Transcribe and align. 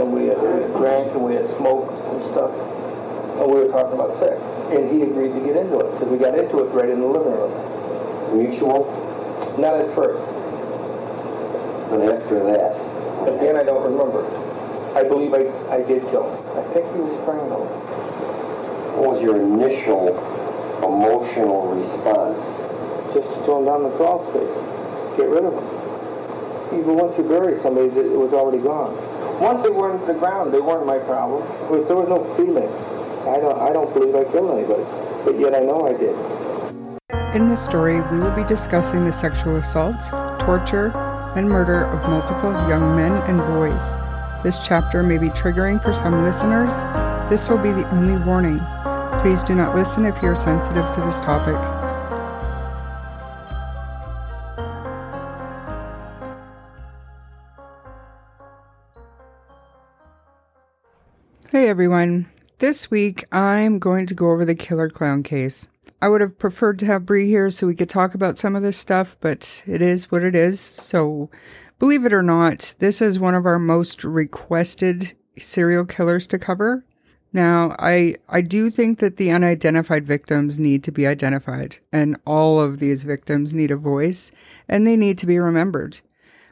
and 0.00 0.12
we 0.12 0.26
had, 0.32 0.40
we 0.40 0.48
had 0.64 0.72
drank 0.80 1.12
and 1.12 1.22
we 1.22 1.34
had 1.36 1.46
smoked 1.60 1.92
and 1.92 2.18
stuff, 2.32 2.52
and 3.38 3.44
we 3.52 3.60
were 3.60 3.70
talking 3.70 3.94
about 4.00 4.16
sex. 4.20 4.34
And 4.72 4.88
he 4.88 5.02
agreed 5.04 5.32
to 5.36 5.42
get 5.44 5.56
into 5.56 5.76
it, 5.78 5.88
because 5.98 6.08
we 6.08 6.16
got 6.18 6.38
into 6.38 6.64
it 6.64 6.68
right 6.72 6.88
in 6.88 7.00
the 7.00 7.06
living 7.10 7.34
room. 7.36 7.52
Mutual, 8.38 8.86
Not 9.58 9.76
at 9.82 9.90
first. 9.94 10.22
but 11.90 12.00
after 12.06 12.38
that. 12.48 12.78
Again, 13.28 13.56
I 13.56 13.64
don't 13.64 13.82
remember. 13.84 14.24
I 14.96 15.02
believe 15.04 15.34
I, 15.34 15.44
I 15.74 15.82
did 15.82 16.02
kill 16.10 16.24
him. 16.30 16.38
I 16.56 16.62
think 16.72 16.86
he 16.94 17.00
was 17.02 17.14
strangled. 17.26 17.68
What 18.96 19.18
was 19.18 19.22
your 19.22 19.36
initial 19.42 20.14
emotional 20.82 21.74
response? 21.74 22.40
Just 23.14 23.26
to 23.26 23.36
throw 23.44 23.58
him 23.60 23.66
down 23.66 23.82
the 23.82 23.94
crawl 23.98 24.22
space. 24.30 24.54
Get 25.18 25.28
rid 25.28 25.44
of 25.44 25.54
him. 25.54 25.66
Even 26.78 26.94
once 26.94 27.18
you 27.18 27.24
bury 27.26 27.60
somebody, 27.62 27.90
it 27.90 28.14
was 28.14 28.32
already 28.32 28.62
gone. 28.62 28.94
Once 29.40 29.62
they 29.66 29.70
weren't 29.70 30.06
the 30.06 30.12
ground, 30.12 30.52
they 30.52 30.60
weren't 30.60 30.84
my 30.86 30.98
problem. 30.98 31.42
There 31.70 31.78
was- 31.80 31.88
There 31.88 31.96
was 31.96 32.08
no 32.08 32.24
feeling. 32.36 32.68
I 33.26 33.38
don't, 33.40 33.58
I 33.58 33.72
don't 33.72 33.92
believe 33.94 34.14
I 34.14 34.24
killed 34.24 34.50
anybody, 34.50 34.84
but 35.24 35.38
yet 35.38 35.54
I 35.54 35.60
know 35.60 35.86
I 35.86 35.92
did. 35.94 36.14
In 37.34 37.48
this 37.48 37.60
story, 37.60 38.00
we 38.12 38.18
will 38.18 38.32
be 38.32 38.44
discussing 38.44 39.04
the 39.04 39.12
sexual 39.12 39.56
assault, 39.56 39.96
torture, 40.40 40.92
and 41.36 41.48
murder 41.48 41.84
of 41.84 42.08
multiple 42.08 42.52
young 42.68 42.94
men 42.96 43.12
and 43.12 43.38
boys. 43.54 43.92
This 44.42 44.58
chapter 44.58 45.02
may 45.02 45.16
be 45.16 45.28
triggering 45.30 45.82
for 45.82 45.92
some 45.92 46.22
listeners. 46.24 46.82
This 47.30 47.48
will 47.48 47.58
be 47.58 47.72
the 47.72 47.88
only 47.90 48.16
warning. 48.24 48.60
Please 49.20 49.42
do 49.42 49.54
not 49.54 49.74
listen 49.76 50.04
if 50.06 50.20
you 50.22 50.28
are 50.28 50.36
sensitive 50.36 50.90
to 50.92 51.00
this 51.02 51.20
topic. 51.20 51.56
Hey 61.60 61.68
everyone. 61.68 62.26
This 62.58 62.90
week 62.90 63.26
I'm 63.30 63.78
going 63.78 64.06
to 64.06 64.14
go 64.14 64.30
over 64.30 64.46
the 64.46 64.54
killer 64.54 64.88
clown 64.88 65.22
case. 65.22 65.68
I 66.00 66.08
would 66.08 66.22
have 66.22 66.38
preferred 66.38 66.78
to 66.78 66.86
have 66.86 67.04
Bree 67.04 67.26
here 67.26 67.50
so 67.50 67.66
we 67.66 67.74
could 67.74 67.90
talk 67.90 68.14
about 68.14 68.38
some 68.38 68.56
of 68.56 68.62
this 68.62 68.78
stuff, 68.78 69.18
but 69.20 69.62
it 69.66 69.82
is 69.82 70.10
what 70.10 70.22
it 70.22 70.34
is. 70.34 70.58
So, 70.58 71.28
believe 71.78 72.06
it 72.06 72.14
or 72.14 72.22
not, 72.22 72.74
this 72.78 73.02
is 73.02 73.18
one 73.18 73.34
of 73.34 73.44
our 73.44 73.58
most 73.58 74.04
requested 74.04 75.12
serial 75.38 75.84
killers 75.84 76.26
to 76.28 76.38
cover. 76.38 76.86
Now, 77.30 77.76
I 77.78 78.16
I 78.26 78.40
do 78.40 78.70
think 78.70 78.98
that 79.00 79.18
the 79.18 79.30
unidentified 79.30 80.06
victims 80.06 80.58
need 80.58 80.82
to 80.84 80.92
be 80.92 81.06
identified, 81.06 81.76
and 81.92 82.16
all 82.24 82.58
of 82.58 82.78
these 82.78 83.02
victims 83.02 83.52
need 83.52 83.70
a 83.70 83.76
voice, 83.76 84.32
and 84.66 84.86
they 84.86 84.96
need 84.96 85.18
to 85.18 85.26
be 85.26 85.38
remembered. 85.38 86.00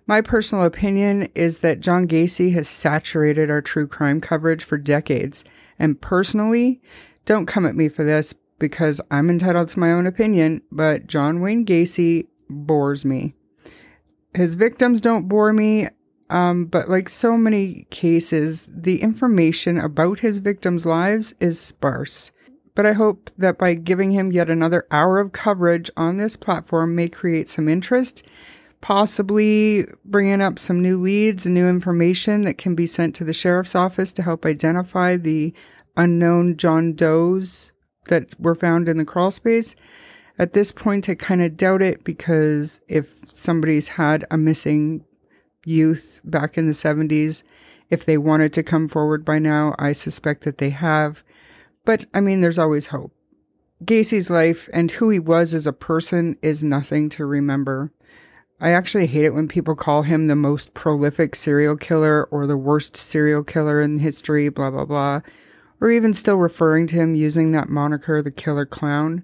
My 0.08 0.22
personal 0.22 0.64
opinion 0.64 1.28
is 1.34 1.58
that 1.58 1.80
John 1.80 2.08
Gacy 2.08 2.54
has 2.54 2.66
saturated 2.66 3.50
our 3.50 3.60
true 3.60 3.86
crime 3.86 4.22
coverage 4.22 4.64
for 4.64 4.78
decades, 4.78 5.44
and 5.78 6.00
personally, 6.00 6.80
don't 7.26 7.44
come 7.44 7.66
at 7.66 7.76
me 7.76 7.90
for 7.90 8.04
this 8.04 8.34
because 8.58 9.02
I'm 9.10 9.28
entitled 9.28 9.68
to 9.68 9.78
my 9.78 9.92
own 9.92 10.06
opinion, 10.06 10.62
but 10.72 11.08
John 11.08 11.42
Wayne 11.42 11.66
Gacy 11.66 12.26
bores 12.48 13.04
me. 13.04 13.34
His 14.32 14.54
victims 14.54 15.02
don't 15.02 15.28
bore 15.28 15.52
me, 15.52 15.88
um, 16.30 16.64
but 16.64 16.88
like 16.88 17.10
so 17.10 17.36
many 17.36 17.86
cases, 17.90 18.66
the 18.66 19.02
information 19.02 19.78
about 19.78 20.20
his 20.20 20.38
victims' 20.38 20.86
lives 20.86 21.34
is 21.38 21.60
sparse. 21.60 22.30
But 22.74 22.86
I 22.86 22.94
hope 22.94 23.28
that 23.36 23.58
by 23.58 23.74
giving 23.74 24.12
him 24.12 24.32
yet 24.32 24.48
another 24.48 24.86
hour 24.90 25.18
of 25.18 25.32
coverage 25.32 25.90
on 25.98 26.16
this 26.16 26.34
platform 26.34 26.94
may 26.94 27.10
create 27.10 27.50
some 27.50 27.68
interest, 27.68 28.26
possibly 28.80 29.86
bringing 30.04 30.40
up 30.40 30.58
some 30.58 30.82
new 30.82 31.00
leads 31.00 31.44
and 31.44 31.54
new 31.54 31.68
information 31.68 32.42
that 32.42 32.58
can 32.58 32.74
be 32.74 32.86
sent 32.86 33.14
to 33.16 33.24
the 33.24 33.32
sheriff's 33.32 33.74
office 33.74 34.12
to 34.14 34.22
help 34.22 34.46
identify 34.46 35.16
the 35.16 35.52
unknown 35.96 36.56
John 36.56 36.94
Does 36.94 37.72
that 38.08 38.38
were 38.40 38.54
found 38.54 38.88
in 38.88 38.98
the 38.98 39.04
crawl 39.04 39.30
space. 39.30 39.74
At 40.38 40.52
this 40.52 40.72
point, 40.72 41.08
I 41.08 41.14
kind 41.14 41.42
of 41.42 41.56
doubt 41.56 41.82
it 41.82 42.04
because 42.04 42.80
if 42.88 43.18
somebody's 43.32 43.88
had 43.88 44.24
a 44.30 44.36
missing 44.36 45.04
youth 45.64 46.20
back 46.24 46.56
in 46.56 46.66
the 46.66 46.72
70s, 46.72 47.42
if 47.90 48.04
they 48.04 48.18
wanted 48.18 48.52
to 48.52 48.62
come 48.62 48.88
forward 48.88 49.24
by 49.24 49.38
now, 49.38 49.74
I 49.78 49.92
suspect 49.92 50.44
that 50.44 50.58
they 50.58 50.70
have. 50.70 51.24
But 51.84 52.06
I 52.14 52.20
mean, 52.20 52.40
there's 52.40 52.58
always 52.58 52.88
hope. 52.88 53.12
Gacy's 53.84 54.30
life 54.30 54.68
and 54.72 54.90
who 54.90 55.08
he 55.10 55.18
was 55.18 55.54
as 55.54 55.66
a 55.66 55.72
person 55.72 56.36
is 56.42 56.64
nothing 56.64 57.08
to 57.10 57.24
remember. 57.24 57.92
I 58.60 58.70
actually 58.70 59.06
hate 59.06 59.24
it 59.24 59.34
when 59.34 59.46
people 59.46 59.76
call 59.76 60.02
him 60.02 60.26
the 60.26 60.34
most 60.34 60.74
prolific 60.74 61.36
serial 61.36 61.76
killer 61.76 62.24
or 62.24 62.44
the 62.44 62.56
worst 62.56 62.96
serial 62.96 63.44
killer 63.44 63.80
in 63.80 63.98
history, 63.98 64.48
blah, 64.48 64.70
blah, 64.70 64.84
blah, 64.84 65.20
or 65.80 65.92
even 65.92 66.12
still 66.12 66.36
referring 66.36 66.88
to 66.88 66.96
him 66.96 67.14
using 67.14 67.52
that 67.52 67.68
moniker, 67.68 68.20
the 68.20 68.32
killer 68.32 68.66
clown. 68.66 69.22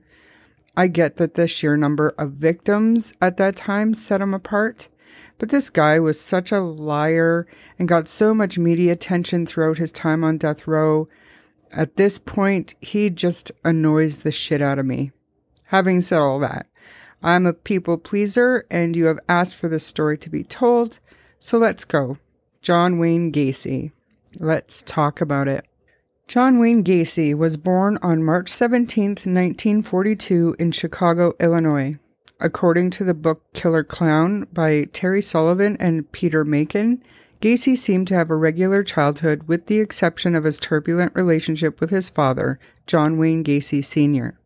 I 0.76 0.86
get 0.86 1.16
that 1.16 1.34
the 1.34 1.48
sheer 1.48 1.76
number 1.76 2.14
of 2.16 2.32
victims 2.32 3.12
at 3.20 3.36
that 3.38 3.56
time 3.56 3.92
set 3.94 4.20
him 4.20 4.34
apart, 4.34 4.88
but 5.38 5.48
this 5.48 5.68
guy 5.68 5.98
was 5.98 6.20
such 6.20 6.52
a 6.52 6.60
liar 6.60 7.48
and 7.76 7.88
got 7.88 8.06
so 8.06 8.34
much 8.34 8.56
media 8.56 8.92
attention 8.92 9.46
throughout 9.46 9.78
his 9.78 9.90
time 9.90 10.22
on 10.22 10.38
death 10.38 10.68
row. 10.68 11.08
At 11.72 11.96
this 11.96 12.20
point, 12.20 12.76
he 12.80 13.10
just 13.10 13.50
annoys 13.64 14.18
the 14.18 14.30
shit 14.30 14.62
out 14.62 14.78
of 14.78 14.86
me. 14.86 15.10
Having 15.64 16.02
said 16.02 16.20
all 16.20 16.38
that, 16.38 16.68
I'm 17.24 17.46
a 17.46 17.54
people 17.54 17.96
pleaser 17.96 18.66
and 18.70 18.94
you 18.94 19.06
have 19.06 19.18
asked 19.30 19.56
for 19.56 19.66
this 19.66 19.86
story 19.86 20.18
to 20.18 20.28
be 20.28 20.44
told, 20.44 20.98
so 21.40 21.56
let's 21.56 21.86
go. 21.86 22.18
John 22.60 22.98
Wayne 22.98 23.32
Gacy. 23.32 23.92
Let's 24.38 24.82
talk 24.82 25.22
about 25.22 25.48
it. 25.48 25.64
John 26.28 26.58
Wayne 26.58 26.84
Gacy 26.84 27.34
was 27.34 27.56
born 27.56 27.98
on 28.02 28.24
March 28.24 28.50
17, 28.50 29.08
1942, 29.08 30.56
in 30.58 30.70
Chicago, 30.72 31.34
Illinois. 31.40 31.98
According 32.40 32.90
to 32.90 33.04
the 33.04 33.14
book 33.14 33.42
Killer 33.54 33.84
Clown 33.84 34.46
by 34.52 34.84
Terry 34.92 35.22
Sullivan 35.22 35.78
and 35.80 36.10
Peter 36.12 36.44
Maiken, 36.44 37.00
Gacy 37.40 37.76
seemed 37.76 38.06
to 38.08 38.14
have 38.14 38.30
a 38.30 38.36
regular 38.36 38.82
childhood 38.82 39.44
with 39.48 39.64
the 39.66 39.80
exception 39.80 40.34
of 40.34 40.44
his 40.44 40.60
turbulent 40.60 41.14
relationship 41.14 41.80
with 41.80 41.88
his 41.88 42.10
father, 42.10 42.58
John 42.86 43.16
Wayne 43.16 43.42
Gacy 43.42 43.82
Sr. 43.82 44.38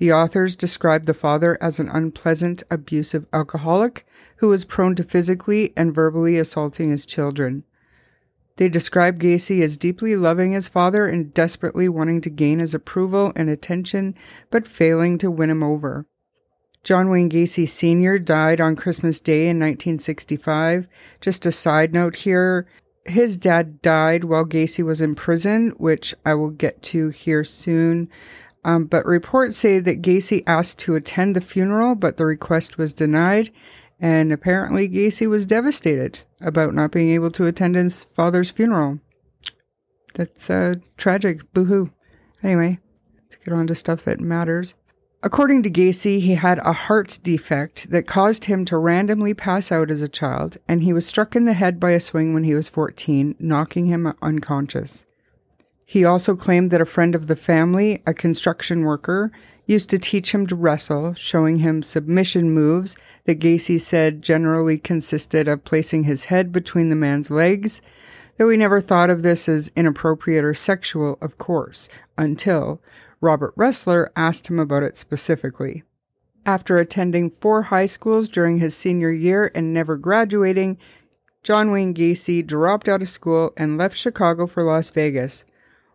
The 0.00 0.14
authors 0.14 0.56
describe 0.56 1.04
the 1.04 1.12
father 1.12 1.58
as 1.60 1.78
an 1.78 1.90
unpleasant, 1.90 2.62
abusive 2.70 3.26
alcoholic 3.34 4.06
who 4.36 4.48
was 4.48 4.64
prone 4.64 4.94
to 4.94 5.04
physically 5.04 5.74
and 5.76 5.94
verbally 5.94 6.38
assaulting 6.38 6.88
his 6.88 7.04
children. 7.04 7.64
They 8.56 8.70
describe 8.70 9.20
Gacy 9.20 9.62
as 9.62 9.76
deeply 9.76 10.16
loving 10.16 10.52
his 10.52 10.68
father 10.68 11.06
and 11.06 11.34
desperately 11.34 11.86
wanting 11.86 12.22
to 12.22 12.30
gain 12.30 12.60
his 12.60 12.72
approval 12.72 13.34
and 13.36 13.50
attention, 13.50 14.14
but 14.50 14.66
failing 14.66 15.18
to 15.18 15.30
win 15.30 15.50
him 15.50 15.62
over. 15.62 16.06
John 16.82 17.10
Wayne 17.10 17.28
Gacy 17.28 17.68
Sr. 17.68 18.18
died 18.18 18.58
on 18.58 18.76
Christmas 18.76 19.20
Day 19.20 19.48
in 19.48 19.58
1965. 19.58 20.88
Just 21.20 21.44
a 21.44 21.52
side 21.52 21.92
note 21.92 22.16
here 22.16 22.66
his 23.06 23.36
dad 23.36 23.82
died 23.82 24.24
while 24.24 24.44
Gacy 24.44 24.84
was 24.84 25.00
in 25.00 25.14
prison, 25.14 25.70
which 25.76 26.14
I 26.24 26.34
will 26.34 26.50
get 26.50 26.82
to 26.84 27.08
here 27.08 27.44
soon. 27.44 28.08
Um, 28.64 28.84
but 28.84 29.06
reports 29.06 29.56
say 29.56 29.78
that 29.78 30.02
Gacy 30.02 30.42
asked 30.46 30.78
to 30.80 30.94
attend 30.94 31.34
the 31.34 31.40
funeral, 31.40 31.94
but 31.94 32.16
the 32.16 32.26
request 32.26 32.78
was 32.78 32.92
denied. 32.92 33.50
And 33.98 34.32
apparently, 34.32 34.88
Gacy 34.88 35.28
was 35.28 35.46
devastated 35.46 36.22
about 36.40 36.74
not 36.74 36.90
being 36.90 37.10
able 37.10 37.30
to 37.32 37.46
attend 37.46 37.74
his 37.74 38.04
father's 38.04 38.50
funeral. 38.50 38.98
That's 40.14 40.48
uh, 40.48 40.74
tragic. 40.96 41.52
Boo 41.52 41.66
hoo. 41.66 41.90
Anyway, 42.42 42.78
let's 43.14 43.44
get 43.44 43.54
on 43.54 43.66
to 43.66 43.74
stuff 43.74 44.04
that 44.04 44.20
matters. 44.20 44.74
According 45.22 45.62
to 45.64 45.70
Gacy, 45.70 46.20
he 46.20 46.34
had 46.36 46.58
a 46.60 46.72
heart 46.72 47.18
defect 47.22 47.90
that 47.90 48.06
caused 48.06 48.46
him 48.46 48.64
to 48.64 48.78
randomly 48.78 49.34
pass 49.34 49.70
out 49.70 49.90
as 49.90 50.00
a 50.00 50.08
child, 50.08 50.56
and 50.66 50.82
he 50.82 50.94
was 50.94 51.06
struck 51.06 51.36
in 51.36 51.44
the 51.44 51.52
head 51.52 51.78
by 51.78 51.90
a 51.90 52.00
swing 52.00 52.32
when 52.32 52.44
he 52.44 52.54
was 52.54 52.70
14, 52.70 53.36
knocking 53.38 53.84
him 53.84 54.14
unconscious. 54.22 55.04
He 55.90 56.04
also 56.04 56.36
claimed 56.36 56.70
that 56.70 56.80
a 56.80 56.86
friend 56.86 57.16
of 57.16 57.26
the 57.26 57.34
family, 57.34 58.00
a 58.06 58.14
construction 58.14 58.82
worker, 58.82 59.32
used 59.66 59.90
to 59.90 59.98
teach 59.98 60.32
him 60.32 60.46
to 60.46 60.54
wrestle, 60.54 61.14
showing 61.14 61.58
him 61.58 61.82
submission 61.82 62.52
moves 62.52 62.94
that 63.24 63.40
Gacy 63.40 63.80
said 63.80 64.22
generally 64.22 64.78
consisted 64.78 65.48
of 65.48 65.64
placing 65.64 66.04
his 66.04 66.26
head 66.26 66.52
between 66.52 66.90
the 66.90 66.94
man's 66.94 67.28
legs, 67.28 67.80
though 68.36 68.48
he 68.48 68.56
never 68.56 68.80
thought 68.80 69.10
of 69.10 69.24
this 69.24 69.48
as 69.48 69.72
inappropriate 69.74 70.44
or 70.44 70.54
sexual, 70.54 71.18
of 71.20 71.38
course, 71.38 71.88
until 72.16 72.80
Robert 73.20 73.56
Ressler 73.56 74.10
asked 74.14 74.46
him 74.46 74.60
about 74.60 74.84
it 74.84 74.96
specifically. 74.96 75.82
After 76.46 76.78
attending 76.78 77.32
four 77.40 77.62
high 77.62 77.86
schools 77.86 78.28
during 78.28 78.60
his 78.60 78.76
senior 78.76 79.10
year 79.10 79.50
and 79.56 79.74
never 79.74 79.96
graduating, 79.96 80.78
John 81.42 81.72
Wayne 81.72 81.94
Gacy 81.94 82.46
dropped 82.46 82.88
out 82.88 83.02
of 83.02 83.08
school 83.08 83.52
and 83.56 83.76
left 83.76 83.96
Chicago 83.96 84.46
for 84.46 84.62
Las 84.62 84.90
Vegas. 84.90 85.44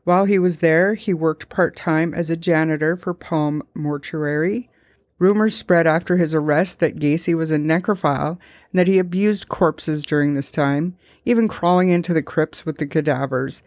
While 0.06 0.26
he 0.26 0.38
was 0.38 0.60
there, 0.60 0.94
he 0.94 1.16
worked 1.16 1.50
part 1.50 1.76
time 1.76 2.14
as 2.14 2.30
a 2.30 2.38
janitor 2.38 2.96
for 2.96 3.14
Palm 3.16 3.64
Mortuary. 3.74 4.70
Rumors 5.18 5.56
spread 5.56 5.88
after 5.88 6.18
his 6.18 6.36
arrest 6.36 6.80
that 6.80 6.98
Gacy 7.00 7.36
was 7.36 7.50
a 7.50 7.58
necrophile 7.58 8.38
and 8.72 8.80
that 8.80 8.88
he 8.88 9.00
abused 9.00 9.50
corpses 9.50 10.04
during 10.04 10.36
this 10.36 10.52
time, 10.52 10.96
even 11.26 11.48
crawling 11.48 11.90
into 11.90 12.14
the 12.14 12.22
crypts 12.22 12.68
with 12.68 12.78
the 12.78 12.86
cadavers. 12.86 13.64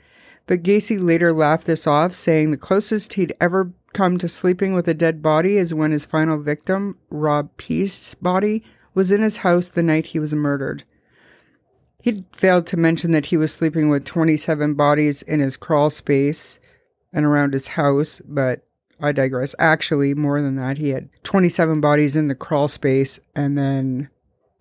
But 0.46 0.62
Gacy 0.62 0.96
later 1.02 1.32
laughed 1.32 1.66
this 1.66 1.88
off, 1.88 2.14
saying 2.14 2.52
the 2.52 2.56
closest 2.56 3.14
he'd 3.14 3.34
ever 3.40 3.72
come 3.92 4.16
to 4.18 4.28
sleeping 4.28 4.74
with 4.74 4.86
a 4.86 4.94
dead 4.94 5.20
body 5.20 5.56
is 5.56 5.74
when 5.74 5.90
his 5.90 6.06
final 6.06 6.38
victim, 6.38 6.96
Rob 7.10 7.50
Piest's 7.56 8.14
body, 8.14 8.62
was 8.94 9.10
in 9.10 9.22
his 9.22 9.38
house 9.38 9.70
the 9.70 9.82
night 9.82 10.06
he 10.06 10.20
was 10.20 10.34
murdered. 10.34 10.84
He 12.00 12.24
failed 12.32 12.66
to 12.68 12.76
mention 12.76 13.10
that 13.10 13.26
he 13.26 13.36
was 13.36 13.52
sleeping 13.52 13.88
with 13.88 14.04
27 14.04 14.74
bodies 14.74 15.22
in 15.22 15.40
his 15.40 15.56
crawl 15.56 15.90
space 15.90 16.60
and 17.12 17.26
around 17.26 17.54
his 17.54 17.68
house, 17.68 18.22
but 18.24 18.64
I 19.00 19.10
digress. 19.10 19.54
Actually, 19.58 20.14
more 20.14 20.40
than 20.40 20.56
that, 20.56 20.78
he 20.78 20.90
had 20.90 21.08
27 21.24 21.80
bodies 21.80 22.14
in 22.14 22.28
the 22.28 22.36
crawl 22.36 22.68
space 22.68 23.18
and 23.34 23.58
then 23.58 24.10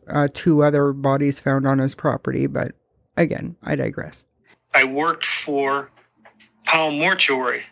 uh, 0.08 0.30
two 0.34 0.64
other 0.64 0.94
bodies 0.94 1.40
found 1.40 1.68
on 1.68 1.80
his 1.80 1.94
property, 1.94 2.48
but 2.48 2.72
again, 3.16 3.56
I 3.62 3.76
digress. 3.76 4.24
I 4.74 4.86
worked 4.86 5.26
for 5.26 5.92
Powell 6.66 6.92
Mortuary, 6.92 7.64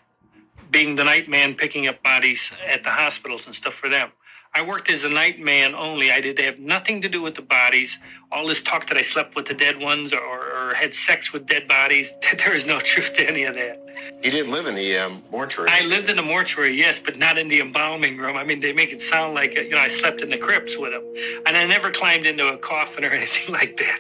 being 0.69 0.95
the 0.95 1.03
night 1.03 1.27
man 1.27 1.55
picking 1.55 1.87
up 1.87 2.03
bodies 2.03 2.51
at 2.69 2.83
the 2.83 2.89
hospitals 2.91 3.45
and 3.45 3.55
stuff 3.55 3.73
for 3.73 3.89
them. 3.89 4.11
I 4.55 4.61
worked 4.61 4.89
as 4.89 5.03
a 5.03 5.09
night 5.09 5.37
man 5.37 5.75
only. 5.75 6.11
I 6.11 6.21
did 6.21 6.39
have 6.39 6.59
nothing 6.59 7.01
to 7.01 7.09
do 7.09 7.21
with 7.21 7.35
the 7.35 7.41
bodies. 7.41 7.99
All 8.31 8.47
this 8.47 8.61
talk 8.61 8.85
that 8.87 8.95
I 8.95 9.01
slept 9.01 9.35
with 9.35 9.47
the 9.47 9.53
dead 9.53 9.81
ones 9.81 10.13
or, 10.13 10.19
or 10.19 10.73
had 10.73 10.93
sex 10.95 11.33
with 11.33 11.45
dead 11.45 11.67
bodies, 11.67 12.13
there 12.37 12.55
is 12.55 12.65
no 12.65 12.79
truth 12.79 13.13
to 13.15 13.27
any 13.27 13.43
of 13.43 13.55
that. 13.55 13.81
You 14.23 14.31
didn't 14.31 14.53
live 14.53 14.65
in 14.65 14.75
the 14.75 14.97
um, 14.97 15.21
mortuary. 15.29 15.69
I 15.73 15.81
lived 15.81 16.07
in 16.07 16.15
the 16.15 16.23
mortuary, 16.23 16.77
yes, 16.77 16.99
but 16.99 17.17
not 17.17 17.37
in 17.37 17.49
the 17.49 17.59
embalming 17.59 18.17
room. 18.17 18.37
I 18.37 18.45
mean, 18.45 18.61
they 18.61 18.71
make 18.71 18.93
it 18.93 19.01
sound 19.01 19.33
like 19.35 19.55
you 19.55 19.69
know 19.71 19.77
I 19.77 19.89
slept 19.89 20.21
in 20.21 20.29
the 20.29 20.37
crypts 20.37 20.77
with 20.77 20.93
them, 20.93 21.03
and 21.45 21.57
I 21.57 21.65
never 21.65 21.91
climbed 21.91 22.25
into 22.25 22.47
a 22.47 22.57
coffin 22.57 23.03
or 23.03 23.09
anything 23.11 23.53
like 23.53 23.75
that. 23.77 23.99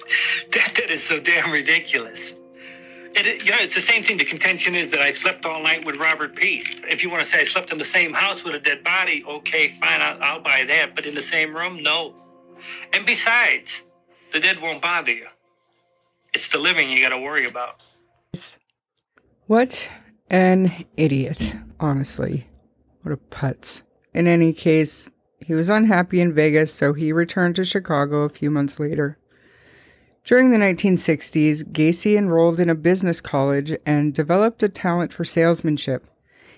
That 0.51 0.73
that 0.75 0.89
is 0.89 1.03
so 1.03 1.19
damn 1.19 1.51
ridiculous. 1.51 2.33
It, 3.17 3.45
you 3.45 3.51
know, 3.51 3.57
it's 3.59 3.75
the 3.75 3.81
same 3.81 4.03
thing. 4.03 4.17
The 4.17 4.25
contention 4.25 4.75
is 4.75 4.89
that 4.91 4.99
I 4.99 5.09
slept 5.11 5.45
all 5.45 5.63
night 5.63 5.85
with 5.85 5.95
Robert 5.95 6.35
Piest. 6.35 6.81
If 6.89 7.01
you 7.01 7.09
want 7.09 7.23
to 7.23 7.29
say 7.29 7.41
I 7.41 7.43
slept 7.45 7.71
in 7.71 7.77
the 7.77 7.85
same 7.85 8.13
house 8.13 8.43
with 8.43 8.55
a 8.55 8.59
dead 8.59 8.83
body, 8.83 9.23
okay, 9.25 9.77
fine, 9.79 10.01
I'll, 10.01 10.17
I'll 10.21 10.41
buy 10.41 10.65
that. 10.67 10.95
But 10.95 11.05
in 11.05 11.15
the 11.15 11.21
same 11.21 11.55
room, 11.55 11.81
no. 11.81 12.13
And 12.93 13.05
besides, 13.05 13.81
the 14.33 14.39
dead 14.39 14.61
won't 14.61 14.81
bother 14.81 15.13
you. 15.13 15.27
It's 16.33 16.49
the 16.49 16.57
living 16.57 16.89
you 16.89 17.01
got 17.01 17.15
to 17.15 17.19
worry 17.19 17.47
about. 17.47 17.81
What 19.47 19.89
an 20.29 20.85
idiot, 20.97 21.55
honestly. 21.79 22.49
What 23.03 23.13
a 23.13 23.17
putz. 23.17 23.83
In 24.13 24.27
any 24.27 24.51
case, 24.51 25.09
he 25.39 25.53
was 25.53 25.69
unhappy 25.69 26.19
in 26.19 26.33
Vegas, 26.33 26.73
so 26.73 26.93
he 26.93 27.13
returned 27.13 27.55
to 27.55 27.63
Chicago 27.63 28.23
a 28.23 28.29
few 28.29 28.51
months 28.51 28.79
later. 28.79 29.17
During 30.25 30.49
the 30.49 30.57
1960s, 30.57 31.71
Gacy 31.71 32.17
enrolled 32.17 32.59
in 32.59 32.67
a 32.67 32.73
business 32.73 33.21
college 33.21 33.77
and 33.85 34.11
developed 34.11 34.63
a 34.63 34.69
talent 34.69 35.13
for 35.13 35.23
salesmanship. 35.23 36.07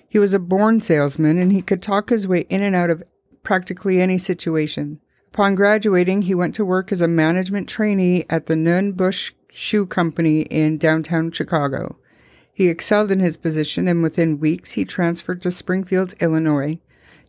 He 0.07 0.17
was 0.19 0.33
a 0.33 0.39
born 0.39 0.79
salesman 0.79 1.37
and 1.37 1.51
he 1.51 1.61
could 1.61 1.81
talk 1.81 2.09
his 2.09 2.29
way 2.29 2.45
in 2.49 2.63
and 2.63 2.73
out 2.73 2.89
of 2.89 3.03
practically 3.43 3.99
any 3.99 4.17
situation. 4.17 5.01
Upon 5.33 5.53
graduating, 5.53 6.21
he 6.21 6.33
went 6.33 6.55
to 6.55 6.63
work 6.63 6.93
as 6.93 7.01
a 7.01 7.09
management 7.09 7.67
trainee 7.67 8.25
at 8.29 8.45
the 8.45 8.55
Nunn-Bush 8.55 9.33
Shoe 9.51 9.85
Company 9.85 10.43
in 10.43 10.77
downtown 10.77 11.29
Chicago. 11.33 11.97
He 12.53 12.69
excelled 12.69 13.11
in 13.11 13.19
his 13.19 13.35
position 13.35 13.89
and 13.89 14.01
within 14.01 14.39
weeks 14.39 14.71
he 14.71 14.85
transferred 14.85 15.41
to 15.41 15.51
Springfield, 15.51 16.13
Illinois, 16.21 16.79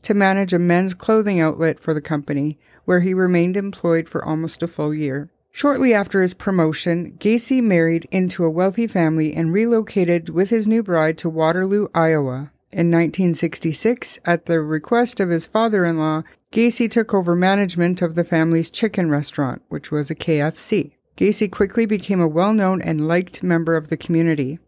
to 0.03 0.15
manage 0.15 0.53
a 0.53 0.61
men's 0.61 0.95
clothing 0.95 1.41
outlet 1.41 1.81
for 1.81 1.93
the 1.93 2.01
company, 2.01 2.61
where 2.85 3.01
he 3.01 3.13
remained 3.13 3.57
employed 3.57 4.09
for 4.09 4.25
almost 4.25 4.63
a 4.63 4.69
full 4.69 4.95
year. 4.95 5.33
Shortly 5.51 5.93
after 5.93 6.23
his 6.23 6.35
promotion, 6.35 7.17
Gacy 7.19 7.63
married 7.63 8.07
into 8.11 8.45
a 8.45 8.51
wealthy 8.51 8.87
family 8.87 9.35
and 9.35 9.53
relocated 9.53 10.29
with 10.29 10.51
his 10.51 10.69
new 10.69 10.83
bride 10.83 11.19
to 11.19 11.29
Waterloo, 11.29 11.89
Iowa. 11.95 12.53
In 12.71 12.91
1966, 12.91 14.19
at 14.25 14.47
the 14.47 14.61
request 14.61 15.21
of 15.21 15.31
his 15.31 15.47
father 15.47 15.85
in 15.85 15.99
law, 15.99 16.23
Gacy 16.53 16.91
took 16.91 17.15
over 17.15 17.35
management 17.35 18.03
of 18.03 18.15
the 18.15 18.25
family's 18.25 18.71
chicken 18.71 19.11
restaurant, 19.11 19.63
which 19.69 19.91
was 19.91 20.11
a 20.11 20.15
KFC. 20.15 20.93
Gacy 21.17 21.51
quickly 21.51 21.87
became 21.87 22.21
a 22.21 22.29
well 22.29 22.53
known 22.53 22.81
and 22.81 23.09
liked 23.09 23.43
member 23.43 23.77
of 23.77 23.89
the 23.89 23.97
community. 23.97 24.59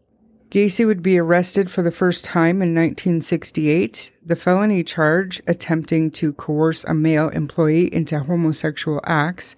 Gacy 0.49 0.85
would 0.85 1.01
be 1.01 1.17
arrested 1.17 1.71
for 1.71 1.81
the 1.81 1.91
first 1.91 2.25
time 2.25 2.61
in 2.61 2.75
1968. 2.75 4.11
The 4.25 4.35
felony 4.35 4.83
charge, 4.83 5.41
attempting 5.47 6.11
to 6.11 6.33
coerce 6.33 6.83
a 6.83 6.93
male 6.93 7.29
employee 7.29 7.93
into 7.93 8.19
homosexual 8.19 8.99
acts, 9.05 9.55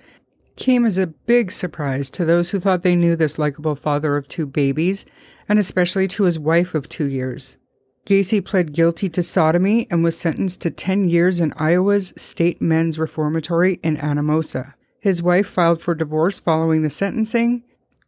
came 0.55 0.85
as 0.85 0.97
a 0.97 1.07
big 1.07 1.51
surprise 1.51 2.09
to 2.11 2.25
those 2.25 2.50
who 2.51 2.59
thought 2.59 2.83
they 2.83 2.95
knew 2.95 3.15
this 3.15 3.39
likable 3.39 3.75
father 3.75 4.15
of 4.17 4.27
two 4.27 4.45
babies, 4.45 5.05
and 5.50 5.59
especially 5.59 6.07
to 6.09 6.23
his 6.23 6.39
wife 6.39 6.73
of 6.75 6.89
two 6.89 7.09
years. 7.09 7.57
Gacy 8.05 8.44
pled 8.44 8.73
guilty 8.73 9.07
to 9.09 9.23
sodomy 9.23 9.88
and 9.89 10.03
was 10.03 10.17
sentenced 10.17 10.61
to 10.61 10.71
10 10.71 11.07
years 11.07 11.39
in 11.39 11.53
Iowa's 11.53 12.13
State 12.17 12.61
Men's 12.61 13.00
Reformatory 13.00 13.79
in 13.81 13.95
Anamosa. 13.97 14.73
His 15.00 15.23
wife 15.23 15.47
filed 15.47 15.81
for 15.81 15.95
divorce 15.95 16.39
following 16.39 16.81
the 16.81 16.89
sentencing. 16.89 17.63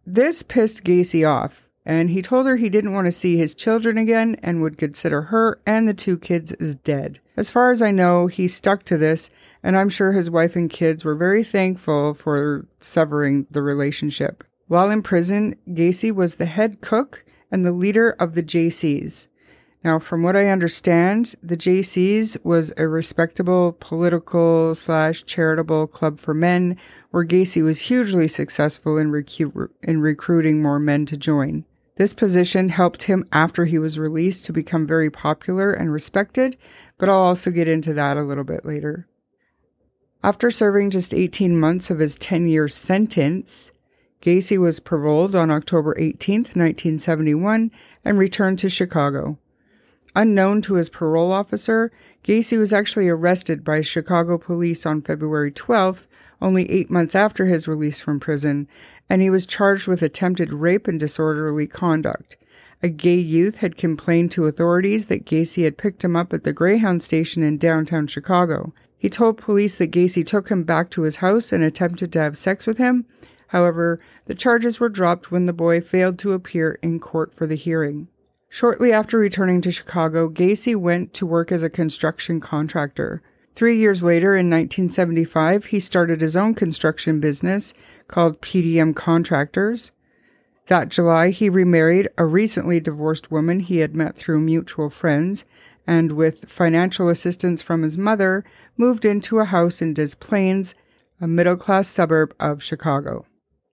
This 0.05 0.43
pissed 0.43 0.83
Gacy 0.83 1.27
off, 1.27 1.63
and 1.85 2.09
he 2.09 2.21
told 2.21 2.45
her 2.45 2.57
he 2.57 2.69
didn't 2.69 2.93
want 2.93 3.05
to 3.05 3.11
see 3.11 3.37
his 3.37 3.55
children 3.55 3.97
again 3.97 4.37
and 4.43 4.61
would 4.61 4.77
consider 4.77 5.23
her 5.23 5.59
and 5.65 5.87
the 5.87 5.93
two 5.93 6.17
kids 6.17 6.51
as 6.53 6.75
dead. 6.75 7.19
As 7.37 7.49
far 7.49 7.71
as 7.71 7.81
I 7.81 7.91
know, 7.91 8.27
he 8.27 8.47
stuck 8.47 8.83
to 8.85 8.97
this, 8.97 9.29
and 9.65 9.75
I'm 9.75 9.89
sure 9.89 10.11
his 10.11 10.29
wife 10.29 10.55
and 10.55 10.69
kids 10.69 11.03
were 11.03 11.15
very 11.15 11.43
thankful 11.43 12.13
for 12.13 12.67
severing 12.79 13.47
the 13.49 13.63
relationship. 13.63 14.43
While 14.67 14.91
in 14.91 15.01
prison, 15.01 15.55
Gacy 15.67 16.13
was 16.13 16.35
the 16.35 16.45
head 16.45 16.81
cook 16.81 17.25
and 17.51 17.65
the 17.65 17.71
leader 17.71 18.11
of 18.19 18.35
the 18.35 18.43
Jaycees. 18.43 19.27
Now, 19.83 19.97
from 19.97 20.21
what 20.21 20.35
I 20.35 20.49
understand, 20.49 21.33
the 21.41 21.57
Jaycees 21.57 22.37
was 22.43 22.73
a 22.77 22.87
respectable 22.87 23.75
political 23.79 24.75
slash 24.75 25.25
charitable 25.25 25.87
club 25.87 26.19
for 26.19 26.35
men 26.35 26.77
where 27.09 27.25
Gacy 27.25 27.63
was 27.63 27.81
hugely 27.81 28.27
successful 28.27 28.99
in, 28.99 29.11
recu- 29.11 29.69
in 29.81 29.99
recruiting 29.99 30.61
more 30.61 30.79
men 30.79 31.07
to 31.07 31.17
join. 31.17 31.65
This 31.97 32.13
position 32.13 32.69
helped 32.69 33.03
him 33.03 33.25
after 33.31 33.65
he 33.65 33.79
was 33.79 33.97
released 33.97 34.45
to 34.45 34.53
become 34.53 34.85
very 34.85 35.09
popular 35.09 35.71
and 35.71 35.91
respected, 35.91 36.55
but 36.99 37.09
I'll 37.09 37.17
also 37.17 37.49
get 37.49 37.67
into 37.67 37.93
that 37.95 38.15
a 38.15 38.23
little 38.23 38.43
bit 38.43 38.63
later. 38.63 39.07
After 40.25 40.49
serving 40.49 40.89
just 40.89 41.13
18 41.13 41.59
months 41.59 41.91
of 41.91 41.99
his 41.99 42.15
10 42.15 42.47
year 42.47 42.67
sentence, 42.67 43.71
Gacy 44.23 44.59
was 44.59 44.79
paroled 44.79 45.35
on 45.35 45.51
October 45.51 45.95
18, 45.99 46.45
1971, 46.45 47.69
and 48.03 48.17
returned 48.17 48.57
to 48.57 48.67
Chicago. 48.67 49.37
Unknown 50.15 50.63
to 50.63 50.73
his 50.73 50.89
parole 50.89 51.31
officer, 51.31 51.91
Gacy 52.23 52.57
was 52.57 52.73
actually 52.73 53.07
arrested 53.07 53.63
by 53.63 53.81
Chicago 53.81 54.39
police 54.39 54.83
on 54.83 55.03
February 55.03 55.51
12th, 55.51 56.07
only 56.41 56.71
eight 56.71 56.89
months 56.89 57.13
after 57.13 57.45
his 57.45 57.67
release 57.67 58.01
from 58.01 58.19
prison, 58.19 58.67
and 59.07 59.21
he 59.21 59.29
was 59.29 59.45
charged 59.45 59.87
with 59.87 60.01
attempted 60.01 60.51
rape 60.51 60.87
and 60.87 60.99
disorderly 60.99 61.67
conduct. 61.67 62.35
A 62.81 62.89
gay 62.89 63.19
youth 63.19 63.57
had 63.57 63.77
complained 63.77 64.31
to 64.31 64.47
authorities 64.47 65.05
that 65.05 65.27
Gacy 65.27 65.65
had 65.65 65.77
picked 65.77 66.03
him 66.03 66.15
up 66.15 66.33
at 66.33 66.43
the 66.43 66.51
Greyhound 66.51 67.03
station 67.03 67.43
in 67.43 67.59
downtown 67.59 68.07
Chicago. 68.07 68.73
He 69.05 69.09
told 69.11 69.37
police 69.37 69.77
that 69.77 69.91
Gacy 69.91 70.25
took 70.25 70.49
him 70.49 70.63
back 70.63 70.89
to 70.89 71.03
his 71.03 71.17
house 71.17 71.53
and 71.53 71.63
attempted 71.63 72.11
to 72.11 72.21
have 72.23 72.35
sex 72.35 72.65
with 72.65 72.79
him. 72.79 73.05
However, 73.49 73.99
the 74.25 74.33
charges 74.33 74.79
were 74.79 74.89
dropped 74.89 75.29
when 75.29 75.45
the 75.45 75.53
boy 75.53 75.79
failed 75.79 76.17
to 76.17 76.33
appear 76.33 76.79
in 76.81 76.99
court 76.99 77.31
for 77.31 77.45
the 77.45 77.53
hearing. 77.53 78.07
Shortly 78.49 78.91
after 78.91 79.19
returning 79.19 79.61
to 79.61 79.69
Chicago, 79.69 80.27
Gacy 80.27 80.75
went 80.75 81.13
to 81.13 81.27
work 81.27 81.51
as 81.51 81.61
a 81.61 81.69
construction 81.69 82.39
contractor. 82.39 83.21
Three 83.53 83.77
years 83.77 84.01
later, 84.01 84.35
in 84.35 84.49
1975, 84.49 85.65
he 85.65 85.79
started 85.79 86.19
his 86.19 86.35
own 86.35 86.55
construction 86.55 87.19
business 87.19 87.75
called 88.07 88.41
PDM 88.41 88.95
Contractors. 88.95 89.91
That 90.65 90.89
July, 90.89 91.29
he 91.29 91.47
remarried 91.47 92.09
a 92.17 92.25
recently 92.25 92.79
divorced 92.79 93.29
woman 93.29 93.59
he 93.59 93.77
had 93.77 93.95
met 93.95 94.15
through 94.15 94.39
mutual 94.39 94.89
friends, 94.89 95.45
and 95.85 96.13
with 96.13 96.49
financial 96.49 97.09
assistance 97.09 97.61
from 97.61 97.83
his 97.83 97.97
mother, 97.97 98.43
moved 98.77 99.05
into 99.05 99.39
a 99.39 99.45
house 99.45 99.81
in 99.81 99.93
Des 99.93 100.15
Plaines, 100.19 100.75
a 101.21 101.27
middle 101.27 101.55
class 101.55 101.87
suburb 101.87 102.33
of 102.39 102.63
Chicago. 102.63 103.25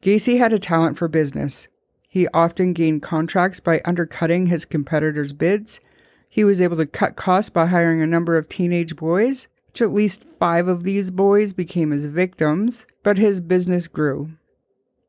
Gacy 0.02 0.38
had 0.38 0.52
a 0.52 0.58
talent 0.58 0.98
for 0.98 1.08
business. 1.08 1.68
He 2.08 2.28
often 2.28 2.72
gained 2.72 3.02
contracts 3.02 3.60
by 3.60 3.80
undercutting 3.84 4.46
his 4.46 4.64
competitors' 4.64 5.32
bids. 5.32 5.80
He 6.28 6.44
was 6.44 6.60
able 6.60 6.76
to 6.76 6.86
cut 6.86 7.16
costs 7.16 7.50
by 7.50 7.66
hiring 7.66 8.02
a 8.02 8.06
number 8.06 8.36
of 8.36 8.48
teenage 8.48 8.96
boys, 8.96 9.48
which 9.68 9.80
at 9.80 9.94
least 9.94 10.24
five 10.38 10.68
of 10.68 10.82
these 10.82 11.10
boys 11.10 11.52
became 11.52 11.90
his 11.90 12.06
victims, 12.06 12.86
but 13.02 13.18
his 13.18 13.40
business 13.40 13.88
grew. 13.88 14.32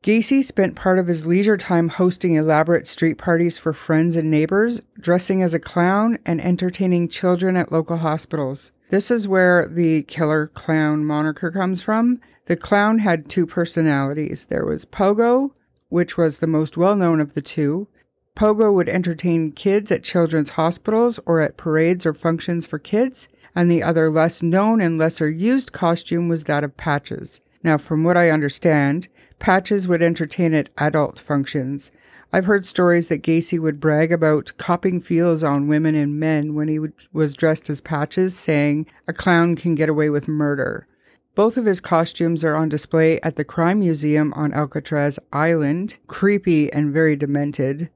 Gacy 0.02 0.44
spent 0.44 0.76
part 0.76 0.98
of 0.98 1.06
his 1.06 1.24
leisure 1.24 1.56
time 1.56 1.88
hosting 1.88 2.34
elaborate 2.34 2.86
street 2.86 3.16
parties 3.16 3.56
for 3.58 3.72
friends 3.72 4.16
and 4.16 4.30
neighbors, 4.30 4.82
dressing 5.00 5.42
as 5.42 5.54
a 5.54 5.58
clown, 5.58 6.18
and 6.26 6.42
entertaining 6.42 7.08
children 7.08 7.56
at 7.56 7.72
local 7.72 7.96
hospitals. 7.96 8.70
This 8.90 9.10
is 9.10 9.26
where 9.26 9.66
the 9.66 10.02
killer 10.02 10.48
clown 10.48 11.04
moniker 11.04 11.50
comes 11.50 11.82
from. 11.82 12.20
The 12.46 12.56
clown 12.56 12.98
had 12.98 13.28
two 13.28 13.46
personalities. 13.46 14.46
There 14.46 14.64
was 14.64 14.84
Pogo, 14.84 15.52
which 15.88 16.16
was 16.16 16.38
the 16.38 16.46
most 16.46 16.76
well 16.76 16.94
known 16.94 17.20
of 17.20 17.34
the 17.34 17.42
two. 17.42 17.88
Pogo 18.36 18.74
would 18.74 18.88
entertain 18.88 19.52
kids 19.52 19.90
at 19.90 20.02
children's 20.02 20.50
hospitals 20.50 21.20
or 21.24 21.40
at 21.40 21.56
parades 21.56 22.04
or 22.04 22.12
functions 22.12 22.66
for 22.66 22.78
kids, 22.78 23.28
and 23.54 23.70
the 23.70 23.82
other 23.82 24.10
less 24.10 24.42
known 24.42 24.80
and 24.80 24.98
lesser 24.98 25.30
used 25.30 25.72
costume 25.72 26.28
was 26.28 26.44
that 26.44 26.64
of 26.64 26.76
Patches. 26.76 27.40
Now, 27.62 27.78
from 27.78 28.04
what 28.04 28.16
I 28.16 28.30
understand, 28.30 29.08
Patches 29.38 29.88
would 29.88 30.02
entertain 30.02 30.52
at 30.52 30.68
adult 30.76 31.18
functions. 31.18 31.90
I've 32.34 32.46
heard 32.46 32.66
stories 32.66 33.06
that 33.06 33.22
Gacy 33.22 33.60
would 33.60 33.78
brag 33.78 34.10
about 34.10 34.54
copping 34.56 35.00
feels 35.00 35.44
on 35.44 35.68
women 35.68 35.94
and 35.94 36.18
men 36.18 36.56
when 36.56 36.66
he 36.66 36.80
would, 36.80 36.92
was 37.12 37.36
dressed 37.36 37.70
as 37.70 37.80
Patches, 37.80 38.36
saying, 38.36 38.86
A 39.06 39.12
clown 39.12 39.54
can 39.54 39.76
get 39.76 39.88
away 39.88 40.10
with 40.10 40.26
murder. 40.26 40.88
Both 41.36 41.56
of 41.56 41.64
his 41.64 41.80
costumes 41.80 42.44
are 42.44 42.56
on 42.56 42.68
display 42.68 43.20
at 43.20 43.36
the 43.36 43.44
Crime 43.44 43.78
Museum 43.78 44.32
on 44.32 44.52
Alcatraz 44.52 45.20
Island, 45.32 45.98
creepy 46.08 46.72
and 46.72 46.92
very 46.92 47.14
demented. 47.14 47.88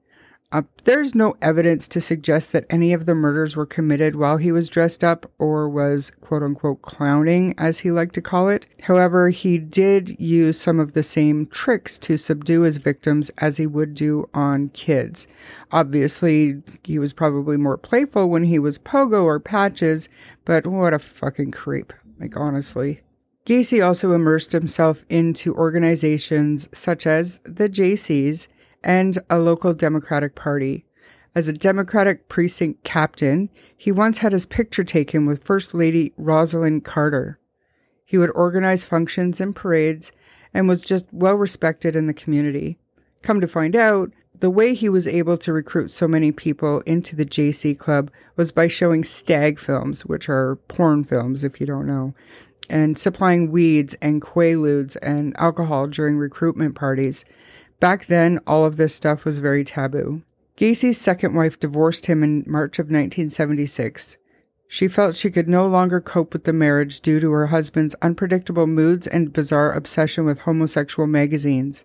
Uh, 0.50 0.62
there's 0.84 1.14
no 1.14 1.36
evidence 1.42 1.86
to 1.86 2.00
suggest 2.00 2.52
that 2.52 2.64
any 2.70 2.94
of 2.94 3.04
the 3.04 3.14
murders 3.14 3.54
were 3.54 3.66
committed 3.66 4.16
while 4.16 4.38
he 4.38 4.50
was 4.50 4.70
dressed 4.70 5.04
up 5.04 5.30
or 5.38 5.68
was 5.68 6.10
quote 6.22 6.42
unquote 6.42 6.80
clowning, 6.80 7.54
as 7.58 7.80
he 7.80 7.90
liked 7.90 8.14
to 8.14 8.22
call 8.22 8.48
it. 8.48 8.66
However, 8.82 9.28
he 9.28 9.58
did 9.58 10.18
use 10.18 10.58
some 10.58 10.80
of 10.80 10.94
the 10.94 11.02
same 11.02 11.46
tricks 11.48 11.98
to 11.98 12.16
subdue 12.16 12.62
his 12.62 12.78
victims 12.78 13.30
as 13.36 13.58
he 13.58 13.66
would 13.66 13.94
do 13.94 14.26
on 14.32 14.70
kids. 14.70 15.26
Obviously, 15.70 16.62
he 16.82 16.98
was 16.98 17.12
probably 17.12 17.58
more 17.58 17.76
playful 17.76 18.30
when 18.30 18.44
he 18.44 18.58
was 18.58 18.78
Pogo 18.78 19.24
or 19.24 19.38
Patches, 19.38 20.08
but 20.46 20.66
what 20.66 20.94
a 20.94 20.98
fucking 20.98 21.50
creep. 21.50 21.92
Like, 22.18 22.38
honestly. 22.38 23.02
Gacy 23.44 23.84
also 23.86 24.12
immersed 24.12 24.52
himself 24.52 25.04
into 25.10 25.54
organizations 25.54 26.68
such 26.72 27.06
as 27.06 27.40
the 27.44 27.68
Jaycees 27.68 28.48
and 28.82 29.18
a 29.28 29.38
local 29.38 29.74
Democratic 29.74 30.34
Party. 30.34 30.84
As 31.34 31.48
a 31.48 31.52
Democratic 31.52 32.28
precinct 32.28 32.84
captain, 32.84 33.50
he 33.76 33.92
once 33.92 34.18
had 34.18 34.32
his 34.32 34.46
picture 34.46 34.84
taken 34.84 35.26
with 35.26 35.44
First 35.44 35.74
Lady 35.74 36.12
Rosalynn 36.18 36.82
Carter. 36.82 37.38
He 38.04 38.18
would 38.18 38.30
organize 38.34 38.84
functions 38.84 39.40
and 39.40 39.54
parades 39.54 40.12
and 40.54 40.66
was 40.66 40.80
just 40.80 41.04
well 41.12 41.34
respected 41.34 41.94
in 41.94 42.06
the 42.06 42.14
community. 42.14 42.78
Come 43.22 43.40
to 43.40 43.48
find 43.48 43.76
out, 43.76 44.12
the 44.40 44.50
way 44.50 44.72
he 44.72 44.88
was 44.88 45.08
able 45.08 45.36
to 45.38 45.52
recruit 45.52 45.90
so 45.90 46.06
many 46.06 46.30
people 46.30 46.80
into 46.82 47.16
the 47.16 47.26
Jaycee 47.26 47.78
Club 47.78 48.10
was 48.36 48.52
by 48.52 48.68
showing 48.68 49.02
stag 49.02 49.58
films, 49.58 50.06
which 50.06 50.28
are 50.28 50.56
porn 50.68 51.04
films 51.04 51.42
if 51.42 51.60
you 51.60 51.66
don't 51.66 51.86
know, 51.86 52.14
and 52.70 52.96
supplying 52.96 53.50
weeds 53.50 53.96
and 54.00 54.22
quaaludes 54.22 54.96
and 55.02 55.36
alcohol 55.38 55.88
during 55.88 56.16
recruitment 56.18 56.76
parties. 56.76 57.24
Back 57.80 58.06
then, 58.06 58.40
all 58.46 58.64
of 58.64 58.76
this 58.76 58.94
stuff 58.94 59.24
was 59.24 59.38
very 59.38 59.64
taboo. 59.64 60.22
Gacy's 60.56 60.98
second 60.98 61.34
wife 61.34 61.60
divorced 61.60 62.06
him 62.06 62.24
in 62.24 62.44
March 62.46 62.78
of 62.78 62.86
1976. 62.86 64.16
She 64.66 64.88
felt 64.88 65.16
she 65.16 65.30
could 65.30 65.48
no 65.48 65.66
longer 65.66 66.00
cope 66.00 66.32
with 66.32 66.44
the 66.44 66.52
marriage 66.52 67.00
due 67.00 67.20
to 67.20 67.30
her 67.30 67.46
husband's 67.46 67.94
unpredictable 68.02 68.66
moods 68.66 69.06
and 69.06 69.32
bizarre 69.32 69.72
obsession 69.72 70.24
with 70.24 70.40
homosexual 70.40 71.06
magazines. 71.06 71.84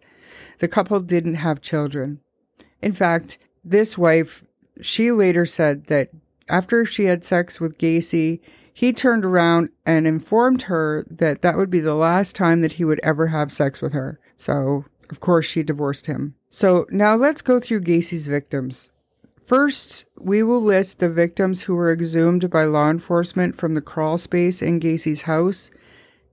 The 0.60 0.68
couple 0.68 1.00
didn't 1.00 1.36
have 1.36 1.62
children. 1.62 2.20
In 2.82 2.92
fact, 2.92 3.38
this 3.64 3.98
wife, 3.98 4.44
she 4.82 5.12
later 5.12 5.46
said 5.46 5.86
that 5.86 6.10
after 6.50 6.86
she 6.86 7.06
had 7.06 7.24
sex 7.24 7.62
with 7.62 7.78
Gacy, 7.78 8.42
he 8.74 8.92
turned 8.92 9.24
around 9.24 9.70
and 9.86 10.08
informed 10.08 10.64
her 10.64 11.06
that 11.10 11.42
that 11.44 11.56
would 11.56 11.70
be 11.70 11.80
the 11.80 11.96
last 11.96 12.36
time 12.36 12.62
that 12.62 12.74
he 12.74 12.84
would 12.84 13.00
ever 13.04 13.28
have 13.28 13.52
sex 13.52 13.82
with 13.82 13.94
her. 13.94 14.20
So 14.38 14.86
of 15.14 15.20
course, 15.20 15.46
she 15.46 15.62
divorced 15.62 16.08
him. 16.08 16.34
So 16.50 16.88
now 16.90 17.14
let's 17.14 17.44
go 17.44 17.60
through 17.60 17.82
Gacy's 17.82 18.26
victims. 18.26 18.90
First, 19.46 20.06
we 20.18 20.42
will 20.42 20.60
list 20.60 20.98
the 20.98 21.08
victims 21.08 21.62
who 21.62 21.76
were 21.76 21.94
exhumed 21.94 22.50
by 22.50 22.64
law 22.64 22.90
enforcement 22.90 23.56
from 23.56 23.76
the 23.76 23.82
crawl 23.82 24.18
space 24.18 24.60
in 24.60 24.80
Gacy's 24.80 25.22
house. 25.22 25.70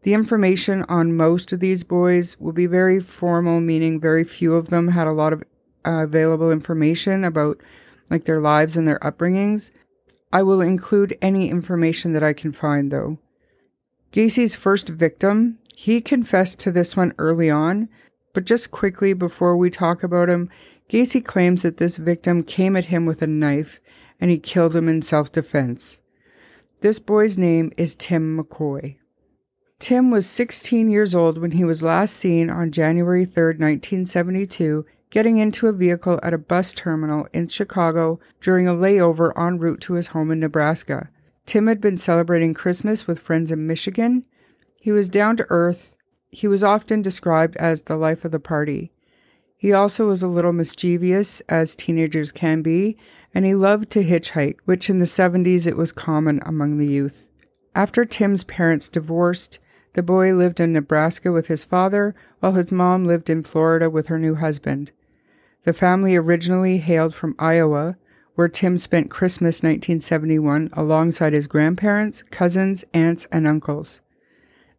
The 0.05 0.15
information 0.15 0.85
on 0.89 1.15
most 1.15 1.53
of 1.53 1.61
these 1.61 1.85
boys 1.85 2.41
will 2.41 2.55
be 2.55 2.65
very 2.65 3.01
formal, 3.01 3.61
meaning 3.61 4.01
very 4.01 4.25
few 4.25 4.55
of 4.55 4.71
them 4.71 4.89
had 4.89 5.07
a 5.07 5.13
lot 5.13 5.35
of 5.35 5.43
uh, 5.85 6.05
available 6.05 6.51
information 6.51 7.23
about 7.23 7.61
like 8.09 8.25
their 8.25 8.41
lives 8.41 8.79
and 8.79 8.89
their 8.89 9.01
upbringings. 9.01 9.71
I 10.33 10.43
will 10.43 10.63
include 10.63 11.19
any 11.21 11.51
information 11.51 12.15
that 12.15 12.23
I 12.23 12.33
can 12.33 12.53
find 12.53 12.91
though. 12.91 13.19
Gacy's 14.11 14.57
first 14.57 14.89
victim, 14.89 15.59
he 15.77 16.01
confessed 16.01 16.59
to 16.61 16.73
this 16.73 16.97
one 16.97 17.13
early 17.19 17.51
on, 17.51 17.91
but 18.33 18.45
just 18.45 18.71
quickly 18.71 19.13
before 19.13 19.57
we 19.57 19.71
talk 19.71 20.03
about 20.03 20.29
him, 20.29 20.49
Gacy 20.89 21.25
claims 21.25 21.63
that 21.63 21.77
this 21.77 21.97
victim 21.97 22.43
came 22.43 22.77
at 22.77 22.87
him 22.87 23.07
with 23.07 23.23
a 23.23 23.27
knife 23.27 23.81
and 24.21 24.31
he 24.31 24.39
killed 24.39 24.75
him 24.75 24.89
in 24.89 25.03
self 25.03 25.31
defense. 25.33 25.99
This 26.81 26.99
boy's 26.99 27.39
name 27.39 27.73
is 27.77 27.95
Tim 27.95 28.39
McCoy. 28.39 28.97
Tim 29.79 30.11
was 30.11 30.27
16 30.27 30.91
years 30.91 31.15
old 31.15 31.39
when 31.39 31.53
he 31.53 31.65
was 31.65 31.83
last 31.83 32.17
seen 32.17 32.51
on 32.51 32.71
January 32.71 33.25
3, 33.25 33.45
1972, 33.59 34.85
getting 35.09 35.39
into 35.39 35.69
a 35.69 35.73
vehicle 35.73 36.21
at 36.23 36.35
a 36.35 36.39
bus 36.39 36.75
terminal 36.75 37.27
in 37.33 37.49
Chicago 37.49 38.21
during 38.41 38.69
a 38.69 38.75
layover 38.75 39.33
en 39.39 39.59
route 39.59 39.81
to 39.81 39.95
his 39.95 40.09
home 40.09 40.31
in 40.31 40.41
Nebraska. 40.41 41.09
Tim 41.47 41.67
had 41.67 41.81
been 41.81 41.99
celebrating 41.99 42.53
Christmas 42.53 43.07
with 43.07 43.19
friends 43.19 43.51
in 43.51 43.67
Michigan. 43.67 44.25
He 44.81 44.93
was 44.93 45.09
down 45.09 45.37
to 45.39 45.47
earth, 45.49 45.97
he 46.31 46.47
was 46.47 46.63
often 46.63 47.03
described 47.03 47.57
as 47.57 47.83
the 47.83 47.97
life 47.97 48.25
of 48.25 48.31
the 48.31 48.41
party. 48.41 48.93
He 49.57 49.73
also 49.73 50.07
was 50.07 50.23
a 50.23 50.29
little 50.29 50.53
mischievous, 50.53 51.41
as 51.49 51.77
teenagers 51.77 52.33
can 52.33 52.63
be, 52.63 52.97
and 53.35 53.45
he 53.45 53.55
loved 53.55 53.91
to 53.91 54.05
hitchhike, 54.05 54.59
which 54.65 54.89
in 54.89 55.01
the 55.01 55.05
70s 55.05 55.67
it 55.67 55.77
was 55.77 55.93
common 55.93 56.41
among 56.47 56.79
the 56.79 56.87
youth. 56.87 57.27
After 57.75 58.05
Tim's 58.05 58.45
parents 58.45 58.89
divorced, 58.89 59.59
the 59.95 60.03
boy 60.03 60.33
lived 60.35 60.61
in 60.61 60.73
Nebraska 60.73 61.33
with 61.33 61.49
his 61.49 61.65
father, 61.65 62.15
while 62.39 62.53
his 62.53 62.73
mom 62.73 63.05
lived 63.05 63.29
in 63.29 63.43
Florida 63.43 63.91
with 63.91 64.07
her 64.07 64.19
new 64.19 64.37
husband. 64.37 64.93
The 65.65 65.73
family 65.73 66.17
originally 66.17 66.79
hailed 66.79 67.15
from 67.15 67.35
Iowa, 67.39 67.97
where 68.35 68.49
Tim 68.49 68.79
spent 68.79 69.11
Christmas 69.11 69.63
1971 69.63 70.71
alongside 70.73 71.33
his 71.33 71.47
grandparents, 71.47 72.23
cousins, 72.31 72.85
aunts, 72.95 73.27
and 73.31 73.47
uncles. 73.47 74.01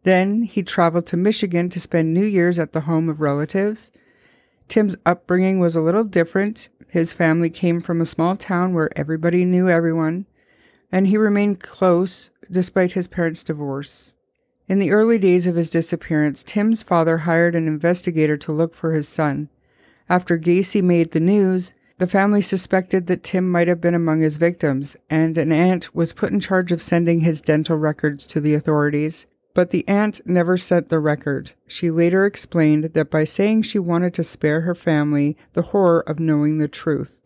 Then 0.04 0.42
he 0.42 0.62
traveled 0.62 1.06
to 1.06 1.16
Michigan 1.16 1.68
to 1.70 1.80
spend 1.80 2.12
New 2.12 2.24
Year's 2.24 2.58
at 2.58 2.72
the 2.72 2.82
home 2.82 3.08
of 3.08 3.20
relatives. 3.20 3.90
Tim's 4.68 4.96
upbringing 5.06 5.60
was 5.60 5.76
a 5.76 5.80
little 5.80 6.04
different. 6.04 6.68
His 6.88 7.12
family 7.12 7.50
came 7.50 7.80
from 7.80 8.00
a 8.00 8.06
small 8.06 8.36
town 8.36 8.74
where 8.74 8.90
everybody 8.98 9.44
knew 9.44 9.68
everyone, 9.68 10.26
and 10.90 11.06
he 11.06 11.16
remained 11.16 11.60
close 11.60 12.30
despite 12.50 12.92
his 12.92 13.06
parents' 13.08 13.44
divorce. 13.44 14.12
In 14.68 14.78
the 14.78 14.90
early 14.90 15.18
days 15.18 15.46
of 15.46 15.56
his 15.56 15.70
disappearance, 15.70 16.44
Tim's 16.44 16.82
father 16.82 17.18
hired 17.18 17.54
an 17.54 17.66
investigator 17.66 18.36
to 18.38 18.52
look 18.52 18.74
for 18.74 18.92
his 18.92 19.08
son. 19.08 19.48
After 20.08 20.38
Gacy 20.38 20.82
made 20.82 21.12
the 21.12 21.20
news, 21.20 21.74
the 21.98 22.06
family 22.06 22.42
suspected 22.42 23.06
that 23.06 23.22
Tim 23.22 23.50
might 23.50 23.68
have 23.68 23.80
been 23.80 23.94
among 23.94 24.20
his 24.20 24.36
victims, 24.36 24.96
and 25.08 25.38
an 25.38 25.52
aunt 25.52 25.94
was 25.94 26.12
put 26.12 26.32
in 26.32 26.40
charge 26.40 26.72
of 26.72 26.82
sending 26.82 27.20
his 27.20 27.40
dental 27.40 27.76
records 27.76 28.26
to 28.28 28.40
the 28.40 28.54
authorities. 28.54 29.26
But 29.54 29.70
the 29.70 29.86
aunt 29.86 30.20
never 30.24 30.56
sent 30.56 30.88
the 30.88 30.98
record. 30.98 31.52
She 31.66 31.90
later 31.90 32.24
explained 32.24 32.84
that 32.94 33.10
by 33.10 33.24
saying 33.24 33.62
she 33.62 33.78
wanted 33.78 34.14
to 34.14 34.24
spare 34.24 34.62
her 34.62 34.74
family 34.74 35.36
the 35.52 35.62
horror 35.62 36.00
of 36.08 36.18
knowing 36.18 36.58
the 36.58 36.68
truth. 36.68 37.20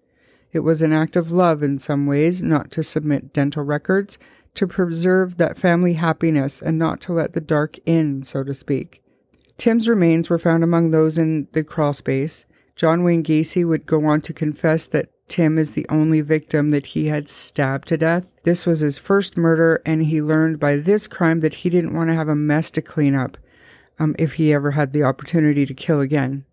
It 0.53 0.61
was 0.61 0.83
an 0.83 0.93
act 0.93 1.17
of 1.17 1.33
love 1.33 1.63
in 1.63 1.79
some 1.79 2.07
ways 2.07 2.43
not 2.43 2.71
to 2.73 2.83
submit 2.83 3.33
dental 3.33 3.63
records, 3.63 4.19
to 4.55 4.67
preserve 4.67 5.37
that 5.37 5.59
family 5.59 5.93
happiness 5.93 6.63
and 6.63 6.79
not 6.79 7.01
to 7.03 7.13
let 7.13 7.35
the 7.35 7.41
dark 7.41 7.79
in, 7.85 8.23
so 8.23 8.43
to 8.43 8.55
speak. 8.55 9.03
Tim's 9.59 9.89
remains 9.89 10.29
were 10.29 10.39
found 10.39 10.65
among 10.65 10.91
those 10.91 11.19
in 11.19 11.49
the 11.53 11.63
crawlspace. 11.63 12.45
John 12.75 13.05
Wayne 13.05 13.23
Gacy 13.23 13.67
would 13.67 13.87
go 13.87 14.05
on 14.07 14.21
to 14.23 14.33
confess 14.33 14.87
that 14.87 15.11
Tim 15.29 15.59
is 15.59 15.73
the 15.73 15.87
only 15.89 16.21
victim 16.21 16.71
that 16.71 16.87
he 16.87 17.07
had 17.07 17.29
stabbed 17.29 17.89
to 17.89 17.97
death. 17.97 18.27
This 18.45 18.65
was 18.65 18.81
his 18.81 18.99
first 18.99 19.37
murder, 19.37 19.83
and 19.85 20.05
he 20.05 20.23
learned 20.23 20.61
by 20.61 20.77
this 20.77 21.09
crime 21.09 21.41
that 21.41 21.55
he 21.55 21.71
didn't 21.71 21.95
want 21.95 22.11
to 22.11 22.15
have 22.17 22.29
a 22.29 22.37
mess 22.37 22.71
to 22.73 22.83
clean 22.83 23.15
up 23.15 23.37
um, 23.99 24.15
if 24.19 24.35
he 24.35 24.53
ever 24.53 24.73
had 24.73 24.93
the 24.93 25.03
opportunity 25.03 25.67
to 25.67 25.75
kill 25.75 26.01
again. 26.01 26.45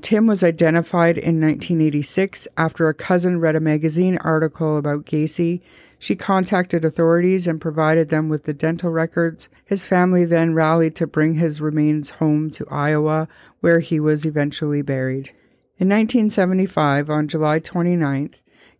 Tim 0.00 0.26
was 0.26 0.42
identified 0.42 1.18
in 1.18 1.40
1986 1.40 2.48
after 2.56 2.88
a 2.88 2.94
cousin 2.94 3.40
read 3.40 3.56
a 3.56 3.60
magazine 3.60 4.18
article 4.18 4.78
about 4.78 5.04
Gacy. 5.04 5.60
She 5.98 6.16
contacted 6.16 6.84
authorities 6.84 7.46
and 7.46 7.60
provided 7.60 8.08
them 8.08 8.28
with 8.28 8.44
the 8.44 8.54
dental 8.54 8.90
records. 8.90 9.48
His 9.64 9.84
family 9.84 10.24
then 10.24 10.54
rallied 10.54 10.96
to 10.96 11.06
bring 11.06 11.34
his 11.34 11.60
remains 11.60 12.10
home 12.10 12.50
to 12.52 12.66
Iowa, 12.68 13.28
where 13.60 13.80
he 13.80 14.00
was 14.00 14.24
eventually 14.24 14.82
buried. 14.82 15.32
In 15.78 15.88
1975, 15.88 17.10
on 17.10 17.28
July 17.28 17.58
29th, 17.58 18.34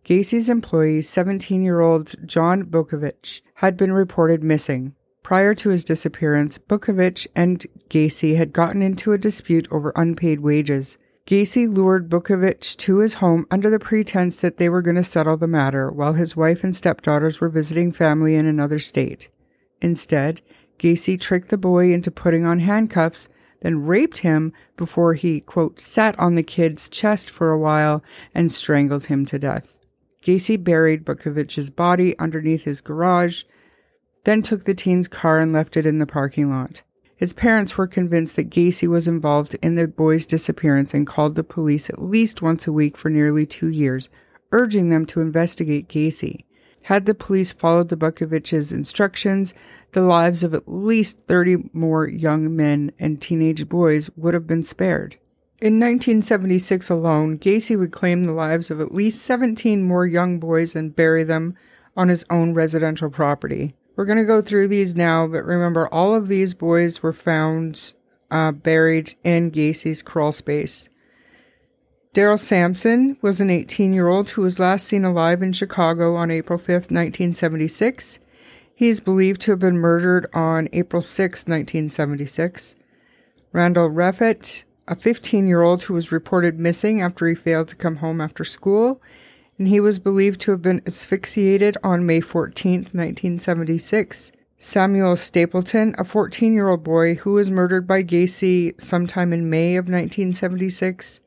Gacy's 0.05 0.49
employee, 0.49 1.01
17 1.01 1.63
year 1.63 1.79
old 1.79 2.13
John 2.27 2.63
Butkovich, 2.63 3.41
had 3.55 3.75
been 3.75 3.91
reported 3.91 4.43
missing. 4.43 4.93
Prior 5.23 5.55
to 5.55 5.69
his 5.69 5.83
disappearance, 5.83 6.57
Butkovich 6.57 7.25
and 7.35 7.65
Gacy 7.89 8.35
had 8.35 8.53
gotten 8.53 8.81
into 8.81 9.13
a 9.13 9.17
dispute 9.17 9.67
over 9.71 9.93
unpaid 9.95 10.41
wages. 10.41 10.97
Gacy 11.25 11.73
lured 11.73 12.09
Butkovich 12.09 12.75
to 12.77 12.97
his 12.97 13.15
home 13.15 13.47
under 13.49 13.69
the 13.69 13.79
pretense 13.79 14.35
that 14.37 14.57
they 14.57 14.67
were 14.67 14.81
going 14.81 14.97
to 14.97 15.03
settle 15.03 15.37
the 15.37 15.47
matter 15.47 15.89
while 15.89 16.13
his 16.13 16.35
wife 16.35 16.63
and 16.63 16.75
stepdaughters 16.75 17.39
were 17.39 17.49
visiting 17.49 17.93
family 17.93 18.35
in 18.35 18.45
another 18.45 18.79
state. 18.79 19.29
Instead, 19.81 20.41
Gacy 20.77 21.19
tricked 21.19 21.49
the 21.49 21.57
boy 21.57 21.93
into 21.93 22.11
putting 22.11 22.45
on 22.45 22.59
handcuffs, 22.59 23.29
then 23.63 23.85
raped 23.85 24.19
him 24.19 24.53
before 24.77 25.15
he, 25.15 25.39
quote, 25.39 25.79
sat 25.79 26.17
on 26.19 26.35
the 26.35 26.43
kid's 26.43 26.87
chest 26.89 27.29
for 27.29 27.49
a 27.49 27.57
while 27.57 28.03
and 28.35 28.53
strangled 28.53 29.07
him 29.07 29.25
to 29.25 29.39
death. 29.39 29.73
Gacy 30.21 30.61
buried 30.61 31.03
Butkovich's 31.03 31.69
body 31.69 32.17
underneath 32.19 32.63
his 32.63 32.81
garage, 32.81 33.43
then 34.25 34.41
took 34.41 34.65
the 34.65 34.73
teen's 34.73 35.07
car 35.07 35.39
and 35.39 35.51
left 35.51 35.75
it 35.75 35.85
in 35.85 35.97
the 35.97 36.05
parking 36.05 36.49
lot. 36.49 36.83
His 37.15 37.33
parents 37.33 37.77
were 37.77 37.87
convinced 37.87 38.35
that 38.35 38.49
Gacy 38.49 38.87
was 38.87 39.07
involved 39.07 39.55
in 39.61 39.75
the 39.75 39.87
boy's 39.87 40.25
disappearance 40.25 40.93
and 40.93 41.07
called 41.07 41.35
the 41.35 41.43
police 41.43 41.89
at 41.89 42.01
least 42.01 42.41
once 42.41 42.67
a 42.67 42.71
week 42.71 42.97
for 42.97 43.09
nearly 43.09 43.45
two 43.45 43.69
years, 43.69 44.09
urging 44.51 44.89
them 44.89 45.05
to 45.05 45.21
investigate 45.21 45.87
Gacy. 45.87 46.43
Had 46.83 47.05
the 47.05 47.15
police 47.15 47.53
followed 47.53 47.89
the 47.89 47.97
Butkovich's 47.97 48.73
instructions, 48.73 49.53
the 49.93 50.01
lives 50.01 50.43
of 50.43 50.53
at 50.53 50.67
least 50.67 51.19
30 51.27 51.69
more 51.71 52.07
young 52.07 52.55
men 52.55 52.91
and 52.99 53.21
teenage 53.21 53.69
boys 53.69 54.09
would 54.17 54.33
have 54.33 54.47
been 54.47 54.63
spared. 54.63 55.17
In 55.61 55.79
1976 55.79 56.89
alone, 56.89 57.39
Gacy 57.39 57.79
would 57.79 57.93
claim 57.93 58.25
the 58.25 58.33
lives 58.33 58.69
of 58.69 58.81
at 58.81 58.93
least 58.93 59.23
17 59.23 59.81
more 59.81 60.05
young 60.05 60.39
boys 60.39 60.75
and 60.75 60.95
bury 60.95 61.23
them 61.23 61.55
on 61.95 62.09
his 62.09 62.25
own 62.29 62.53
residential 62.53 63.09
property. 63.09 63.75
We're 63.95 64.05
going 64.05 64.17
to 64.17 64.25
go 64.25 64.41
through 64.41 64.67
these 64.67 64.93
now, 64.93 65.25
but 65.27 65.45
remember, 65.45 65.87
all 65.87 66.13
of 66.15 66.27
these 66.27 66.53
boys 66.53 67.01
were 67.01 67.13
found 67.13 67.93
uh, 68.29 68.51
buried 68.51 69.15
in 69.23 69.51
Gacy's 69.51 70.01
crawl 70.01 70.33
space. 70.33 70.89
Darrell 72.13 72.37
Samson 72.37 73.17
was 73.23 73.41
an 73.41 73.49
18 73.49 73.91
year 73.91 74.07
old 74.07 74.29
who 74.29 74.43
was 74.43 74.59
last 74.59 74.85
seen 74.85 75.03
alive 75.03 75.41
in 75.41 75.51
Chicago 75.51 76.15
on 76.15 76.29
April 76.29 76.59
5, 76.59 76.67
1976. 76.67 78.19
He 78.75 78.87
is 78.87 79.01
believed 79.01 79.41
to 79.41 79.51
have 79.51 79.59
been 79.59 79.79
murdered 79.79 80.27
on 80.31 80.69
April 80.73 81.01
6, 81.01 81.39
1976. 81.47 82.75
Randall 83.51 83.89
Reffitt, 83.89 84.63
a 84.87 84.95
15 84.95 85.47
year 85.47 85.63
old 85.63 85.83
who 85.83 85.95
was 85.95 86.11
reported 86.11 86.59
missing 86.59 87.01
after 87.01 87.27
he 87.27 87.33
failed 87.33 87.69
to 87.69 87.75
come 87.75 87.95
home 87.95 88.21
after 88.21 88.43
school, 88.43 89.01
and 89.57 89.67
he 89.67 89.79
was 89.79 89.97
believed 89.97 90.39
to 90.41 90.51
have 90.51 90.61
been 90.61 90.83
asphyxiated 90.85 91.77
on 91.83 92.05
May 92.05 92.21
14, 92.21 92.89
1976. 92.91 94.31
Samuel 94.59 95.17
Stapleton, 95.17 95.95
a 95.97 96.05
14 96.05 96.53
year 96.53 96.69
old 96.69 96.83
boy 96.83 97.15
who 97.15 97.31
was 97.31 97.49
murdered 97.49 97.87
by 97.87 98.03
Gacy 98.03 98.79
sometime 98.79 99.33
in 99.33 99.49
May 99.49 99.77
of 99.77 99.85
1976. 99.85 101.19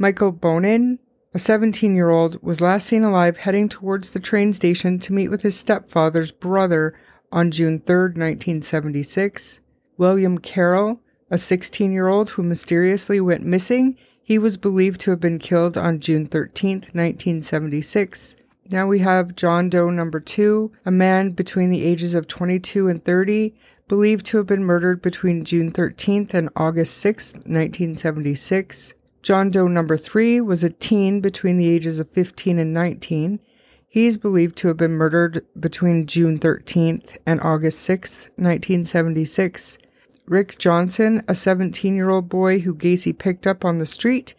Michael 0.00 0.32
Bonin, 0.32 0.98
a 1.34 1.38
17 1.38 1.94
year 1.94 2.08
old, 2.08 2.42
was 2.42 2.62
last 2.62 2.86
seen 2.86 3.04
alive 3.04 3.36
heading 3.36 3.68
towards 3.68 4.08
the 4.08 4.18
train 4.18 4.54
station 4.54 4.98
to 4.98 5.12
meet 5.12 5.28
with 5.28 5.42
his 5.42 5.60
stepfather's 5.60 6.32
brother 6.32 6.98
on 7.30 7.50
June 7.50 7.80
3, 7.80 7.96
1976. 7.96 9.60
William 9.98 10.38
Carroll, 10.38 11.02
a 11.30 11.36
16 11.36 11.92
year 11.92 12.08
old 12.08 12.30
who 12.30 12.42
mysteriously 12.42 13.20
went 13.20 13.44
missing 13.44 13.98
he 14.22 14.38
was 14.38 14.56
believed 14.56 15.02
to 15.02 15.10
have 15.10 15.20
been 15.20 15.38
killed 15.38 15.76
on 15.76 16.00
June 16.00 16.24
13, 16.24 16.78
1976. 16.92 18.36
Now 18.70 18.86
we 18.86 19.00
have 19.00 19.36
John 19.36 19.68
Doe 19.68 19.90
number 19.90 20.20
2, 20.20 20.72
a 20.86 20.90
man 20.90 21.32
between 21.32 21.68
the 21.68 21.84
ages 21.84 22.14
of 22.14 22.26
22 22.26 22.88
and 22.88 23.04
30, 23.04 23.54
believed 23.86 24.24
to 24.26 24.38
have 24.38 24.46
been 24.46 24.64
murdered 24.64 25.02
between 25.02 25.44
June 25.44 25.70
13th 25.70 26.32
and 26.32 26.48
August 26.56 26.96
6, 26.98 27.32
1976. 27.34 28.94
John 29.22 29.50
Doe 29.50 29.68
number 29.68 29.98
3 29.98 30.40
was 30.40 30.64
a 30.64 30.70
teen 30.70 31.20
between 31.20 31.58
the 31.58 31.68
ages 31.68 31.98
of 31.98 32.10
15 32.10 32.58
and 32.58 32.72
19. 32.72 33.38
He 33.86 34.06
is 34.06 34.16
believed 34.16 34.56
to 34.58 34.68
have 34.68 34.78
been 34.78 34.92
murdered 34.92 35.44
between 35.58 36.06
June 36.06 36.38
13th 36.38 37.18
and 37.26 37.40
August 37.40 37.86
6th, 37.86 38.30
1976. 38.36 39.76
Rick 40.26 40.58
Johnson, 40.58 41.22
a 41.28 41.34
17 41.34 41.96
year 41.96 42.08
old 42.08 42.28
boy 42.30 42.60
who 42.60 42.74
Gacy 42.74 43.16
picked 43.16 43.46
up 43.46 43.64
on 43.64 43.78
the 43.78 43.84
street. 43.84 44.34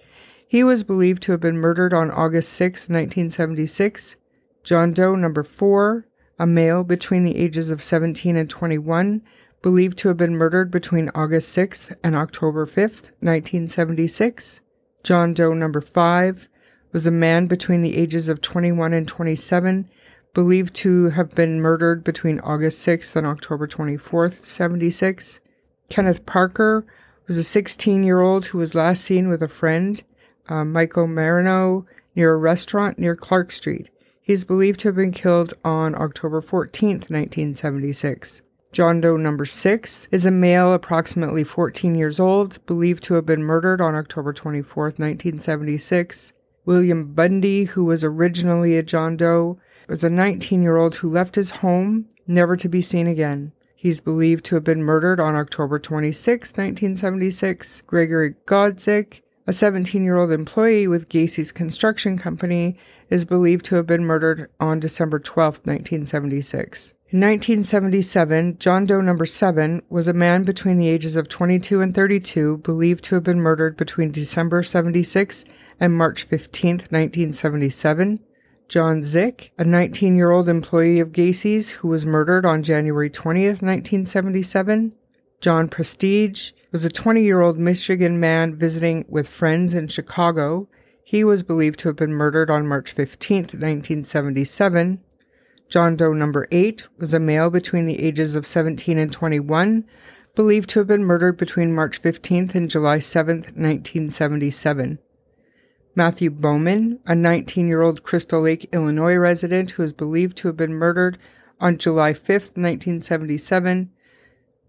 He 0.48 0.64
was 0.64 0.84
believed 0.84 1.22
to 1.24 1.34
have 1.34 1.42
been 1.42 1.58
murdered 1.58 1.94
on 1.94 2.10
August 2.10 2.52
6, 2.54 2.90
1976. 2.90 4.16
John 4.64 4.94
Doe 4.94 5.16
number 5.16 5.44
4, 5.44 6.08
a 6.40 6.48
male 6.48 6.84
between 6.84 7.24
the 7.24 7.38
ages 7.38 7.70
of 7.70 7.84
17 7.84 8.36
and 8.36 8.50
21, 8.50 9.22
believed 9.62 9.98
to 10.00 10.08
have 10.08 10.18
been 10.18 10.36
murdered 10.36 10.72
between 10.72 11.12
August 11.14 11.56
6th 11.56 11.96
and 12.04 12.16
October 12.16 12.66
5th, 12.66 13.12
1976. 13.20 14.61
John 15.04 15.34
Doe 15.34 15.54
number 15.54 15.82
5 15.82 16.48
was 16.92 17.08
a 17.08 17.12
man 17.12 17.48
between 17.48 17.82
the 17.82 17.96
ages 17.96 18.30
of 18.30 18.42
21 18.42 18.94
and 18.94 19.08
27, 19.08 19.90
believed 20.34 20.76
to 20.76 21.10
have 21.10 21.34
been 21.36 21.62
murdered 21.62 22.04
between 22.04 22.40
August 22.42 22.86
6th 22.86 23.16
and 23.16 23.26
October 23.26 23.68
24th, 23.68 24.46
76. 24.46 25.40
Kenneth 25.90 26.26
Parker 26.26 26.86
was 27.28 27.38
a 27.38 27.44
16 27.44 28.04
year 28.04 28.22
old 28.22 28.48
who 28.48 28.58
was 28.58 28.76
last 28.76 29.04
seen 29.04 29.28
with 29.28 29.42
a 29.42 29.48
friend, 29.48 30.04
uh, 30.48 30.66
Michael 30.66 31.08
Marino, 31.08 31.86
near 32.16 32.34
a 32.34 32.38
restaurant 32.38 33.00
near 33.00 33.16
Clark 33.16 33.52
Street. 33.52 33.90
He 34.22 34.34
is 34.34 34.46
believed 34.46 34.82
to 34.82 34.90
have 34.90 34.96
been 34.96 35.12
killed 35.12 35.54
on 35.64 35.96
October 35.96 36.42
14, 36.42 36.90
1976. 37.08 38.42
John 38.72 39.02
Doe 39.02 39.18
number 39.18 39.46
6 39.46 40.08
is 40.12 40.26
a 40.26 40.32
male 40.32 40.74
approximately 40.74 41.44
14 41.44 41.94
years 41.94 42.22
old, 42.22 42.66
believed 42.66 43.04
to 43.04 43.16
have 43.16 43.26
been 43.26 43.44
murdered 43.44 43.82
on 43.82 43.96
October 43.96 44.32
24, 44.32 44.86
1976. 44.86 46.32
William 46.66 47.14
Bundy, 47.14 47.66
who 47.66 47.84
was 47.84 48.02
originally 48.02 48.78
a 48.78 48.84
John 48.84 49.18
Doe, 49.18 49.60
was 49.90 50.06
a 50.06 50.10
19 50.10 50.64
year 50.64 50.78
old 50.78 50.96
who 50.96 51.10
left 51.10 51.36
his 51.36 51.52
home, 51.52 52.08
never 52.26 52.56
to 52.56 52.70
be 52.70 52.82
seen 52.82 53.08
again. 53.08 53.52
He's 53.76 54.00
believed 54.00 54.46
to 54.46 54.56
have 54.56 54.64
been 54.64 54.84
murdered 54.84 55.20
on 55.20 55.36
October 55.36 55.78
26, 55.78 56.52
1976. 56.52 57.82
Gregory 57.82 58.36
Godzik, 58.46 59.20
a 59.46 59.52
17 59.52 60.02
year 60.02 60.16
old 60.16 60.32
employee 60.32 60.88
with 60.88 61.10
Gacy's 61.10 61.52
construction 61.52 62.18
company, 62.18 62.78
is 63.10 63.26
believed 63.26 63.66
to 63.66 63.76
have 63.76 63.88
been 63.88 64.06
murdered 64.06 64.50
on 64.62 64.80
December 64.80 65.20
12, 65.20 65.56
1976. 65.66 66.94
In 67.14 67.20
1977, 67.20 68.58
John 68.58 68.86
Doe 68.86 69.02
number 69.02 69.26
7 69.26 69.82
was 69.90 70.08
a 70.08 70.14
man 70.14 70.44
between 70.44 70.78
the 70.78 70.88
ages 70.88 71.18
of 71.18 71.28
22 71.28 71.82
and 71.82 71.94
32 71.94 72.60
believed 72.60 73.04
to 73.04 73.16
have 73.16 73.24
been 73.26 73.42
murdered 73.42 73.76
between 73.76 74.14
December 74.14 74.64
76 74.64 75.44
and 75.78 75.94
March 75.94 76.24
15, 76.24 76.78
1977. 76.90 78.22
John 78.70 79.02
Szyc, 79.02 79.50
a 79.58 79.66
19 79.66 80.16
year 80.16 80.32
old 80.32 80.48
employee 80.48 81.02
of 81.02 81.12
Gacy's 81.12 81.72
who 81.72 81.90
was 81.90 82.06
murdered 82.06 82.46
on 82.46 82.64
January 82.64 83.10
20, 83.10 83.46
1977. 83.46 84.96
Jon 85.42 85.68
Prestidge 85.68 86.54
was 86.72 86.86
a 86.86 86.90
20 86.90 87.22
year 87.22 87.42
old 87.42 87.60
Michigan 87.60 88.22
man 88.22 88.56
visiting 88.56 89.04
with 89.10 89.28
friends 89.28 89.74
in 89.74 89.90
Chicago. 89.90 90.70
He 91.04 91.26
was 91.26 91.44
believed 91.44 91.80
to 91.80 91.90
have 91.90 91.98
been 91.98 92.14
murdered 92.14 92.50
on 92.50 92.66
March 92.66 92.94
15, 92.94 93.38
1977. 93.40 95.04
John 95.72 95.96
Doe 95.96 96.12
number 96.12 96.50
8 96.52 96.84
was 96.98 97.14
a 97.14 97.20
male 97.20 97.50
between 97.50 97.86
the 97.86 98.04
ages 98.04 98.36
of 98.36 98.46
17 98.46 98.98
and 98.98 99.10
21, 99.10 99.86
believed 100.36 100.70
to 100.72 100.80
have 100.80 100.88
been 100.88 101.06
murdered 101.06 101.38
between 101.38 101.74
March 101.74 102.02
15th 102.02 102.54
and 102.54 102.70
July 102.70 102.98
7th, 102.98 103.56
1977. 103.56 105.00
Matthew 105.96 106.30
Bowman, 106.30 107.00
a 107.06 107.16
19 107.16 107.70
year 107.70 107.82
old 107.82 108.04
Crystal 108.04 108.42
Lake, 108.42 108.68
Illinois 108.74 109.16
resident 109.16 109.72
who 109.72 109.84
is 109.84 109.94
believed 109.94 110.36
to 110.40 110.50
have 110.50 110.58
been 110.58 110.74
murdered 110.74 111.18
on 111.62 111.78
July 111.78 112.14
5, 112.14 112.28
1977. 112.28 113.92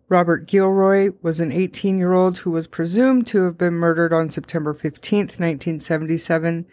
Robert 0.09 0.47
Gilroy 0.47 1.11
was 1.21 1.41
an 1.41 1.51
18 1.51 1.99
year 1.99 2.12
old 2.12 2.38
who 2.38 2.53
was 2.53 2.69
presumed 2.69 3.27
to 3.27 3.43
have 3.43 3.59
been 3.59 3.75
murdered 3.75 4.12
on 4.12 4.31
September 4.31 4.73
15, 4.73 5.19
1977. 5.19 6.65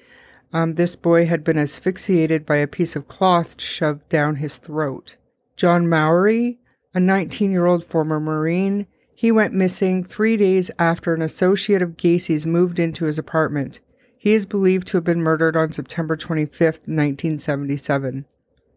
Um, 0.52 0.76
this 0.76 0.96
boy 0.96 1.26
had 1.26 1.44
been 1.44 1.58
asphyxiated 1.58 2.46
by 2.46 2.58
a 2.58 2.68
piece 2.68 2.96
of 2.96 3.08
cloth 3.08 3.60
shoved 3.62 4.08
down 4.10 4.38
his 4.38 4.58
throat. 4.58 5.18
John 5.56 5.88
Mowry, 5.88 6.58
a 6.94 7.00
19 7.00 7.52
year 7.52 7.66
old 7.66 7.84
former 7.84 8.20
Marine, 8.20 8.88
he 9.14 9.32
went 9.32 9.54
missing 9.54 10.04
three 10.04 10.38
days 10.38 10.72
after 10.80 11.14
an 11.14 11.22
associate 11.22 11.82
of 11.82 11.98
Gacy's 11.98 12.46
moved 12.46 12.80
into 12.80 13.06
his 13.06 13.20
apartment. 13.20 13.80
He 14.18 14.34
is 14.34 14.46
believed 14.46 14.88
to 14.88 14.98
have 14.98 15.04
been 15.04 15.22
murdered 15.22 15.56
on 15.56 15.72
September 15.72 16.16
25, 16.16 16.60
1977. 16.86 18.26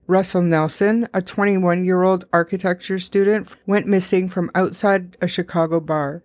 Russell 0.06 0.42
Nelson, 0.42 1.08
a 1.14 1.22
21 1.22 1.84
year 1.84 2.02
old 2.02 2.26
architecture 2.32 2.98
student, 2.98 3.48
went 3.66 3.86
missing 3.86 4.28
from 4.28 4.50
outside 4.54 5.16
a 5.20 5.28
Chicago 5.28 5.80
bar. 5.80 6.22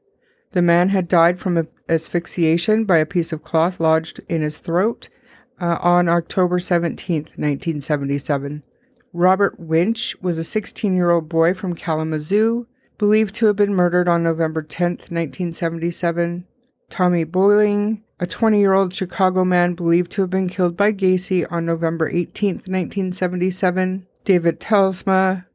The 0.51 0.61
man 0.61 0.89
had 0.89 1.07
died 1.07 1.39
from 1.39 1.67
asphyxiation 1.87 2.85
by 2.85 2.97
a 2.97 3.05
piece 3.05 3.31
of 3.31 3.43
cloth 3.43 3.79
lodged 3.79 4.19
in 4.27 4.41
his 4.41 4.57
throat. 4.57 5.09
Uh, 5.59 5.77
on 5.81 6.07
October 6.07 6.59
17th, 6.59 7.33
1977. 7.35 8.63
Robert 9.11 9.59
Winch 9.59 10.15
was 10.21 10.37
a 10.37 10.43
16 10.43 10.93
year 10.93 11.09
old 11.09 11.27
boy 11.27 11.53
from 11.53 11.73
Kalamazoo, 11.73 12.67
believed 12.97 13.33
to 13.35 13.47
have 13.47 13.55
been 13.55 13.73
murdered 13.73 14.07
on 14.07 14.21
November 14.21 14.61
10th, 14.61 15.09
1977. 15.09 16.45
Tommy 16.89 17.23
Boling, 17.23 18.03
a 18.19 18.27
20 18.27 18.59
year 18.59 18.73
old 18.73 18.93
Chicago 18.93 19.43
man 19.43 19.73
believed 19.73 20.11
to 20.11 20.21
have 20.21 20.29
been 20.29 20.47
killed 20.47 20.77
by 20.77 20.93
Gacy 20.93 21.45
on 21.51 21.65
November 21.65 22.11
18th, 22.11 22.67
1977. 22.67 24.05
David 24.23 24.59
Talsma, 24.59 25.45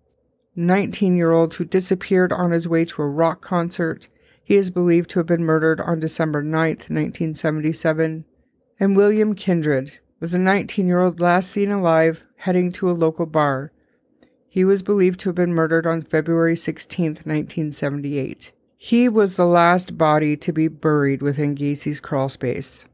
19 0.57 1.17
year 1.17 1.31
old 1.31 1.55
who 1.55 1.65
disappeared 1.65 2.33
on 2.33 2.51
his 2.51 2.67
way 2.69 2.85
to 2.85 3.03
a 3.03 3.07
rock 3.07 3.41
concert. 3.41 4.09
He 4.45 4.57
is 4.57 4.71
believed 4.71 5.11
to 5.11 5.21
have 5.21 5.27
been 5.27 5.45
murdered 5.45 5.81
on 5.81 6.01
December 6.01 6.43
9th, 6.43 6.91
1977. 6.91 8.25
And 8.83 8.97
William 8.97 9.37
Kindred 9.37 10.01
was 10.19 10.35
a 10.35 10.41
19 10.41 10.89
year 10.89 10.99
old 10.99 11.21
last 11.21 11.53
seen 11.53 11.71
alive 11.71 12.25
heading 12.39 12.73
to 12.73 12.91
a 12.91 12.99
local 12.99 13.27
bar. 13.27 13.71
He 14.49 14.65
was 14.65 14.83
believed 14.83 15.21
to 15.21 15.29
have 15.29 15.37
been 15.37 15.55
murdered 15.55 15.87
on 15.87 16.03
February 16.03 16.57
16, 16.57 17.07
1978. 17.23 18.51
He 18.77 19.09
was 19.09 19.37
the 19.37 19.47
last 19.47 19.97
body 19.97 20.37
to 20.39 20.53
be 20.53 20.67
buried 20.67 21.23
within 21.23 21.55
Gacy's 21.55 22.01
crawlspace. 22.01 22.85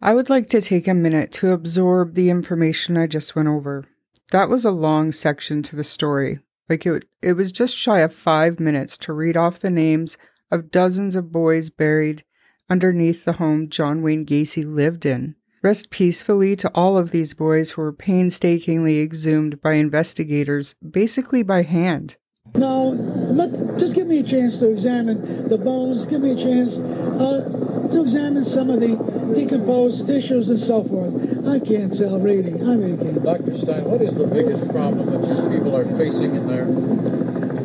I 0.00 0.14
would 0.14 0.30
like 0.30 0.48
to 0.48 0.62
take 0.62 0.88
a 0.88 0.94
minute 0.94 1.30
to 1.32 1.52
absorb 1.52 2.14
the 2.14 2.30
information 2.30 2.96
I 2.96 3.06
just 3.06 3.36
went 3.36 3.48
over. 3.48 3.84
That 4.30 4.48
was 4.48 4.64
a 4.64 4.70
long 4.70 5.12
section 5.12 5.62
to 5.64 5.76
the 5.76 5.84
story. 5.84 6.38
Like 6.70 6.86
it, 6.86 7.04
it 7.20 7.34
was 7.34 7.52
just 7.52 7.76
shy 7.76 8.00
of 8.00 8.14
five 8.14 8.58
minutes 8.58 8.96
to 8.96 9.12
read 9.12 9.36
off 9.36 9.60
the 9.60 9.68
names 9.68 10.16
of 10.50 10.70
dozens 10.70 11.14
of 11.14 11.30
boys 11.30 11.68
buried 11.68 12.24
underneath 12.68 13.24
the 13.24 13.34
home 13.34 13.68
John 13.68 14.02
Wayne 14.02 14.26
Gacy 14.26 14.64
lived 14.64 15.06
in. 15.06 15.34
Rest 15.62 15.90
peacefully 15.90 16.54
to 16.56 16.70
all 16.74 16.96
of 16.96 17.10
these 17.10 17.34
boys 17.34 17.70
who 17.70 17.82
were 17.82 17.92
painstakingly 17.92 19.00
exhumed 19.00 19.60
by 19.60 19.72
investigators, 19.72 20.74
basically 20.88 21.42
by 21.42 21.62
hand. 21.62 22.16
No, 22.54 22.90
let, 22.90 23.78
just 23.78 23.94
give 23.94 24.06
me 24.06 24.20
a 24.20 24.22
chance 24.22 24.60
to 24.60 24.70
examine 24.70 25.48
the 25.48 25.58
bones. 25.58 26.06
Give 26.06 26.20
me 26.20 26.30
a 26.30 26.36
chance 26.36 26.78
uh, 26.78 27.88
to 27.92 28.02
examine 28.02 28.44
some 28.44 28.70
of 28.70 28.80
the 28.80 28.96
decomposed 29.34 30.06
tissues 30.06 30.48
and 30.48 30.60
so 30.60 30.84
forth. 30.84 31.14
I 31.46 31.58
can't 31.58 31.96
tell 31.96 32.20
reading. 32.20 32.66
I 32.66 32.74
really 32.74 32.96
can't. 32.96 33.22
Dr. 33.22 33.58
Stein, 33.58 33.84
what 33.84 34.00
is 34.00 34.14
the 34.14 34.26
biggest 34.26 34.68
problem 34.70 35.06
that 35.10 35.50
people 35.50 35.76
are 35.76 35.84
facing 35.96 36.34
in 36.34 36.46
there? 36.46 36.66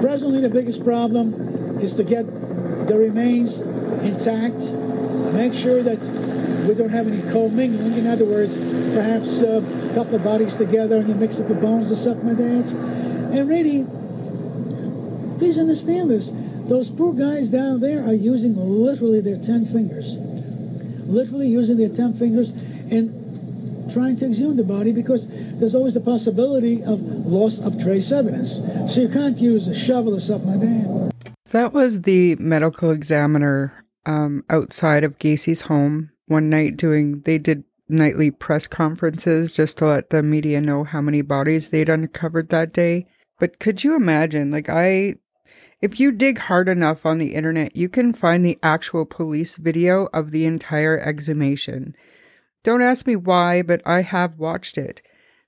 Presently, 0.01 0.41
the 0.41 0.49
biggest 0.49 0.83
problem 0.83 1.79
is 1.79 1.93
to 1.93 2.03
get 2.03 2.25
the 2.87 2.97
remains 2.97 3.61
intact. 4.01 4.73
Make 5.33 5.53
sure 5.53 5.81
that 5.83 5.99
we 6.67 6.75
don't 6.75 6.89
have 6.89 7.07
any 7.07 7.21
commingling. 7.31 7.93
In 7.93 8.07
other 8.07 8.25
words, 8.25 8.55
perhaps 8.93 9.41
uh, 9.41 9.61
a 9.89 9.93
couple 9.93 10.15
of 10.15 10.23
bodies 10.23 10.55
together 10.55 10.97
and 10.97 11.09
you 11.09 11.15
mix 11.15 11.39
up 11.39 11.47
the 11.47 11.55
bones 11.55 11.89
and 11.89 11.99
stuff 11.99 12.17
like 12.23 12.37
that. 12.37 12.67
And 13.33 13.49
really, 13.49 13.85
please 15.39 15.57
understand 15.57 16.11
this. 16.11 16.31
Those 16.67 16.89
poor 16.89 17.13
guys 17.13 17.49
down 17.49 17.79
there 17.79 18.03
are 18.03 18.13
using 18.13 18.55
literally 18.55 19.21
their 19.21 19.37
ten 19.37 19.65
fingers. 19.65 20.15
Literally 21.07 21.47
using 21.47 21.77
their 21.77 21.89
ten 21.89 22.13
fingers 22.13 22.51
and 22.91 23.91
trying 23.93 24.17
to 24.17 24.25
exhume 24.25 24.57
the 24.57 24.63
body 24.63 24.91
because 24.91 25.27
there's 25.29 25.75
always 25.75 25.93
the 25.93 26.01
possibility 26.01 26.83
of 26.83 27.01
loss 27.01 27.59
of 27.59 27.81
trace 27.81 28.11
evidence. 28.11 28.61
So 28.93 29.01
you 29.01 29.09
can't 29.09 29.37
use 29.37 29.67
a 29.67 29.77
shovel 29.77 30.15
or 30.15 30.19
something 30.19 30.49
like 30.49 30.59
that. 30.61 31.33
That 31.51 31.73
was 31.73 32.01
the 32.01 32.35
medical 32.35 32.91
examiner 32.91 33.73
um, 34.05 34.43
outside 34.49 35.03
of 35.03 35.19
Gacy's 35.19 35.61
home 35.61 36.11
one 36.27 36.49
night 36.49 36.77
doing, 36.77 37.21
they 37.21 37.37
did 37.37 37.63
nightly 37.89 38.31
press 38.31 38.67
conferences 38.67 39.51
just 39.51 39.77
to 39.77 39.85
let 39.85 40.09
the 40.09 40.23
media 40.23 40.61
know 40.61 40.83
how 40.83 41.01
many 41.01 41.21
bodies 41.21 41.69
they'd 41.69 41.89
uncovered 41.89 42.49
that 42.49 42.73
day. 42.73 43.07
But 43.39 43.59
could 43.59 43.83
you 43.83 43.95
imagine, 43.95 44.51
like, 44.51 44.69
I, 44.69 45.15
if 45.81 45.99
you 45.99 46.11
dig 46.11 46.37
hard 46.37 46.69
enough 46.69 47.05
on 47.05 47.17
the 47.17 47.33
internet, 47.33 47.75
you 47.75 47.89
can 47.89 48.13
find 48.13 48.45
the 48.45 48.59
actual 48.63 49.05
police 49.05 49.57
video 49.57 50.07
of 50.13 50.31
the 50.31 50.45
entire 50.45 50.99
exhumation. 50.99 51.95
Don't 52.63 52.81
ask 52.81 53.07
me 53.07 53.15
why, 53.15 53.61
but 53.61 53.81
I 53.85 54.03
have 54.03 54.37
watched 54.37 54.77
it. 54.77 55.01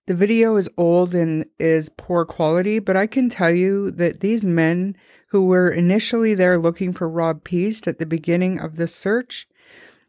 The 0.07 0.15
video 0.15 0.57
is 0.57 0.69
old 0.75 1.15
and 1.15 1.45
is 1.59 1.89
poor 1.89 2.25
quality, 2.25 2.79
but 2.79 2.97
I 2.97 3.07
can 3.07 3.29
tell 3.29 3.51
you 3.51 3.89
that 3.91 4.19
these 4.19 4.43
men 4.43 4.97
who 5.33 5.45
were 5.45 5.69
initially 5.69 6.33
there 6.33 6.57
looking 6.57 6.93
for 6.93 7.09
Rob 7.09 7.43
Piest 7.43 7.87
at 7.87 7.97
the 7.99 8.05
beginning 8.05 8.59
of 8.59 8.77
the 8.77 8.87
search 8.87 9.47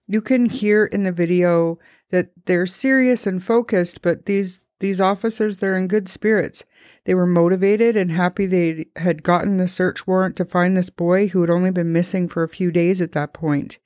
you 0.07 0.21
can 0.21 0.47
hear 0.51 0.85
in 0.85 1.03
the 1.03 1.13
video 1.13 1.79
that 2.11 2.29
they're 2.45 2.67
serious 2.67 3.27
and 3.27 3.43
focused, 3.43 4.03
but 4.03 4.27
these 4.27 4.61
these 4.81 5.01
officers 5.01 5.59
they're 5.59 5.79
in 5.79 5.89
good 5.89 6.09
spirits. 6.09 6.65
They 7.05 7.15
were 7.15 7.27
motivated 7.27 7.97
and 7.97 8.13
happy 8.13 8.45
they 8.45 8.87
had 8.97 9.23
gotten 9.23 9.57
the 9.57 9.69
search 9.69 10.07
warrant 10.07 10.37
to 10.37 10.45
find 10.45 10.77
this 10.77 10.91
boy 10.91 11.29
who 11.29 11.41
had 11.41 11.49
only 11.49 11.71
been 11.71 11.93
missing 11.93 12.29
for 12.29 12.43
a 12.43 12.49
few 12.49 12.71
days 12.71 13.01
at 13.01 13.13
that 13.13 13.33
point. 13.33 13.79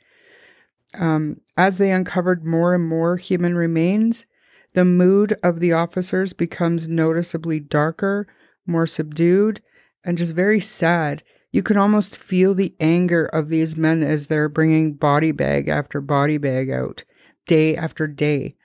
Um, 0.94 1.40
as 1.56 1.78
they 1.78 1.92
uncovered 1.92 2.44
more 2.44 2.74
and 2.74 2.88
more 2.88 3.16
human 3.16 3.54
remains, 3.54 4.26
the 4.74 4.84
mood 4.84 5.36
of 5.42 5.60
the 5.60 5.72
officers 5.72 6.32
becomes 6.32 6.88
noticeably 6.88 7.60
darker, 7.60 8.26
more 8.66 8.86
subdued, 8.86 9.60
and 10.04 10.18
just 10.18 10.34
very 10.34 10.60
sad. 10.60 11.22
You 11.50 11.62
can 11.62 11.76
almost 11.76 12.16
feel 12.16 12.54
the 12.54 12.74
anger 12.78 13.24
of 13.26 13.48
these 13.48 13.76
men 13.76 14.02
as 14.02 14.26
they're 14.26 14.48
bringing 14.48 14.94
body 14.94 15.32
bag 15.32 15.68
after 15.68 16.00
body 16.00 16.38
bag 16.38 16.70
out, 16.70 17.04
day 17.46 17.74
after 17.76 18.06
day. 18.06 18.56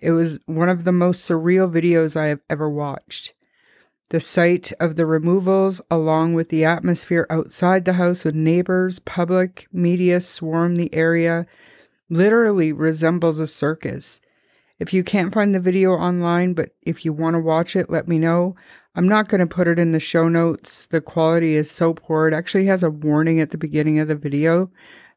It 0.00 0.12
was 0.12 0.38
one 0.46 0.68
of 0.68 0.84
the 0.84 0.92
most 0.92 1.28
surreal 1.28 1.70
videos 1.70 2.16
I 2.16 2.26
have 2.26 2.40
ever 2.48 2.68
watched. 2.68 3.34
The 4.10 4.20
sight 4.20 4.72
of 4.78 4.96
the 4.96 5.06
removals, 5.06 5.80
along 5.90 6.34
with 6.34 6.50
the 6.50 6.64
atmosphere 6.64 7.26
outside 7.30 7.84
the 7.84 7.94
house 7.94 8.24
with 8.24 8.34
neighbors, 8.34 8.98
public, 8.98 9.66
media 9.72 10.20
swarm 10.20 10.76
the 10.76 10.92
area, 10.94 11.46
literally 12.10 12.72
resembles 12.72 13.40
a 13.40 13.46
circus. 13.46 14.20
If 14.78 14.92
you 14.92 15.04
can't 15.04 15.32
find 15.32 15.54
the 15.54 15.60
video 15.60 15.92
online, 15.92 16.52
but 16.52 16.70
if 16.82 17.04
you 17.04 17.12
want 17.12 17.34
to 17.34 17.40
watch 17.40 17.76
it, 17.76 17.88
let 17.88 18.06
me 18.06 18.18
know. 18.18 18.56
I'm 18.96 19.08
not 19.08 19.28
going 19.28 19.40
to 19.40 19.46
put 19.46 19.66
it 19.66 19.78
in 19.78 19.90
the 19.90 20.00
show 20.00 20.28
notes. 20.28 20.86
The 20.86 21.00
quality 21.00 21.56
is 21.56 21.70
so 21.70 21.94
poor. 21.94 22.28
It 22.28 22.34
actually 22.34 22.66
has 22.66 22.82
a 22.82 22.90
warning 22.90 23.40
at 23.40 23.50
the 23.50 23.58
beginning 23.58 23.98
of 23.98 24.06
the 24.06 24.14
video 24.14 24.70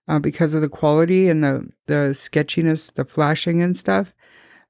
uh, 0.08 0.18
because 0.20 0.54
of 0.54 0.62
the 0.62 0.70
quality 0.70 1.30
and 1.30 1.44
the, 1.44 1.70
the 1.86 2.14
sketchiness, 2.14 2.90
the 2.90 3.06
flashing 3.06 3.62
and 3.62 3.78
stuff. 3.78 4.14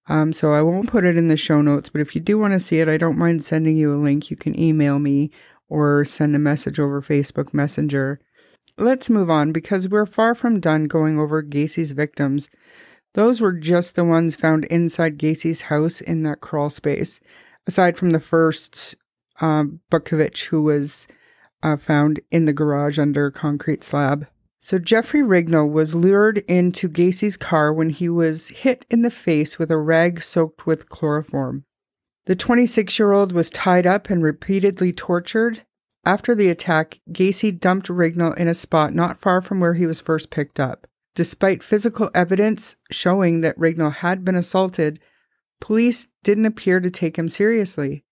Um, 0.09 0.33
so 0.33 0.53
I 0.53 0.61
won't 0.61 0.89
put 0.89 1.05
it 1.05 1.17
in 1.17 1.29
the 1.29 1.37
show 1.37 1.61
notes, 1.61 1.89
but 1.89 2.01
if 2.01 2.15
you 2.15 2.21
do 2.21 2.37
want 2.37 2.53
to 2.53 2.59
see 2.59 2.79
it, 2.79 2.89
I 2.89 2.97
don't 2.97 3.17
mind 3.17 3.43
sending 3.43 3.77
you 3.77 3.93
a 3.93 3.97
link. 3.97 4.29
You 4.29 4.37
can 4.37 4.59
email 4.59 4.99
me 4.99 5.31
or 5.69 6.05
send 6.05 6.35
a 6.35 6.39
message 6.39 6.79
over 6.79 7.01
Facebook 7.01 7.53
Messenger. 7.53 8.19
Let's 8.77 9.09
move 9.09 9.29
on 9.29 9.51
because 9.51 9.87
we're 9.87 10.05
far 10.05 10.35
from 10.35 10.59
done 10.59 10.85
going 10.85 11.19
over 11.19 11.41
Gacy's 11.41 11.93
victims. 11.93 12.49
Those 13.15 13.41
were 13.41 13.53
just 13.53 13.95
the 13.95 14.05
ones 14.05 14.35
found 14.35 14.65
inside 14.65 15.17
Gacy's 15.17 15.61
house 15.61 15.99
in 15.99 16.23
that 16.23 16.41
crawl 16.41 16.69
space 16.69 17.19
aside 17.67 17.97
from 17.97 18.11
the 18.11 18.19
first 18.19 18.95
uh, 19.41 19.65
Butkovich, 19.91 20.45
who 20.45 20.63
was 20.63 21.07
uh, 21.61 21.77
found 21.77 22.19
in 22.31 22.45
the 22.45 22.53
garage 22.53 22.97
under 22.97 23.27
a 23.27 23.31
concrete 23.31 23.83
slab. 23.83 24.27
So 24.59 24.79
Jeffrey 24.79 25.21
Rignall 25.21 25.71
was 25.71 25.95
lured 25.95 26.39
into 26.39 26.89
Gacy's 26.89 27.37
car 27.37 27.71
when 27.71 27.89
he 27.89 28.09
was 28.09 28.49
hit 28.49 28.85
in 28.89 29.01
the 29.01 29.11
face 29.11 29.59
with 29.59 29.71
a 29.71 29.77
rag 29.77 30.21
soaked 30.21 30.65
with 30.65 30.89
chloroform. 30.89 31.63
The 32.25 32.35
26 32.35 32.99
year 32.99 33.13
old 33.13 33.31
was 33.31 33.49
tied 33.49 33.85
up 33.85 34.09
and 34.09 34.21
repeatedly 34.21 34.91
tortured. 34.91 35.63
After 36.03 36.35
the 36.35 36.49
attack, 36.49 36.99
Gacy 37.11 37.57
dumped 37.57 37.87
Rignall 37.87 38.35
in 38.37 38.47
a 38.47 38.53
spot 38.53 38.93
not 38.93 39.21
far 39.21 39.41
from 39.41 39.59
where 39.59 39.75
he 39.75 39.85
was 39.85 40.01
first 40.01 40.31
picked 40.31 40.59
up. 40.59 40.87
Despite 41.15 41.63
physical 41.63 42.11
evidence 42.13 42.75
showing 42.91 43.41
that 43.41 43.57
Rignall 43.57 43.93
had 43.93 44.25
been 44.25 44.35
assaulted, 44.35 44.99
police 45.59 46.07
didn't 46.23 46.45
appear 46.45 46.79
to 46.79 46.89
take 46.89 47.17
him 47.17 47.29
seriously. 47.29 48.03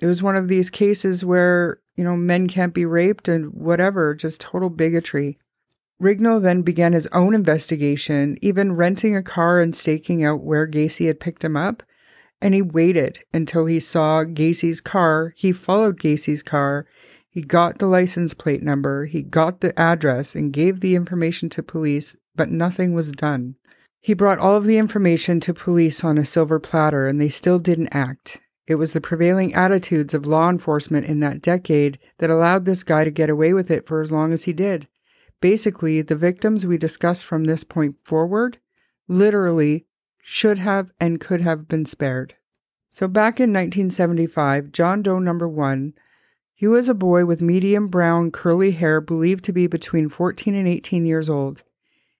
It 0.00 0.06
was 0.06 0.22
one 0.22 0.36
of 0.36 0.48
these 0.48 0.70
cases 0.70 1.24
where, 1.24 1.80
you 1.96 2.04
know, 2.04 2.16
men 2.16 2.48
can't 2.48 2.74
be 2.74 2.84
raped 2.84 3.28
and 3.28 3.52
whatever, 3.52 4.14
just 4.14 4.40
total 4.40 4.70
bigotry. 4.70 5.38
Rignall 6.00 6.40
then 6.40 6.62
began 6.62 6.92
his 6.92 7.08
own 7.08 7.34
investigation, 7.34 8.38
even 8.40 8.76
renting 8.76 9.16
a 9.16 9.22
car 9.22 9.60
and 9.60 9.74
staking 9.74 10.22
out 10.22 10.44
where 10.44 10.68
Gacy 10.68 11.08
had 11.08 11.18
picked 11.18 11.42
him 11.42 11.56
up. 11.56 11.82
And 12.40 12.54
he 12.54 12.62
waited 12.62 13.18
until 13.34 13.66
he 13.66 13.80
saw 13.80 14.22
Gacy's 14.22 14.80
car. 14.80 15.34
He 15.36 15.50
followed 15.50 15.98
Gacy's 15.98 16.44
car. 16.44 16.86
He 17.28 17.42
got 17.42 17.78
the 17.78 17.88
license 17.88 18.32
plate 18.32 18.62
number. 18.62 19.06
He 19.06 19.22
got 19.22 19.60
the 19.60 19.76
address 19.78 20.36
and 20.36 20.52
gave 20.52 20.78
the 20.78 20.94
information 20.94 21.50
to 21.50 21.64
police, 21.64 22.14
but 22.36 22.48
nothing 22.48 22.94
was 22.94 23.10
done. 23.10 23.56
He 24.08 24.14
brought 24.14 24.38
all 24.38 24.56
of 24.56 24.64
the 24.64 24.78
information 24.78 25.38
to 25.40 25.52
police 25.52 26.02
on 26.02 26.16
a 26.16 26.24
silver 26.24 26.58
platter, 26.58 27.06
and 27.06 27.20
they 27.20 27.28
still 27.28 27.58
didn't 27.58 27.90
act. 27.92 28.40
It 28.66 28.76
was 28.76 28.94
the 28.94 29.02
prevailing 29.02 29.52
attitudes 29.52 30.14
of 30.14 30.24
law 30.24 30.48
enforcement 30.48 31.04
in 31.04 31.20
that 31.20 31.42
decade 31.42 31.98
that 32.16 32.30
allowed 32.30 32.64
this 32.64 32.82
guy 32.84 33.04
to 33.04 33.10
get 33.10 33.28
away 33.28 33.52
with 33.52 33.70
it 33.70 33.86
for 33.86 34.00
as 34.00 34.10
long 34.10 34.32
as 34.32 34.44
he 34.44 34.54
did. 34.54 34.88
Basically, 35.42 36.00
the 36.00 36.16
victims 36.16 36.64
we 36.64 36.78
discuss 36.78 37.22
from 37.22 37.44
this 37.44 37.64
point 37.64 37.96
forward 38.02 38.56
literally 39.08 39.84
should 40.22 40.58
have 40.58 40.90
and 40.98 41.20
could 41.20 41.42
have 41.42 41.68
been 41.68 41.84
spared. 41.84 42.34
So 42.88 43.08
back 43.08 43.38
in 43.38 43.52
1975, 43.52 44.72
John 44.72 45.02
Doe 45.02 45.18
number 45.18 45.46
1, 45.46 45.92
he 46.54 46.66
was 46.66 46.88
a 46.88 46.94
boy 46.94 47.26
with 47.26 47.42
medium 47.42 47.88
brown 47.88 48.30
curly 48.30 48.70
hair 48.70 49.02
believed 49.02 49.44
to 49.44 49.52
be 49.52 49.66
between 49.66 50.08
14 50.08 50.54
and 50.54 50.66
18 50.66 51.04
years 51.04 51.28
old. 51.28 51.62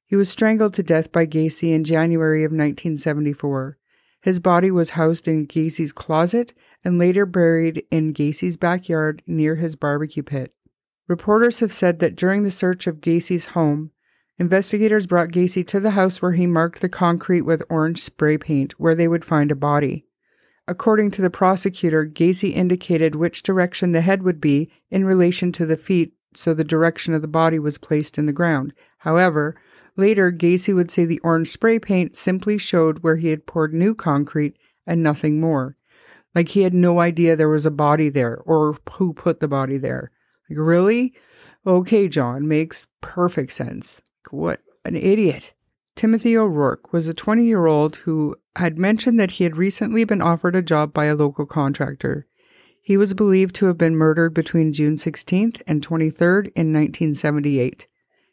He 0.09 0.17
was 0.17 0.31
strangled 0.31 0.73
to 0.75 0.83
death 0.83 1.13
by 1.13 1.27
Gacy 1.27 1.75
in 1.75 1.85
January 1.85 2.43
of 2.43 2.51
1974. 2.51 3.77
His 4.23 4.41
body 4.41 4.71
was 4.71 4.91
housed 4.91 5.29
in 5.29 5.47
Gacy's 5.47 5.93
closet 5.93 6.55
and 6.83 6.99
later 6.99 7.27
buried 7.27 7.85
in 7.91 8.15
Gacy's 8.15 8.57
backyard 8.57 9.23
near 9.27 9.57
his 9.57 9.77
barbecue 9.77 10.23
pit. 10.23 10.55
Reporters 11.09 11.61
have 11.61 11.75
said 11.75 11.99
that 11.99 12.17
during 12.17 12.43
the 12.43 12.51
search 12.51 12.87
of 12.87 13.03
Gacy's 13.03 13.47
home, 13.47 13.91
investigators 14.39 15.07
brought 15.07 15.29
Gacy 15.29 15.67
to 15.67 15.79
the 15.79 15.91
house 15.91 16.23
where 16.23 16.33
he 16.33 16.47
marked 16.47 16.81
the 16.81 16.89
concrete 16.89 17.43
with 17.43 17.63
orange 17.69 18.03
spray 18.03 18.39
paint 18.39 18.73
where 18.81 18.95
they 18.95 19.09
would 19.09 19.27
find 19.27 19.53
a 19.53 19.57
body. 19.57 20.07
According 20.67 21.11
to 21.13 21.23
the 21.23 21.31
prosecutor, 21.31 22.07
Gacy 22.07 22.55
indicated 22.55 23.15
which 23.15 23.43
direction 23.43 23.93
the 23.93 24.01
head 24.01 24.23
would 24.23 24.41
be 24.41 24.71
in 24.91 25.05
relation 25.05 25.53
to 25.53 25.67
the 25.67 25.77
feet, 25.77 26.15
so 26.33 26.55
the 26.55 26.65
direction 26.65 27.13
of 27.13 27.21
the 27.21 27.29
body 27.29 27.59
was 27.59 27.77
placed 27.77 28.17
in 28.17 28.25
the 28.25 28.33
ground. 28.33 28.73
However, 28.99 29.55
later 29.99 30.33
Gacy 30.33 30.75
would 30.75 30.91
say 30.91 31.05
the 31.05 31.21
orange 31.21 31.51
spray 31.51 31.79
paint 31.79 32.17
simply 32.17 32.57
showed 32.57 33.01
where 33.01 33.17
he 33.17 33.29
had 33.29 33.47
poured 33.47 33.75
new 33.75 33.95
concrete 33.95 34.57
and 34.87 35.03
nothing 35.03 35.41
more. 35.41 35.77
Like 36.35 36.51
he 36.51 36.63
had 36.63 36.75
no 36.75 37.01
idea 37.01 37.35
there 37.35 37.49
was 37.49 37.67
a 37.67 37.71
body 37.71 38.09
there 38.09 38.39
or 38.45 38.79
who 38.93 39.13
put 39.13 39.41
the 39.41 39.49
body 39.49 39.77
there. 39.77 40.11
Like, 40.49 40.59
really? 40.59 41.15
Okay, 41.67 42.09
John, 42.09 42.49
makes 42.49 42.87
perfect 43.01 43.53
sense. 43.53 44.01
What 44.31 44.61
an 44.85 44.97
idiot. 44.97 45.53
Timothy 45.97 46.37
O'Rourke 46.37 46.93
was 46.93 47.09
a 47.09 47.15
20 47.15 47.45
year 47.45 47.67
old 47.67 47.97
who 47.97 48.37
had 48.57 48.79
mentioned 48.79 49.19
that 49.19 49.33
he 49.33 49.45
had 49.45 49.57
recently 49.57 50.05
been 50.05 50.23
offered 50.23 50.55
a 50.55 50.63
job 50.63 50.93
by 50.93 51.07
a 51.07 51.17
local 51.17 51.45
contractor. 51.45 52.27
He 52.81 52.97
was 52.97 53.15
believed 53.15 53.55
to 53.57 53.67
have 53.67 53.77
been 53.77 53.97
murdered 53.97 54.33
between 54.33 54.73
June 54.73 54.97
16th 54.97 55.61
and 55.67 55.87
23rd 55.87 56.47
in 56.55 56.73
1978. 56.73 57.87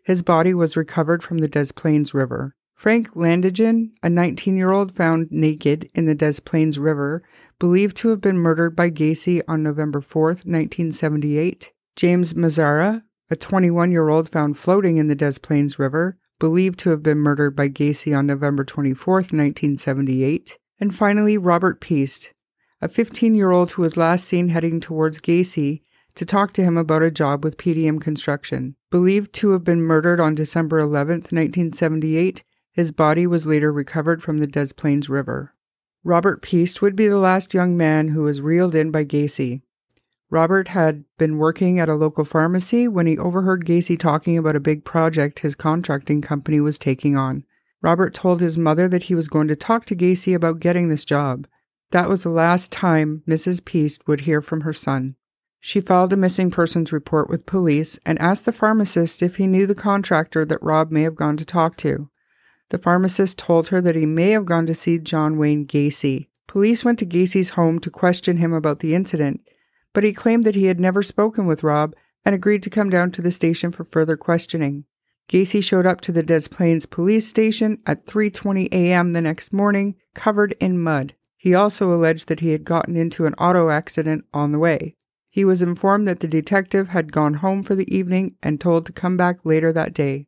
His 0.06 0.22
body 0.22 0.54
was 0.54 0.78
recovered 0.78 1.24
from 1.24 1.39
the 1.39 1.48
Des 1.48 1.74
Plaines 1.76 2.13
River. 2.13 2.56
Frank 2.76 3.15
Landingin, 3.15 3.89
a 4.04 4.10
19 4.10 4.56
year 4.56 4.72
old 4.72 4.94
found 4.94 5.32
naked 5.32 5.89
in 5.96 6.06
the 6.06 6.13
Des 6.13 6.36
Plaines 6.46 6.78
River, 6.78 7.24
believed 7.58 7.98
to 7.98 8.10
have 8.10 8.22
been 8.22 8.38
murdered 8.38 8.76
by 8.76 8.91
Gacy 8.91 9.41
on 9.48 9.63
November 9.63 10.02
4th, 10.02 10.46
1978. 10.46 11.72
James 11.96 12.36
Mazzara, 12.36 13.02
a 13.32 13.36
21 13.36 13.91
year 13.91 14.10
old 14.10 14.30
found 14.30 14.60
floating 14.60 14.98
in 14.98 15.08
the 15.08 15.15
Des 15.15 15.39
Plaines 15.41 15.80
River, 15.80 16.20
believed 16.38 16.78
to 16.80 16.91
have 16.91 17.02
been 17.02 17.18
murdered 17.18 17.56
by 17.56 17.68
Gacy 17.68 18.15
on 18.15 18.28
November 18.28 18.63
24, 18.63 19.15
1978. 19.15 20.60
And 20.80 20.96
finally, 20.96 21.36
Robert 21.36 21.82
Piest, 21.82 22.32
a 22.80 22.88
15 22.88 23.34
year 23.34 23.50
old 23.50 23.72
who 23.72 23.82
was 23.82 23.98
last 23.98 24.26
seen 24.26 24.50
heading 24.50 24.80
towards 24.80 25.20
Gacy 25.20 25.82
to 26.15 26.25
talk 26.25 26.54
to 26.54 26.63
him 26.63 26.78
about 26.78 27.04
a 27.04 27.12
job 27.12 27.43
with 27.43 27.58
PDM 27.58 28.01
Construction. 28.01 28.75
Believed 28.89 29.34
to 29.34 29.51
have 29.51 29.63
been 29.63 29.82
murdered 29.82 30.19
on 30.19 30.36
December 30.36 30.80
11, 30.80 31.21
1978, 31.30 32.43
his 32.71 32.91
body 32.91 33.28
was 33.28 33.45
later 33.45 33.71
recovered 33.71 34.23
from 34.23 34.39
the 34.39 34.47
Des 34.47 34.73
Plaines 34.75 35.10
River. 35.10 35.54
Robert 36.04 36.41
Piest 36.41 36.82
would 36.82 36.95
be 36.95 37.08
the 37.08 37.17
last 37.17 37.54
young 37.54 37.75
man 37.75 38.10
who 38.10 38.23
was 38.23 38.41
reeled 38.41 38.75
in 38.75 38.91
by 38.91 39.04
Gacy. 39.04 39.62
Robert 40.30 40.69
had 40.69 41.06
been 41.17 41.38
working 41.38 41.80
at 41.80 41.89
a 41.89 41.95
local 41.95 42.25
pharmacy 42.25 42.88
when 42.88 43.08
he 43.08 43.17
overheard 43.17 43.65
Gacy 43.65 43.97
talking 43.97 44.38
about 44.38 44.56
a 44.56 44.60
big 44.60 44.84
project 44.84 45.39
his 45.39 45.56
contracting 45.56 46.21
company 46.21 46.60
was 46.60 46.78
taking 46.78 47.15
on. 47.15 47.43
Robert 47.82 48.13
told 48.13 48.41
his 48.41 48.58
mother 48.58 48.88
that 48.89 49.04
he 49.04 49.15
was 49.15 49.28
going 49.28 49.47
to 49.47 49.56
talk 49.56 49.86
to 49.86 49.95
Gacy 49.95 50.36
about 50.36 50.60
getting 50.60 50.89
this 50.89 51.06
job. 51.06 51.47
That 51.91 52.10
was 52.10 52.23
the 52.23 52.30
last 52.30 52.71
time 52.71 53.23
Mrs. 53.28 53.63
Piest 53.63 54.08
would 54.08 54.21
hear 54.21 54.41
from 54.41 54.62
her 54.62 54.73
son. 54.73 55.15
She 55.67 55.82
filed 55.82 56.13
a 56.13 56.15
missing 56.15 56.51
persons 56.51 56.93
report 56.93 57.28
with 57.28 57.47
police 57.47 57.97
and 58.06 58.19
asked 58.19 58.45
the 58.45 58.51
pharmacist 58.51 59.23
if 59.23 59.38
he 59.38 59.47
knew 59.47 59.65
the 59.65 59.73
contractor 59.73 60.45
that 60.45 60.62
Rob 60.62 60.91
may 60.91 61.01
have 61.01 61.15
gone 61.15 61.38
to 61.38 61.43
talk 61.43 61.75
to. 61.78 62.08
The 62.69 62.78
pharmacist 62.78 63.39
told 63.39 63.69
her 63.69 63.82
that 63.82 63.95
he 63.95 64.06
may 64.06 64.30
have 64.30 64.45
gone 64.45 64.67
to 64.67 64.75
see 64.75 64.99
John 64.99 65.39
Wayne 65.39 65.65
Gacy. 65.65 66.28
Police 66.45 66.86
went 66.86 66.99
to 66.99 67.06
Gacy's 67.08 67.49
home 67.58 67.80
to 67.80 67.89
question 67.89 68.38
him 68.38 68.54
about 68.54 68.78
the 68.78 68.93
incident, 68.93 69.41
but 69.91 70.04
he 70.04 70.13
claimed 70.13 70.43
that 70.43 70.54
he 70.54 70.65
had 70.65 70.80
never 70.80 71.01
spoken 71.01 71.47
with 71.47 71.63
Rob 71.63 71.95
and 72.23 72.36
agreed 72.36 72.62
to 72.62 72.69
come 72.69 72.91
down 72.91 73.10
to 73.13 73.23
the 73.23 73.32
station 73.32 73.71
for 73.71 73.86
further 73.86 74.15
questioning. 74.15 74.86
Gacy 75.28 75.63
showed 75.63 75.88
up 75.88 75.99
to 76.01 76.12
the 76.12 76.21
Des 76.21 76.47
Plaines 76.47 76.86
police 76.86 77.28
station 77.28 77.80
at 77.88 78.06
3:20 78.06 78.67
a.m. 78.71 79.13
the 79.13 79.21
next 79.21 79.51
morning, 79.51 79.95
covered 80.13 80.56
in 80.60 80.78
mud. 80.78 81.15
He 81.38 81.56
also 81.56 81.91
alleged 81.91 82.28
that 82.28 82.41
he 82.41 82.51
had 82.51 82.65
gotten 82.65 82.95
into 82.95 83.25
an 83.25 83.34
auto 83.39 83.71
accident 83.71 84.25
on 84.32 84.51
the 84.51 84.60
way. 84.60 84.95
He 85.36 85.43
was 85.43 85.62
informed 85.62 86.08
that 86.08 86.21
the 86.21 86.30
detective 86.30 86.88
had 86.88 87.12
gone 87.12 87.34
home 87.34 87.62
for 87.62 87.76
the 87.76 87.93
evening 87.93 88.38
and 88.41 88.58
told 88.58 88.86
to 88.86 88.93
come 88.93 89.17
back 89.17 89.39
later 89.43 89.74
that 89.74 89.93
day. 89.93 90.28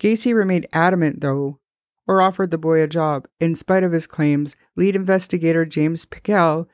Gacy 0.00 0.34
remained 0.34 0.66
adamant, 0.72 1.20
though, 1.20 1.60
or 2.08 2.20
offered 2.20 2.50
the 2.50 2.58
boy 2.58 2.82
a 2.82 2.88
job. 2.88 3.28
In 3.38 3.54
spite 3.54 3.84
of 3.84 3.92
his 3.92 4.08
claims, 4.08 4.56
lead 4.74 4.96
investigator 4.96 5.64
James 5.64 6.06
Pickell 6.06 6.66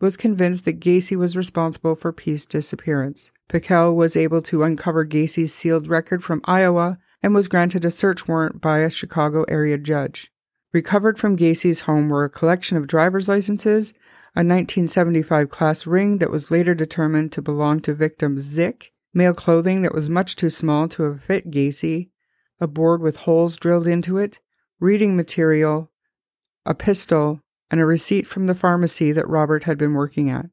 was 0.00 0.16
convinced 0.16 0.64
that 0.66 0.78
Gacy 0.78 1.16
was 1.16 1.36
responsible 1.36 1.96
for 1.96 2.12
Piest's 2.12 2.46
disappearance. 2.46 3.32
Pickell 3.48 3.96
was 3.96 4.16
able 4.16 4.42
to 4.42 4.62
uncover 4.62 5.04
Gacy's 5.04 5.52
sealed 5.52 5.88
record 5.88 6.22
from 6.22 6.42
Iowa 6.44 6.96
and 7.24 7.34
was 7.34 7.48
granted 7.48 7.84
a 7.84 7.90
search 7.90 8.28
warrant 8.28 8.60
by 8.60 8.78
a 8.78 8.88
Chicago 8.88 9.42
area 9.48 9.78
judge. 9.78 10.30
Recovered 10.72 11.18
from 11.18 11.36
Gacy's 11.36 11.80
home 11.80 12.08
were 12.08 12.22
a 12.22 12.30
collection 12.30 12.76
of 12.76 12.86
driver's 12.86 13.26
licenses, 13.26 13.92
a 14.34 14.40
1975 14.40 15.50
class 15.50 15.86
ring 15.86 16.16
that 16.18 16.30
was 16.30 16.50
later 16.50 16.74
determined 16.74 17.30
to 17.32 17.42
belong 17.42 17.80
to 17.80 17.92
victim 17.92 18.38
Szyc, 18.38 18.84
male 19.12 19.34
clothing 19.34 19.82
that 19.82 19.94
was 19.94 20.08
much 20.08 20.36
too 20.36 20.48
small 20.48 20.88
to 20.88 21.02
have 21.02 21.22
fit 21.22 21.50
Gacy, 21.50 22.08
a 22.58 22.66
board 22.66 23.02
with 23.02 23.18
holes 23.18 23.56
drilled 23.56 23.86
into 23.86 24.16
it, 24.16 24.38
reading 24.80 25.16
material, 25.16 25.90
a 26.64 26.74
pistol, 26.74 27.40
and 27.70 27.78
a 27.78 27.84
receipt 27.84 28.26
from 28.26 28.46
the 28.46 28.54
pharmacy 28.54 29.12
that 29.12 29.28
Robert 29.28 29.64
had 29.64 29.76
been 29.76 29.92
working 29.92 30.30
at. 30.30 30.46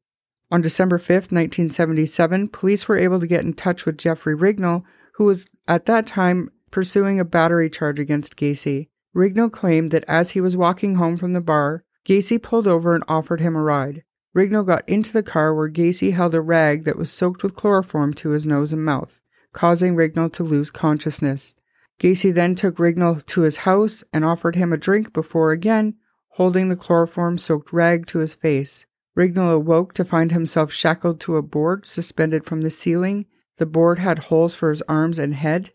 On 0.51 0.61
December 0.61 0.97
5, 0.97 1.31
1977, 1.31 2.49
police 2.49 2.87
were 2.87 2.97
able 2.97 3.19
to 3.19 3.27
get 3.27 3.45
in 3.45 3.53
touch 3.53 3.85
with 3.85 3.97
Jeffrey 3.97 4.35
Rignall, 4.35 4.83
who 5.13 5.25
was 5.25 5.47
at 5.67 5.85
that 5.85 6.05
time 6.05 6.49
pursuing 6.71 7.19
a 7.19 7.25
battery 7.25 7.69
charge 7.69 7.99
against 7.99 8.35
Gacy. 8.35 8.89
Rignall 9.15 9.51
claimed 9.51 9.91
that 9.91 10.05
as 10.07 10.31
he 10.31 10.41
was 10.41 10.57
walking 10.57 10.95
home 10.95 11.17
from 11.17 11.33
the 11.33 11.41
bar, 11.41 11.83
Gacy 12.09 12.41
pulled 12.41 12.67
over 12.67 12.95
and 12.95 13.03
offered 13.07 13.39
him 13.39 13.55
a 13.55 13.61
ride. 13.61 14.03
Rignall 14.35 14.65
got 14.65 14.87
into 14.89 15.13
the 15.13 15.21
car 15.21 15.53
where 15.53 15.69
Gacy 15.69 16.11
held 16.11 16.33
a 16.33 16.41
rag 16.41 16.83
that 16.85 16.97
was 16.97 17.11
soaked 17.11 17.43
with 17.43 17.55
chloroform 17.55 18.15
to 18.15 18.31
his 18.31 18.47
nose 18.47 18.73
and 18.73 18.83
mouth, 18.83 19.19
causing 19.53 19.95
Rignall 19.95 20.33
to 20.33 20.43
lose 20.43 20.71
consciousness. 20.71 21.53
Gacy 21.99 22.33
then 22.33 22.55
took 22.55 22.77
Rignall 22.77 23.23
to 23.27 23.41
his 23.41 23.57
house 23.57 24.03
and 24.11 24.25
offered 24.25 24.55
him 24.55 24.73
a 24.73 24.77
drink 24.77 25.13
before 25.13 25.51
again 25.51 25.97
holding 26.29 26.69
the 26.69 26.75
chloroform 26.75 27.37
soaked 27.37 27.73
rag 27.73 28.07
to 28.07 28.19
his 28.19 28.33
face. 28.33 28.85
Rignall 29.15 29.53
awoke 29.53 29.93
to 29.93 30.05
find 30.05 30.31
himself 30.31 30.71
shackled 30.71 31.19
to 31.19 31.35
a 31.35 31.41
board 31.43 31.85
suspended 31.85 32.45
from 32.45 32.61
the 32.61 32.69
ceiling. 32.69 33.25
The 33.57 33.65
board 33.65 33.99
had 33.99 34.19
holes 34.19 34.55
for 34.55 34.69
his 34.69 34.81
arms 34.83 35.19
and 35.19 35.35
head. 35.35 35.73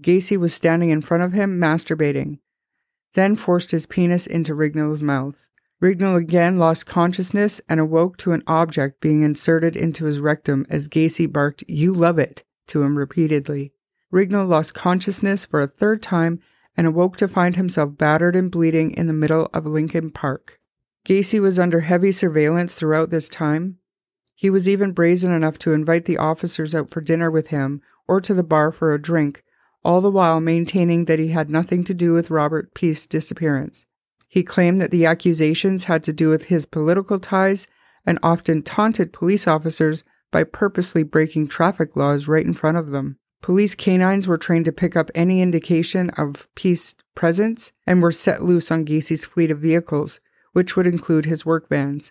Gacy 0.00 0.36
was 0.36 0.52
standing 0.54 0.90
in 0.90 1.00
front 1.00 1.22
of 1.22 1.32
him, 1.32 1.58
masturbating, 1.58 2.38
then 3.14 3.34
forced 3.34 3.70
his 3.70 3.86
penis 3.86 4.26
into 4.26 4.54
Rignall's 4.54 5.02
mouth. 5.02 5.48
Rignall 5.82 6.16
again 6.16 6.58
lost 6.58 6.86
consciousness 6.86 7.60
and 7.68 7.80
awoke 7.80 8.16
to 8.18 8.30
an 8.30 8.44
object 8.46 9.00
being 9.00 9.22
inserted 9.22 9.74
into 9.74 10.04
his 10.04 10.20
rectum 10.20 10.64
as 10.70 10.88
Gacy 10.88 11.30
barked, 11.30 11.64
You 11.66 11.92
love 11.92 12.20
it, 12.20 12.44
to 12.68 12.82
him 12.82 12.96
repeatedly. 12.96 13.72
Rignall 14.12 14.46
lost 14.46 14.74
consciousness 14.74 15.44
for 15.44 15.60
a 15.60 15.66
third 15.66 16.00
time 16.00 16.38
and 16.76 16.86
awoke 16.86 17.16
to 17.16 17.26
find 17.26 17.56
himself 17.56 17.98
battered 17.98 18.36
and 18.36 18.48
bleeding 18.48 18.92
in 18.92 19.08
the 19.08 19.12
middle 19.12 19.50
of 19.52 19.66
Lincoln 19.66 20.12
Park. 20.12 20.60
Gacy 21.04 21.40
was 21.40 21.58
under 21.58 21.80
heavy 21.80 22.12
surveillance 22.12 22.74
throughout 22.74 23.10
this 23.10 23.28
time. 23.28 23.78
He 24.36 24.50
was 24.50 24.68
even 24.68 24.92
brazen 24.92 25.32
enough 25.32 25.58
to 25.58 25.72
invite 25.72 26.04
the 26.04 26.16
officers 26.16 26.76
out 26.76 26.90
for 26.90 27.00
dinner 27.00 27.28
with 27.28 27.48
him 27.48 27.82
or 28.06 28.20
to 28.20 28.34
the 28.34 28.44
bar 28.44 28.70
for 28.70 28.94
a 28.94 29.02
drink, 29.02 29.42
all 29.84 30.00
the 30.00 30.12
while 30.12 30.40
maintaining 30.40 31.06
that 31.06 31.18
he 31.18 31.28
had 31.28 31.50
nothing 31.50 31.82
to 31.82 31.92
do 31.92 32.12
with 32.12 32.30
Robert 32.30 32.72
Piest's 32.72 33.06
disappearance. 33.08 33.84
He 34.32 34.42
claimed 34.42 34.78
that 34.78 34.90
the 34.90 35.04
accusations 35.04 35.84
had 35.84 36.02
to 36.04 36.12
do 36.14 36.30
with 36.30 36.44
his 36.44 36.64
political 36.64 37.20
ties 37.20 37.66
and 38.06 38.18
often 38.22 38.62
taunted 38.62 39.12
police 39.12 39.46
officers 39.46 40.04
by 40.30 40.42
purposely 40.42 41.02
breaking 41.02 41.48
traffic 41.48 41.96
laws 41.96 42.26
right 42.26 42.46
in 42.46 42.54
front 42.54 42.78
of 42.78 42.92
them. 42.92 43.18
Police 43.42 43.74
canines 43.74 44.26
were 44.26 44.38
trained 44.38 44.64
to 44.64 44.72
pick 44.72 44.96
up 44.96 45.10
any 45.14 45.42
indication 45.42 46.08
of 46.16 46.48
Piest's 46.54 46.94
presence 47.14 47.72
and 47.86 48.00
were 48.00 48.10
set 48.10 48.42
loose 48.42 48.70
on 48.70 48.86
Gacy's 48.86 49.26
fleet 49.26 49.50
of 49.50 49.58
vehicles, 49.58 50.18
which 50.54 50.76
would 50.76 50.86
include 50.86 51.26
his 51.26 51.44
work 51.44 51.68
vans. 51.68 52.10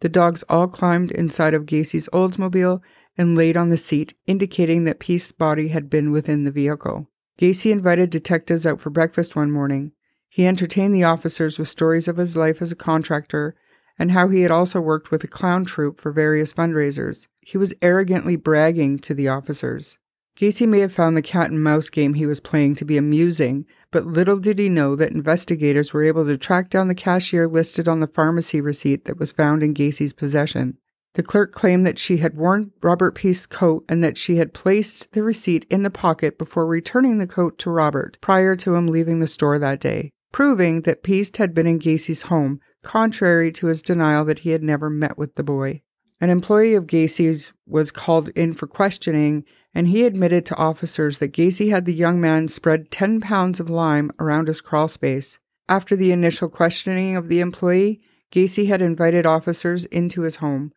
The 0.00 0.10
dogs 0.10 0.44
all 0.50 0.68
climbed 0.68 1.10
inside 1.12 1.54
of 1.54 1.64
Gacy's 1.64 2.06
Oldsmobile 2.12 2.82
and 3.16 3.34
laid 3.34 3.56
on 3.56 3.70
the 3.70 3.78
seat, 3.78 4.12
indicating 4.26 4.84
that 4.84 5.00
Piest's 5.00 5.32
body 5.32 5.68
had 5.68 5.88
been 5.88 6.10
within 6.10 6.44
the 6.44 6.50
vehicle. 6.50 7.08
Gacy 7.38 7.72
invited 7.72 8.10
detectives 8.10 8.66
out 8.66 8.78
for 8.78 8.90
breakfast 8.90 9.34
one 9.34 9.50
morning. 9.50 9.92
He 10.34 10.46
entertained 10.46 10.94
the 10.94 11.04
officers 11.04 11.58
with 11.58 11.68
stories 11.68 12.08
of 12.08 12.16
his 12.16 12.38
life 12.38 12.62
as 12.62 12.72
a 12.72 12.76
contractor 12.76 13.54
and 13.98 14.12
how 14.12 14.28
he 14.28 14.40
had 14.40 14.50
also 14.50 14.80
worked 14.80 15.10
with 15.10 15.22
a 15.22 15.28
clown 15.28 15.66
troupe 15.66 16.00
for 16.00 16.10
various 16.10 16.54
fundraisers. 16.54 17.26
He 17.42 17.58
was 17.58 17.74
arrogantly 17.82 18.36
bragging 18.36 18.98
to 19.00 19.12
the 19.12 19.28
officers. 19.28 19.98
Gacy 20.34 20.66
may 20.66 20.78
have 20.78 20.94
found 20.94 21.18
the 21.18 21.20
cat 21.20 21.50
and 21.50 21.62
mouse 21.62 21.90
game 21.90 22.14
he 22.14 22.24
was 22.24 22.40
playing 22.40 22.76
to 22.76 22.86
be 22.86 22.96
amusing, 22.96 23.66
but 23.90 24.06
little 24.06 24.38
did 24.38 24.58
he 24.58 24.70
know 24.70 24.96
that 24.96 25.12
investigators 25.12 25.92
were 25.92 26.02
able 26.02 26.24
to 26.24 26.38
track 26.38 26.70
down 26.70 26.88
the 26.88 26.94
cashier 26.94 27.46
listed 27.46 27.86
on 27.86 28.00
the 28.00 28.06
pharmacy 28.06 28.62
receipt 28.62 29.04
that 29.04 29.18
was 29.18 29.32
found 29.32 29.62
in 29.62 29.74
Gacy's 29.74 30.14
possession. 30.14 30.78
The 31.12 31.22
clerk 31.22 31.52
claimed 31.52 31.84
that 31.84 31.98
she 31.98 32.16
had 32.16 32.38
worn 32.38 32.72
Robert 32.82 33.14
Piest's 33.14 33.44
coat 33.44 33.84
and 33.86 34.02
that 34.02 34.16
she 34.16 34.36
had 34.36 34.54
placed 34.54 35.12
the 35.12 35.22
receipt 35.22 35.66
in 35.68 35.82
the 35.82 35.90
pocket 35.90 36.38
before 36.38 36.66
returning 36.66 37.18
the 37.18 37.26
coat 37.26 37.58
to 37.58 37.70
Robert 37.70 38.16
prior 38.22 38.56
to 38.56 38.74
him 38.74 38.86
leaving 38.86 39.20
the 39.20 39.26
store 39.26 39.58
that 39.58 39.78
day, 39.78 40.10
proving 40.32 40.82
that 40.82 41.02
Piest 41.02 41.36
had 41.36 41.54
been 41.54 41.66
in 41.66 41.78
Gacy's 41.78 42.22
home, 42.22 42.60
contrary 42.82 43.52
to 43.52 43.68
his 43.68 43.82
denial 43.82 44.24
that 44.24 44.40
he 44.40 44.50
had 44.50 44.62
never 44.62 44.90
met 44.90 45.16
with 45.16 45.34
the 45.36 45.44
boy. 45.44 45.82
An 46.20 46.30
employee 46.30 46.74
of 46.74 46.86
Gacy's 46.86 47.52
was 47.66 47.90
called 47.90 48.28
in 48.30 48.54
for 48.54 48.66
questioning, 48.66 49.44
and 49.74 49.88
he 49.88 50.04
admitted 50.04 50.46
to 50.46 50.56
officers 50.56 51.18
that 51.18 51.32
Gacy 51.32 51.70
had 51.70 51.84
the 51.84 51.94
young 51.94 52.20
man 52.20 52.48
spread 52.48 52.90
10 52.90 53.20
pounds 53.20 53.60
of 53.60 53.70
lime 53.70 54.10
around 54.18 54.48
his 54.48 54.60
crawl 54.60 54.88
space. 54.88 55.38
After 55.68 55.96
the 55.96 56.12
initial 56.12 56.48
questioning 56.48 57.16
of 57.16 57.28
the 57.28 57.40
employee, 57.40 58.00
Gacy 58.30 58.68
had 58.68 58.80
invited 58.80 59.26
officers 59.26 59.84
into 59.86 60.22
his 60.22 60.36
home. 60.36 60.72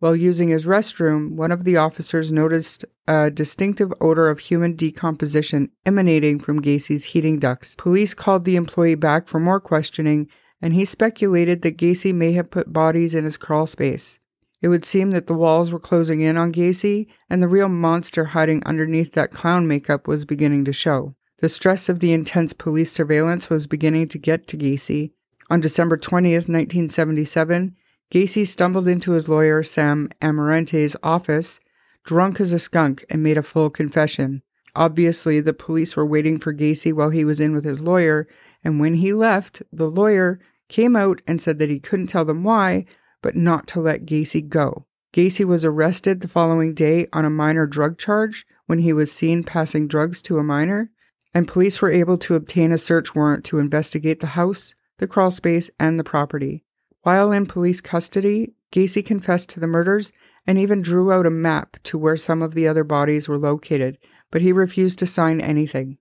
While 0.00 0.16
using 0.16 0.48
his 0.48 0.64
restroom, 0.64 1.32
one 1.32 1.52
of 1.52 1.64
the 1.64 1.76
officers 1.76 2.32
noticed 2.32 2.86
a 3.06 3.30
distinctive 3.30 3.92
odor 4.00 4.28
of 4.28 4.38
human 4.38 4.74
decomposition 4.74 5.70
emanating 5.84 6.40
from 6.40 6.62
Gacy's 6.62 7.04
heating 7.04 7.38
ducts. 7.38 7.74
Police 7.76 8.14
called 8.14 8.46
the 8.46 8.56
employee 8.56 8.94
back 8.94 9.28
for 9.28 9.38
more 9.38 9.60
questioning, 9.60 10.26
and 10.62 10.72
he 10.72 10.86
speculated 10.86 11.60
that 11.62 11.76
Gacy 11.76 12.14
may 12.14 12.32
have 12.32 12.50
put 12.50 12.72
bodies 12.72 13.14
in 13.14 13.24
his 13.24 13.36
crawl 13.36 13.66
space. 13.66 14.18
It 14.62 14.68
would 14.68 14.86
seem 14.86 15.10
that 15.10 15.26
the 15.26 15.34
walls 15.34 15.70
were 15.70 15.78
closing 15.78 16.22
in 16.22 16.38
on 16.38 16.52
Gacy, 16.52 17.06
and 17.28 17.42
the 17.42 17.48
real 17.48 17.68
monster 17.68 18.24
hiding 18.26 18.62
underneath 18.64 19.12
that 19.12 19.32
clown 19.32 19.68
makeup 19.68 20.08
was 20.08 20.24
beginning 20.24 20.64
to 20.64 20.72
show. 20.72 21.14
The 21.40 21.48
stress 21.50 21.90
of 21.90 22.00
the 22.00 22.14
intense 22.14 22.54
police 22.54 22.90
surveillance 22.90 23.50
was 23.50 23.66
beginning 23.66 24.08
to 24.08 24.18
get 24.18 24.46
to 24.48 24.56
Gacy. 24.56 25.12
On 25.50 25.60
December 25.60 25.98
20th, 25.98 26.48
1977, 26.48 27.76
Gacy 28.10 28.44
stumbled 28.44 28.88
into 28.88 29.12
his 29.12 29.28
lawyer, 29.28 29.62
Sam 29.62 30.10
Amarante's 30.20 30.96
office, 31.02 31.60
drunk 32.04 32.40
as 32.40 32.52
a 32.52 32.58
skunk, 32.58 33.04
and 33.08 33.22
made 33.22 33.38
a 33.38 33.42
full 33.42 33.70
confession. 33.70 34.42
Obviously, 34.74 35.40
the 35.40 35.52
police 35.52 35.94
were 35.94 36.06
waiting 36.06 36.38
for 36.38 36.52
Gacy 36.52 36.92
while 36.92 37.10
he 37.10 37.24
was 37.24 37.38
in 37.38 37.52
with 37.52 37.64
his 37.64 37.80
lawyer, 37.80 38.26
and 38.64 38.80
when 38.80 38.94
he 38.94 39.12
left, 39.12 39.62
the 39.72 39.88
lawyer 39.88 40.40
came 40.68 40.96
out 40.96 41.20
and 41.26 41.40
said 41.40 41.58
that 41.58 41.70
he 41.70 41.78
couldn't 41.78 42.08
tell 42.08 42.24
them 42.24 42.42
why, 42.42 42.84
but 43.22 43.36
not 43.36 43.66
to 43.68 43.80
let 43.80 44.06
Gacy 44.06 44.46
go. 44.46 44.86
Gacy 45.12 45.44
was 45.44 45.64
arrested 45.64 46.20
the 46.20 46.28
following 46.28 46.74
day 46.74 47.06
on 47.12 47.24
a 47.24 47.30
minor 47.30 47.66
drug 47.66 47.98
charge 47.98 48.46
when 48.66 48.80
he 48.80 48.92
was 48.92 49.12
seen 49.12 49.44
passing 49.44 49.86
drugs 49.88 50.22
to 50.22 50.38
a 50.38 50.44
minor, 50.44 50.90
and 51.32 51.48
police 51.48 51.80
were 51.80 51.90
able 51.90 52.18
to 52.18 52.34
obtain 52.34 52.72
a 52.72 52.78
search 52.78 53.14
warrant 53.14 53.44
to 53.44 53.58
investigate 53.58 54.20
the 54.20 54.28
house, 54.28 54.74
the 54.98 55.06
crawl 55.06 55.30
space, 55.30 55.70
and 55.78 55.98
the 55.98 56.04
property. 56.04 56.64
While 57.02 57.32
in 57.32 57.46
police 57.46 57.80
custody, 57.80 58.54
Gacy 58.72 59.04
confessed 59.04 59.48
to 59.50 59.60
the 59.60 59.66
murders 59.66 60.12
and 60.46 60.58
even 60.58 60.82
drew 60.82 61.12
out 61.12 61.26
a 61.26 61.30
map 61.30 61.76
to 61.84 61.98
where 61.98 62.16
some 62.16 62.42
of 62.42 62.54
the 62.54 62.68
other 62.68 62.84
bodies 62.84 63.28
were 63.28 63.38
located, 63.38 63.98
but 64.30 64.42
he 64.42 64.52
refused 64.52 64.98
to 64.98 65.06
sign 65.06 65.40
anything. 65.40 65.98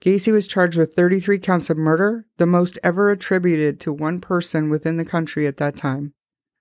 Gacy 0.00 0.32
was 0.32 0.46
charged 0.46 0.78
with 0.78 0.94
33 0.94 1.38
counts 1.38 1.68
of 1.68 1.76
murder, 1.76 2.26
the 2.38 2.46
most 2.46 2.78
ever 2.82 3.10
attributed 3.10 3.80
to 3.80 3.92
one 3.92 4.20
person 4.20 4.70
within 4.70 4.96
the 4.96 5.04
country 5.04 5.46
at 5.46 5.58
that 5.58 5.76
time. 5.76 6.14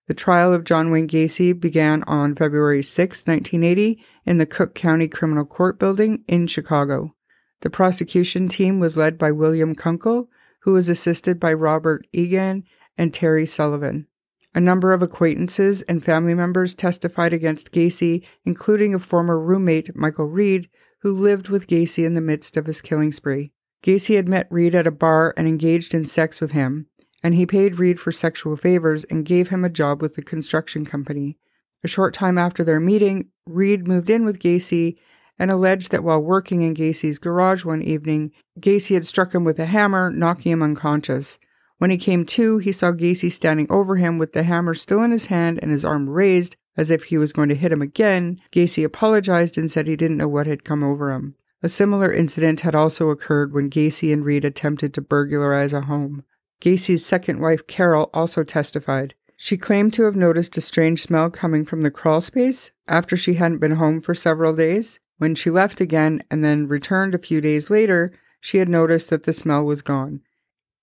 The 0.08 0.14
trial 0.14 0.54
of 0.54 0.66
John 0.66 0.92
Wayne 0.92 1.08
Gacy 1.08 1.58
began 1.58 2.04
on 2.04 2.36
February 2.36 2.84
6, 2.84 3.28
1980, 3.28 4.04
in 4.26 4.40
the 4.40 4.46
Cook 4.46 4.74
County 4.76 5.08
Criminal 5.08 5.46
Court 5.46 5.80
building 5.80 6.24
in 6.28 6.48
Chicago. 6.48 7.16
The 7.62 7.70
prosecution 7.70 8.50
team 8.50 8.80
was 8.80 8.98
led 8.98 9.18
by 9.18 9.32
William 9.32 9.76
Kunkel, 9.76 10.28
who 10.62 10.74
was 10.74 10.90
assisted 10.90 11.40
by 11.40 11.54
Robert 11.54 12.08
Egan 12.12 12.64
and 13.00 13.12
Terry 13.12 13.48
Sullivan. 13.48 14.06
A 14.54 14.62
number 14.62 14.94
of 14.94 15.02
acquaintances 15.02 15.82
and 15.84 16.06
family 16.06 16.36
members 16.36 16.76
testified 16.76 17.34
against 17.34 17.72
Gacy, 17.72 18.24
including 18.46 18.94
a 18.94 19.00
former 19.00 19.40
roommate, 19.40 19.96
Michael 19.96 20.28
Reed, 20.28 20.70
who 21.02 21.12
lived 21.12 21.50
with 21.50 21.66
Gacy 21.66 22.06
in 22.06 22.14
the 22.14 22.22
midst 22.22 22.58
of 22.58 22.68
his 22.68 22.82
killing 22.82 23.12
spree. 23.12 23.52
Gacy 23.82 24.16
had 24.16 24.30
met 24.30 24.46
Reed 24.52 24.76
at 24.76 24.86
a 24.86 24.92
bar 24.92 25.34
and 25.36 25.48
engaged 25.48 25.96
in 25.96 26.06
sex 26.06 26.40
with 26.40 26.52
him 26.52 26.86
and 27.24 27.36
he 27.36 27.46
paid 27.46 27.80
Reed 27.80 28.00
for 28.00 28.12
sexual 28.12 28.56
favors 28.56 29.04
and 29.06 29.26
gave 29.26 29.50
him 29.50 29.64
a 29.64 29.70
job 29.70 30.02
with 30.02 30.16
the 30.16 30.22
construction 30.22 30.86
company. 30.86 31.38
A 31.84 31.88
short 31.88 32.14
time 32.14 32.38
after 32.38 32.64
their 32.64 32.80
meeting, 32.80 33.30
Reed 33.46 33.88
moved 33.88 34.10
in 34.10 34.26
with 34.26 34.40
Gacy 34.40 34.98
and 35.38 35.50
alleged 35.50 35.92
that 35.92 36.04
while 36.04 36.20
working 36.20 36.62
in 36.62 36.74
Gacy's 36.74 37.20
garage 37.20 37.64
one 37.64 37.82
evening, 37.82 38.32
Gacy 38.60 38.94
had 38.94 39.06
struck 39.06 39.34
him 39.34 39.44
with 39.44 39.60
a 39.60 39.66
hammer, 39.66 40.10
knocking 40.10 40.52
him 40.52 40.64
unconscious. 40.64 41.40
When 41.80 41.92
he 41.92 41.98
came 41.98 42.26
to, 42.26 42.60
he 42.60 42.72
saw 42.72 42.92
Gacy 42.92 43.32
standing 43.32 43.66
over 43.70 43.96
him 43.96 44.18
with 44.18 44.34
the 44.34 44.44
hammer 44.44 44.76
still 44.76 45.02
in 45.02 45.12
his 45.12 45.28
hand 45.28 45.60
and 45.62 45.72
his 45.72 45.86
arm 45.86 46.10
raised 46.10 46.56
as 46.78 46.92
if 46.92 47.06
he 47.06 47.18
was 47.18 47.34
going 47.34 47.50
to 47.50 47.56
hit 47.56 47.72
him 47.72 47.82
again. 47.82 48.40
Gacy 48.52 48.86
apologized 48.86 49.58
and 49.58 49.72
said 49.72 49.88
he 49.88 49.96
didn't 49.96 50.18
know 50.18 50.28
what 50.28 50.46
had 50.46 50.64
come 50.64 50.84
over 50.84 51.12
him. 51.12 51.36
A 51.64 51.70
similar 51.70 52.14
incident 52.14 52.62
had 52.62 52.76
also 52.76 53.10
occurred 53.10 53.54
when 53.54 53.70
Gacy 53.70 54.14
and 54.14 54.24
Reed 54.24 54.46
attempted 54.46 54.94
to 54.94 55.02
burglarize 55.02 55.74
a 55.74 55.82
home. 55.82 56.24
Gacy's 56.62 57.06
second 57.06 57.40
wife, 57.40 57.66
Carol, 57.68 58.10
also 58.14 58.44
testified. 58.44 59.16
She 59.38 59.58
claimed 59.58 59.94
to 59.94 60.04
have 60.04 60.18
noticed 60.18 60.58
a 60.58 60.62
strange 60.62 61.02
smell 61.02 61.30
coming 61.30 61.64
from 61.64 61.84
the 61.84 61.92
crawl 61.92 62.20
space 62.20 62.72
after 62.90 63.16
she 63.16 63.36
hadn't 63.36 63.60
been 63.60 63.76
home 63.76 64.02
for 64.02 64.14
several 64.14 64.54
days. 64.54 65.00
When 65.18 65.34
she 65.34 65.50
left 65.50 65.80
again 65.80 66.24
and 66.30 66.44
then 66.44 66.68
returned 66.68 67.16
a 67.16 67.20
few 67.20 67.40
days 67.40 67.70
later, 67.70 68.12
she 68.42 68.58
had 68.58 68.68
noticed 68.68 69.10
that 69.10 69.24
the 69.24 69.34
smell 69.34 69.64
was 69.64 69.82
gone. 69.82 70.22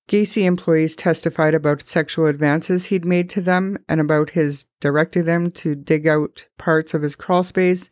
Gacy 0.09 0.45
employees 0.45 0.95
testified 0.95 1.53
about 1.53 1.87
sexual 1.87 2.27
advances 2.27 2.87
he'd 2.87 3.05
made 3.05 3.29
to 3.31 3.41
them 3.41 3.77
and 3.89 4.01
about 4.01 4.31
his 4.31 4.67
directing 4.81 5.25
them 5.25 5.51
to 5.51 5.75
dig 5.75 6.07
out 6.07 6.47
parts 6.59 6.95
of 6.95 7.03
his 7.03 7.17
crawl 7.17 7.43
space. 7.43 7.91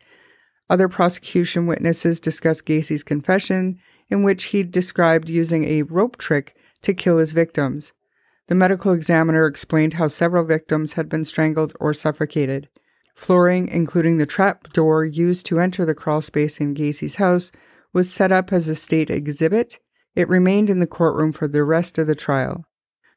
Other 0.69 0.87
prosecution 0.87 1.67
witnesses 1.67 2.21
discussed 2.21 2.65
Gacy's 2.65 3.03
confession, 3.03 3.79
in 4.09 4.23
which 4.23 4.45
he 4.45 4.63
described 4.63 5.29
using 5.29 5.65
a 5.65 5.83
rope 5.83 6.17
trick 6.17 6.55
to 6.83 6.93
kill 6.93 7.17
his 7.17 7.33
victims. 7.33 7.91
The 8.47 8.55
medical 8.55 8.93
examiner 8.93 9.45
explained 9.45 9.95
how 9.95 10.07
several 10.07 10.45
victims 10.45 10.93
had 10.93 11.09
been 11.09 11.25
strangled 11.25 11.75
or 11.79 11.93
suffocated. 11.93 12.69
Flooring, 13.13 13.67
including 13.67 14.17
the 14.17 14.25
trap 14.25 14.71
door 14.71 15.03
used 15.03 15.45
to 15.47 15.59
enter 15.59 15.85
the 15.85 15.95
crawl 15.95 16.21
space 16.21 16.59
in 16.59 16.75
Gacy's 16.75 17.15
house, 17.15 17.51
was 17.91 18.11
set 18.11 18.31
up 18.31 18.53
as 18.53 18.69
a 18.69 18.75
state 18.75 19.09
exhibit. 19.09 19.79
It 20.15 20.29
remained 20.29 20.69
in 20.69 20.79
the 20.79 20.87
courtroom 20.87 21.31
for 21.31 21.47
the 21.47 21.63
rest 21.63 21.97
of 21.97 22.07
the 22.07 22.15
trial. 22.15 22.65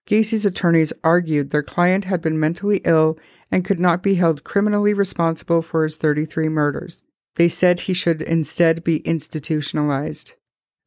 Gacy's 0.06 0.46
attorneys 0.46 0.92
argued 1.04 1.50
their 1.50 1.62
client 1.62 2.06
had 2.06 2.22
been 2.22 2.40
mentally 2.40 2.80
ill 2.84 3.18
and 3.52 3.64
could 3.64 3.78
not 3.78 4.02
be 4.02 4.14
held 4.14 4.42
criminally 4.42 4.94
responsible 4.94 5.62
for 5.62 5.84
his 5.84 5.96
33 5.96 6.48
murders. 6.48 7.02
They 7.36 7.48
said 7.48 7.80
he 7.80 7.92
should 7.92 8.22
instead 8.22 8.82
be 8.82 8.98
institutionalized. 8.98 10.34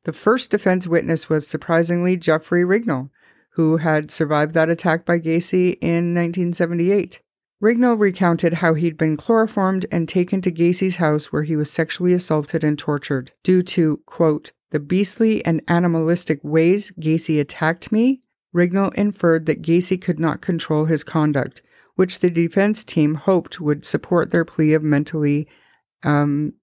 The 0.04 0.13
first 0.13 0.50
defense 0.50 0.88
witness 0.88 1.30
was 1.30 1.47
surprisingly 1.47 2.17
Jeffrey 2.17 2.63
Rignall, 2.63 3.10
who 3.52 3.78
had 3.78 4.10
survived 4.10 4.54
that 4.56 4.69
attack 4.69 5.06
by 5.06 5.19
Gacy 5.19 5.78
in 5.82 6.15
1978. 6.15 7.21
Rignall 7.62 8.00
recounted 8.00 8.54
how 8.54 8.74
he'd 8.74 8.97
been 8.97 9.17
chloroformed 9.17 9.86
and 9.91 10.10
taken 10.10 10.41
to 10.41 10.52
Gacy's 10.52 10.95
house 10.95 11.32
where 11.32 11.43
he 11.43 11.56
was 11.56 11.71
sexually 11.71 12.13
assaulted 12.13 12.63
and 12.63 12.78
tortured 12.78 13.34
due 13.43 13.62
to, 13.62 14.02
quote, 14.08 14.52
the 14.71 14.79
beastly 14.79 15.45
and 15.45 15.62
animalistic 15.67 16.39
ways 16.43 16.91
Gacy 16.99 17.39
attacked 17.39 17.91
me. 17.91 18.21
Rignall 18.55 18.93
inferred 18.95 19.45
that 19.45 19.62
Gacy 19.62 20.01
could 20.01 20.19
not 20.19 20.41
control 20.41 20.86
his 20.86 21.03
conduct, 21.03 21.62
which 21.95 22.19
the 22.19 22.29
defense 22.29 22.84
team 22.84 23.15
hoped 23.15 23.62
would 23.62 23.86
support 23.86 24.31
their 24.31 24.45
plea 24.45 24.73
of 24.73 24.84
mentally 24.84 25.47
um, 26.03 26.53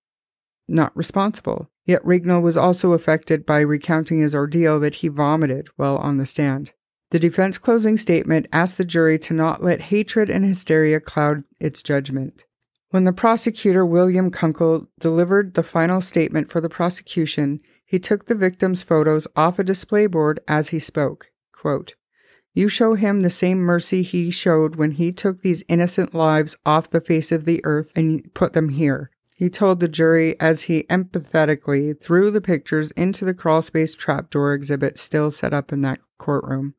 not 0.67 0.95
responsible. 0.97 1.71
Yet 1.87 2.05
Rignall 2.05 2.43
was 2.43 2.57
also 2.57 2.93
affected 2.93 3.47
by 3.47 3.61
recounting 3.61 4.21
his 4.21 4.35
ordeal 4.35 4.79
that 4.81 4.97
he 4.97 5.09
vomited 5.09 5.69
while 5.77 5.97
on 5.97 6.19
the 6.19 6.27
stand. 6.27 6.73
The 7.11 7.19
defense 7.19 7.57
closing 7.57 7.97
statement 7.97 8.47
asked 8.53 8.77
the 8.77 8.85
jury 8.85 9.19
to 9.21 9.33
not 9.33 9.63
let 9.63 9.81
hatred 9.81 10.29
and 10.29 10.45
hysteria 10.45 11.01
cloud 11.01 11.45
its 11.59 11.83
judgment. 11.83 12.45
When 12.91 13.05
the 13.05 13.13
prosecutor, 13.13 13.87
William 13.87 14.31
Kunkel, 14.31 14.89
delivered 15.01 15.55
the 15.55 15.63
final 15.63 16.03
statement 16.03 16.51
for 16.51 16.61
the 16.61 16.69
prosecution, 16.69 17.61
he 17.89 17.99
took 17.99 18.27
the 18.27 18.35
victim's 18.35 18.83
photos 18.83 19.27
off 19.35 19.59
a 19.59 19.65
display 19.65 20.07
board 20.07 20.39
as 20.47 20.69
he 20.69 20.79
spoke. 20.79 21.31
Quote, 21.53 21.95
you 22.53 22.69
show 22.69 22.95
him 22.95 23.21
the 23.21 23.31
same 23.31 23.59
mercy 23.61 24.03
he 24.03 24.31
showed 24.31 24.77
when 24.77 24.91
he 24.93 25.11
took 25.11 25.41
these 25.41 25.63
innocent 25.69 26.13
lives 26.13 26.55
off 26.67 26.91
the 26.91 27.01
face 27.01 27.33
of 27.33 27.47
the 27.47 27.65
earth 27.65 27.91
and 27.97 28.35
put 28.35 28.53
them 28.53 28.69
here. 28.69 29.11
he 29.35 29.49
told 29.49 29.79
the 29.79 29.89
jury 29.89 30.39
as 30.41 30.63
he 30.63 30.83
empathetically 30.91 31.99
threw 31.99 32.31
the 32.31 32.41
pictures 32.41 32.91
into 32.91 33.25
the 33.25 33.33
crawlspace 33.33 33.97
trapdoor 33.97 34.53
exhibit 34.53 34.99
still 34.99 35.31
set 35.31 35.55
up 35.55 35.73
in 35.73 35.81
that 35.81 36.01
courtroom. 36.19 36.75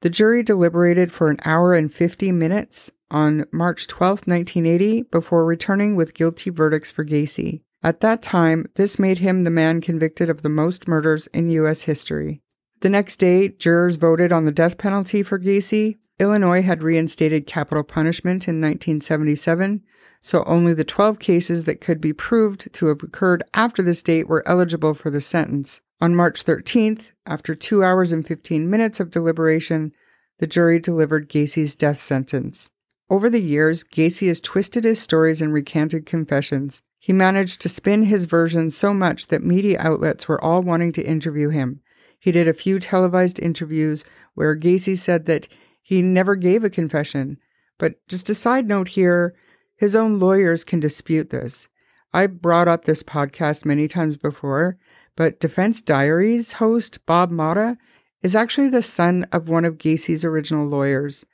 The 0.00 0.10
jury 0.10 0.42
deliberated 0.42 1.12
for 1.12 1.28
an 1.28 1.36
hour 1.44 1.74
and 1.74 1.92
50 1.92 2.32
minutes 2.32 2.90
on 3.10 3.44
March 3.52 3.86
12, 3.86 4.26
1980, 4.26 5.02
before 5.02 5.44
returning 5.44 5.94
with 5.94 6.14
guilty 6.14 6.48
verdicts 6.48 6.90
for 6.90 7.04
Gacy. 7.04 7.60
At 7.82 8.00
that 8.00 8.22
time, 8.22 8.66
this 8.74 8.98
made 8.98 9.18
him 9.18 9.44
the 9.44 9.50
man 9.50 9.80
convicted 9.80 10.28
of 10.28 10.42
the 10.42 10.48
most 10.48 10.88
murders 10.88 11.28
in 11.28 11.50
U.S. 11.50 11.82
history. 11.82 12.42
The 12.80 12.88
next 12.88 13.16
day, 13.16 13.48
jurors 13.48 13.96
voted 13.96 14.32
on 14.32 14.44
the 14.44 14.52
death 14.52 14.78
penalty 14.78 15.22
for 15.22 15.38
Gacy. 15.38 15.98
Illinois 16.18 16.62
had 16.62 16.82
reinstated 16.82 17.46
capital 17.46 17.84
punishment 17.84 18.48
in 18.48 18.60
1977, 18.60 19.82
so 20.22 20.42
only 20.44 20.74
the 20.74 20.84
12 20.84 21.18
cases 21.18 21.64
that 21.64 21.80
could 21.80 22.00
be 22.00 22.12
proved 22.12 22.72
to 22.72 22.86
have 22.86 23.02
occurred 23.02 23.44
after 23.54 23.82
this 23.82 24.02
date 24.02 24.28
were 24.28 24.46
eligible 24.46 24.94
for 24.94 25.10
the 25.10 25.20
sentence. 25.20 25.80
On 26.00 26.14
March 26.14 26.44
13th, 26.44 27.10
after 27.26 27.54
two 27.54 27.82
hours 27.82 28.12
and 28.12 28.26
15 28.26 28.68
minutes 28.68 29.00
of 29.00 29.10
deliberation, 29.10 29.92
the 30.38 30.46
jury 30.46 30.78
delivered 30.78 31.28
Gacy's 31.28 31.74
death 31.74 32.00
sentence. 32.00 32.70
Over 33.10 33.30
the 33.30 33.40
years, 33.40 33.82
Gacy 33.82 34.28
has 34.28 34.40
twisted 34.40 34.84
his 34.84 35.00
stories 35.00 35.40
and 35.42 35.52
recanted 35.52 36.06
confessions. 36.06 36.82
He 37.08 37.14
managed 37.14 37.62
to 37.62 37.70
spin 37.70 38.02
his 38.02 38.26
version 38.26 38.68
so 38.68 38.92
much 38.92 39.28
that 39.28 39.42
media 39.42 39.78
outlets 39.80 40.28
were 40.28 40.44
all 40.44 40.60
wanting 40.60 40.92
to 40.92 41.02
interview 41.02 41.48
him. 41.48 41.80
He 42.20 42.30
did 42.30 42.46
a 42.46 42.52
few 42.52 42.78
televised 42.78 43.38
interviews 43.38 44.04
where 44.34 44.54
Gacy 44.54 44.94
said 44.98 45.24
that 45.24 45.48
he 45.80 46.02
never 46.02 46.36
gave 46.36 46.64
a 46.64 46.68
confession. 46.68 47.38
But 47.78 48.06
just 48.08 48.28
a 48.28 48.34
side 48.34 48.68
note 48.68 48.88
here 48.88 49.34
his 49.74 49.96
own 49.96 50.18
lawyers 50.18 50.64
can 50.64 50.80
dispute 50.80 51.30
this. 51.30 51.68
I 52.12 52.26
brought 52.26 52.68
up 52.68 52.84
this 52.84 53.02
podcast 53.02 53.64
many 53.64 53.88
times 53.88 54.18
before, 54.18 54.76
but 55.16 55.40
Defense 55.40 55.80
Diaries 55.80 56.52
host 56.52 57.06
Bob 57.06 57.30
Motta 57.30 57.78
is 58.22 58.36
actually 58.36 58.68
the 58.68 58.82
son 58.82 59.24
of 59.32 59.48
one 59.48 59.64
of 59.64 59.78
Gacy's 59.78 60.26
original 60.26 60.66
lawyers. 60.66 61.24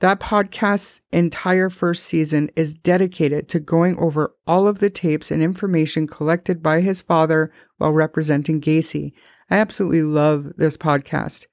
That 0.00 0.20
podcast's 0.20 1.00
entire 1.10 1.68
first 1.70 2.04
season 2.06 2.50
is 2.54 2.72
dedicated 2.72 3.48
to 3.48 3.58
going 3.58 3.98
over 3.98 4.32
all 4.46 4.68
of 4.68 4.78
the 4.78 4.90
tapes 4.90 5.32
and 5.32 5.42
information 5.42 6.06
collected 6.06 6.62
by 6.62 6.82
his 6.82 7.02
father 7.02 7.52
while 7.78 7.90
representing 7.92 8.60
Gacy. 8.60 9.12
I 9.50 9.56
absolutely 9.56 10.02
love 10.02 10.52
this 10.56 10.76
podcast. 10.76 11.46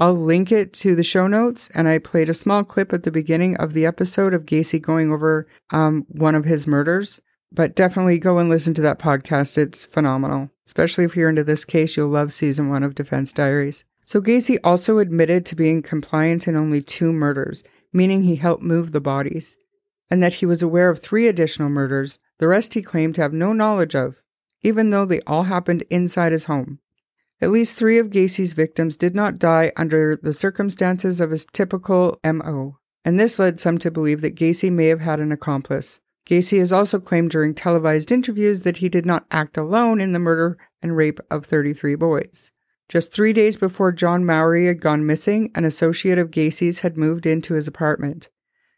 I'll 0.00 0.16
link 0.16 0.50
it 0.50 0.72
to 0.74 0.96
the 0.96 1.04
show 1.04 1.28
notes, 1.28 1.70
and 1.72 1.86
I 1.86 1.98
played 1.98 2.28
a 2.28 2.34
small 2.34 2.64
clip 2.64 2.92
at 2.92 3.04
the 3.04 3.12
beginning 3.12 3.56
of 3.58 3.74
the 3.74 3.86
episode 3.86 4.34
of 4.34 4.44
Gacy 4.44 4.82
going 4.82 5.12
over 5.12 5.46
um, 5.70 6.04
one 6.08 6.34
of 6.34 6.46
his 6.46 6.66
murders. 6.66 7.20
But 7.52 7.76
definitely 7.76 8.18
go 8.18 8.38
and 8.38 8.50
listen 8.50 8.74
to 8.74 8.82
that 8.82 8.98
podcast. 8.98 9.56
It's 9.56 9.86
phenomenal. 9.86 10.50
Especially 10.66 11.04
if 11.04 11.14
you're 11.14 11.28
into 11.28 11.44
this 11.44 11.64
case, 11.64 11.96
you'll 11.96 12.08
love 12.08 12.32
season 12.32 12.70
one 12.70 12.82
of 12.82 12.96
Defense 12.96 13.32
Diaries. 13.32 13.84
So 14.04 14.20
Gacy 14.20 14.58
also 14.64 14.98
admitted 14.98 15.46
to 15.46 15.54
being 15.54 15.80
compliant 15.80 16.48
in 16.48 16.56
only 16.56 16.82
two 16.82 17.12
murders, 17.12 17.62
meaning 17.94 18.24
he 18.24 18.36
helped 18.36 18.62
move 18.62 18.92
the 18.92 19.00
bodies, 19.00 19.56
and 20.10 20.22
that 20.22 20.34
he 20.34 20.46
was 20.46 20.62
aware 20.62 20.90
of 20.90 20.98
three 20.98 21.26
additional 21.26 21.70
murders, 21.70 22.18
the 22.38 22.48
rest 22.48 22.74
he 22.74 22.82
claimed 22.82 23.14
to 23.14 23.22
have 23.22 23.32
no 23.32 23.54
knowledge 23.54 23.94
of, 23.94 24.16
even 24.62 24.90
though 24.90 25.06
they 25.06 25.20
all 25.20 25.44
happened 25.44 25.84
inside 25.88 26.32
his 26.32 26.44
home. 26.44 26.80
At 27.40 27.50
least 27.50 27.76
three 27.76 27.98
of 27.98 28.10
Gacy's 28.10 28.52
victims 28.52 28.96
did 28.96 29.14
not 29.14 29.38
die 29.38 29.72
under 29.76 30.16
the 30.16 30.32
circumstances 30.32 31.20
of 31.20 31.30
his 31.30 31.46
typical 31.52 32.18
MO, 32.24 32.78
and 33.04 33.18
this 33.18 33.38
led 33.38 33.60
some 33.60 33.78
to 33.78 33.90
believe 33.90 34.20
that 34.22 34.36
Gacy 34.36 34.70
may 34.72 34.86
have 34.86 35.00
had 35.00 35.20
an 35.20 35.32
accomplice. 35.32 36.00
Gacy 36.26 36.58
has 36.58 36.72
also 36.72 36.98
claimed 36.98 37.30
during 37.30 37.54
televised 37.54 38.10
interviews 38.10 38.62
that 38.62 38.78
he 38.78 38.88
did 38.88 39.04
not 39.04 39.26
act 39.30 39.56
alone 39.56 40.00
in 40.00 40.12
the 40.12 40.18
murder 40.18 40.56
and 40.80 40.96
rape 40.96 41.20
of 41.30 41.44
33 41.44 41.96
boys. 41.96 42.50
Just 42.88 43.12
three 43.12 43.32
days 43.32 43.56
before 43.56 43.92
John 43.92 44.26
Mowery 44.26 44.66
had 44.66 44.80
gone 44.80 45.06
missing, 45.06 45.50
an 45.54 45.64
associate 45.64 46.18
of 46.18 46.30
Gacy's 46.30 46.80
had 46.80 46.96
moved 46.96 47.26
into 47.26 47.54
his 47.54 47.66
apartment. 47.66 48.28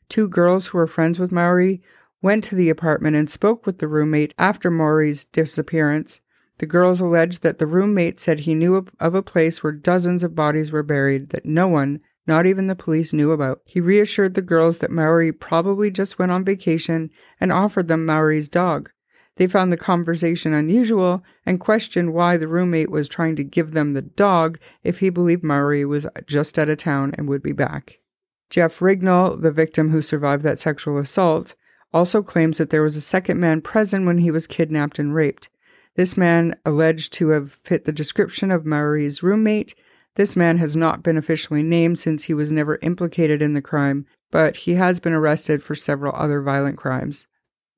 Two 0.08 0.28
girls 0.28 0.68
who 0.68 0.78
were 0.78 0.86
friends 0.86 1.18
with 1.18 1.32
Mowery 1.32 1.82
went 2.22 2.44
to 2.44 2.54
the 2.54 2.70
apartment 2.70 3.16
and 3.16 3.28
spoke 3.28 3.66
with 3.66 3.78
the 3.78 3.88
roommate 3.88 4.34
after 4.38 4.70
Mowery's 4.70 5.24
disappearance. 5.24 6.20
The 6.58 6.66
girls 6.66 7.00
alleged 7.00 7.42
that 7.42 7.58
the 7.58 7.66
roommate 7.66 8.18
said 8.20 8.40
he 8.40 8.54
knew 8.54 8.86
of 8.98 9.14
a 9.14 9.22
place 9.22 9.62
where 9.62 9.72
dozens 9.72 10.22
of 10.22 10.34
bodies 10.34 10.72
were 10.72 10.82
buried 10.82 11.30
that 11.30 11.44
no 11.44 11.68
one, 11.68 12.00
not 12.26 12.46
even 12.46 12.68
the 12.68 12.74
police, 12.74 13.12
knew 13.12 13.32
about. 13.32 13.60
He 13.64 13.80
reassured 13.80 14.34
the 14.34 14.42
girls 14.42 14.78
that 14.78 14.90
Mowery 14.90 15.32
probably 15.32 15.90
just 15.90 16.18
went 16.18 16.32
on 16.32 16.44
vacation 16.44 17.10
and 17.40 17.52
offered 17.52 17.88
them 17.88 18.06
Mowery's 18.06 18.48
dog. 18.48 18.90
They 19.36 19.46
found 19.46 19.70
the 19.70 19.76
conversation 19.76 20.52
unusual 20.52 21.22
and 21.44 21.60
questioned 21.60 22.14
why 22.14 22.36
the 22.36 22.48
roommate 22.48 22.90
was 22.90 23.08
trying 23.08 23.36
to 23.36 23.44
give 23.44 23.72
them 23.72 23.92
the 23.92 24.02
dog 24.02 24.58
if 24.82 25.00
he 25.00 25.10
believed 25.10 25.44
Mowery 25.44 25.84
was 25.84 26.06
just 26.26 26.58
out 26.58 26.70
of 26.70 26.78
town 26.78 27.12
and 27.16 27.28
would 27.28 27.42
be 27.42 27.52
back. 27.52 28.00
Jeff 28.48 28.78
Rignall, 28.78 29.40
the 29.40 29.50
victim 29.50 29.90
who 29.90 30.00
survived 30.00 30.42
that 30.44 30.58
sexual 30.58 30.98
assault, 30.98 31.54
also 31.92 32.22
claims 32.22 32.58
that 32.58 32.70
there 32.70 32.82
was 32.82 32.96
a 32.96 33.00
second 33.00 33.38
man 33.38 33.60
present 33.60 34.06
when 34.06 34.18
he 34.18 34.30
was 34.30 34.46
kidnapped 34.46 34.98
and 34.98 35.14
raped. 35.14 35.50
This 35.96 36.16
man 36.16 36.54
alleged 36.64 37.12
to 37.14 37.28
have 37.28 37.58
fit 37.64 37.84
the 37.84 37.92
description 37.92 38.50
of 38.50 38.66
Mowery's 38.66 39.22
roommate. 39.22 39.74
This 40.14 40.36
man 40.36 40.58
has 40.58 40.76
not 40.76 41.02
been 41.02 41.16
officially 41.16 41.62
named 41.62 41.98
since 41.98 42.24
he 42.24 42.34
was 42.34 42.52
never 42.52 42.78
implicated 42.82 43.42
in 43.42 43.54
the 43.54 43.62
crime, 43.62 44.06
but 44.30 44.58
he 44.58 44.74
has 44.74 45.00
been 45.00 45.12
arrested 45.12 45.62
for 45.62 45.74
several 45.74 46.14
other 46.14 46.40
violent 46.42 46.76
crimes. 46.76 47.26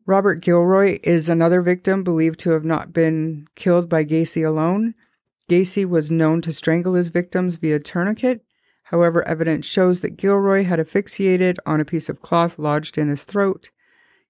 Robert 0.09 0.37
Gilroy 0.37 0.99
is 1.03 1.29
another 1.29 1.61
victim 1.61 2.03
believed 2.03 2.41
to 2.41 2.53
have 2.53 2.65
not 2.65 2.95
been 2.95 3.47
killed 3.57 3.91
by 3.91 4.07
Gacy 4.07 4.43
alone. 4.43 4.95
Gacy 5.51 5.87
was 5.87 6.11
known 6.11 6.41
to 6.41 6.51
strangle 6.51 6.95
his 6.95 7.11
victims 7.11 7.57
via 7.57 7.79
tourniquet. 7.79 8.43
However, 8.85 9.23
evidence 9.29 9.67
shows 9.67 10.01
that 10.01 10.17
Gilroy 10.17 10.65
had 10.65 10.81
asphyxiated 10.81 11.59
on 11.67 11.79
a 11.79 11.85
piece 11.85 12.09
of 12.09 12.23
cloth 12.23 12.59
lodged 12.59 12.97
in 12.97 13.11
his 13.11 13.25
throat. 13.25 13.71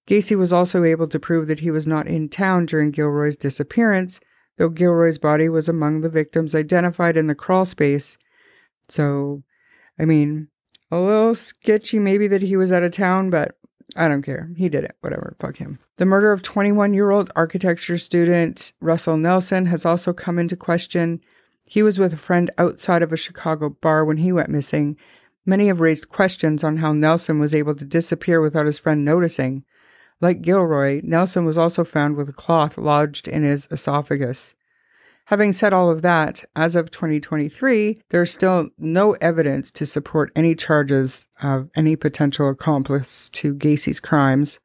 Gacy 0.08 0.36
was 0.36 0.52
also 0.52 0.82
able 0.82 1.06
to 1.06 1.20
prove 1.20 1.46
that 1.46 1.60
he 1.60 1.70
was 1.70 1.86
not 1.86 2.08
in 2.08 2.28
town 2.28 2.66
during 2.66 2.90
Gilroy's 2.90 3.36
disappearance, 3.36 4.18
though 4.56 4.70
Gilroy's 4.70 5.18
body 5.18 5.48
was 5.48 5.68
among 5.68 6.00
the 6.00 6.10
victims 6.10 6.56
identified 6.56 7.16
in 7.16 7.28
the 7.28 7.36
crawl 7.36 7.64
space. 7.64 8.18
So, 8.88 9.44
I 9.96 10.06
mean, 10.06 10.48
a 10.90 10.98
little 10.98 11.36
sketchy 11.36 12.00
maybe 12.00 12.26
that 12.26 12.42
he 12.42 12.56
was 12.56 12.72
out 12.72 12.82
of 12.82 12.90
town, 12.90 13.30
but 13.30 13.54
I 13.96 14.08
don't 14.08 14.22
care. 14.22 14.50
He 14.56 14.68
did 14.68 14.84
it. 14.84 14.96
Whatever. 15.00 15.34
Fuck 15.40 15.56
him. 15.56 15.78
The 15.96 16.06
murder 16.06 16.32
of 16.32 16.42
21 16.42 16.94
year 16.94 17.10
old 17.10 17.30
architecture 17.34 17.98
student 17.98 18.72
Russell 18.80 19.16
Nelson 19.16 19.66
has 19.66 19.84
also 19.84 20.12
come 20.12 20.38
into 20.38 20.56
question. 20.56 21.20
He 21.64 21.82
was 21.82 21.98
with 21.98 22.12
a 22.12 22.18
friend 22.18 22.50
outside 22.58 23.02
of 23.02 23.12
a 23.12 23.16
Chicago 23.16 23.70
bar 23.70 24.04
when 24.04 24.18
he 24.18 24.32
went 24.32 24.50
missing. 24.50 24.96
Many 25.44 25.68
have 25.68 25.80
raised 25.80 26.08
questions 26.10 26.62
on 26.62 26.78
how 26.78 26.92
Nelson 26.92 27.38
was 27.38 27.54
able 27.54 27.74
to 27.74 27.84
disappear 27.84 28.40
without 28.40 28.66
his 28.66 28.78
friend 28.78 29.04
noticing. 29.04 29.64
Like 30.20 30.42
Gilroy, 30.42 31.00
Nelson 31.04 31.44
was 31.44 31.56
also 31.56 31.84
found 31.84 32.16
with 32.16 32.28
a 32.28 32.32
cloth 32.32 32.76
lodged 32.76 33.28
in 33.28 33.44
his 33.44 33.68
esophagus. 33.70 34.54
Having 35.28 35.52
said 35.52 35.74
all 35.74 35.90
of 35.90 36.00
that, 36.00 36.42
as 36.56 36.74
of 36.74 36.90
2023, 36.90 38.00
there's 38.08 38.32
still 38.32 38.70
no 38.78 39.12
evidence 39.20 39.70
to 39.72 39.84
support 39.84 40.32
any 40.34 40.54
charges 40.54 41.26
of 41.42 41.68
any 41.76 41.96
potential 41.96 42.48
accomplice 42.48 43.28
to 43.34 43.52
Gacy's 43.52 44.00
crimes. 44.00 44.58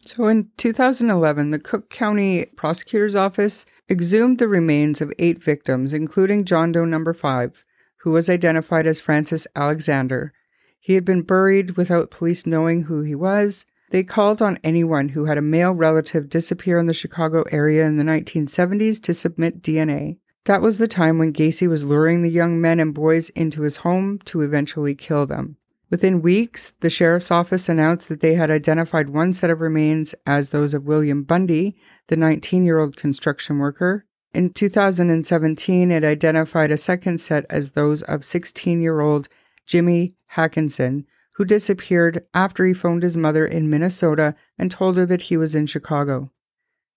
So 0.00 0.26
in 0.26 0.48
2011, 0.56 1.52
the 1.52 1.60
Cook 1.60 1.90
County 1.90 2.46
Prosecutor's 2.56 3.14
Office 3.14 3.66
exhumed 3.88 4.38
the 4.38 4.48
remains 4.48 5.00
of 5.00 5.12
eight 5.20 5.40
victims, 5.40 5.94
including 5.94 6.44
John 6.44 6.72
Doe 6.72 6.84
number 6.84 7.14
5, 7.14 7.64
who 7.98 8.10
was 8.10 8.28
identified 8.28 8.88
as 8.88 9.00
Francis 9.00 9.46
Alexander. 9.54 10.32
He 10.80 10.94
had 10.94 11.04
been 11.04 11.22
buried 11.22 11.76
without 11.76 12.10
police 12.10 12.46
knowing 12.46 12.82
who 12.82 13.02
he 13.02 13.14
was, 13.14 13.64
they 13.94 14.02
called 14.02 14.42
on 14.42 14.58
anyone 14.64 15.10
who 15.10 15.26
had 15.26 15.38
a 15.38 15.40
male 15.40 15.70
relative 15.70 16.28
disappear 16.28 16.80
in 16.80 16.86
the 16.86 16.92
Chicago 16.92 17.44
area 17.52 17.86
in 17.86 17.96
the 17.96 18.02
1970s 18.02 19.00
to 19.00 19.14
submit 19.14 19.62
DNA. 19.62 20.18
That 20.46 20.62
was 20.62 20.78
the 20.78 20.88
time 20.88 21.16
when 21.16 21.32
Gacy 21.32 21.68
was 21.68 21.84
luring 21.84 22.22
the 22.22 22.28
young 22.28 22.60
men 22.60 22.80
and 22.80 22.92
boys 22.92 23.28
into 23.36 23.62
his 23.62 23.76
home 23.76 24.18
to 24.24 24.40
eventually 24.40 24.96
kill 24.96 25.26
them. 25.26 25.58
Within 25.90 26.22
weeks, 26.22 26.74
the 26.80 26.90
sheriff's 26.90 27.30
office 27.30 27.68
announced 27.68 28.08
that 28.08 28.18
they 28.18 28.34
had 28.34 28.50
identified 28.50 29.10
one 29.10 29.32
set 29.32 29.48
of 29.48 29.60
remains 29.60 30.12
as 30.26 30.50
those 30.50 30.74
of 30.74 30.86
William 30.86 31.22
Bundy, 31.22 31.76
the 32.08 32.16
19 32.16 32.64
year 32.64 32.80
old 32.80 32.96
construction 32.96 33.60
worker. 33.60 34.06
In 34.34 34.52
2017, 34.52 35.92
it 35.92 36.02
identified 36.02 36.72
a 36.72 36.76
second 36.76 37.18
set 37.18 37.46
as 37.48 37.70
those 37.70 38.02
of 38.02 38.24
16 38.24 38.82
year 38.82 38.98
old 38.98 39.28
Jimmy 39.66 40.14
Haakenson, 40.32 41.04
who 41.34 41.44
disappeared 41.44 42.24
after 42.32 42.64
he 42.64 42.74
phoned 42.74 43.02
his 43.02 43.16
mother 43.16 43.46
in 43.46 43.70
Minnesota 43.70 44.34
and 44.58 44.70
told 44.70 44.96
her 44.96 45.06
that 45.06 45.22
he 45.22 45.36
was 45.36 45.54
in 45.54 45.66
Chicago. 45.66 46.30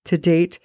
To 0.06 0.18
date, 0.18 0.60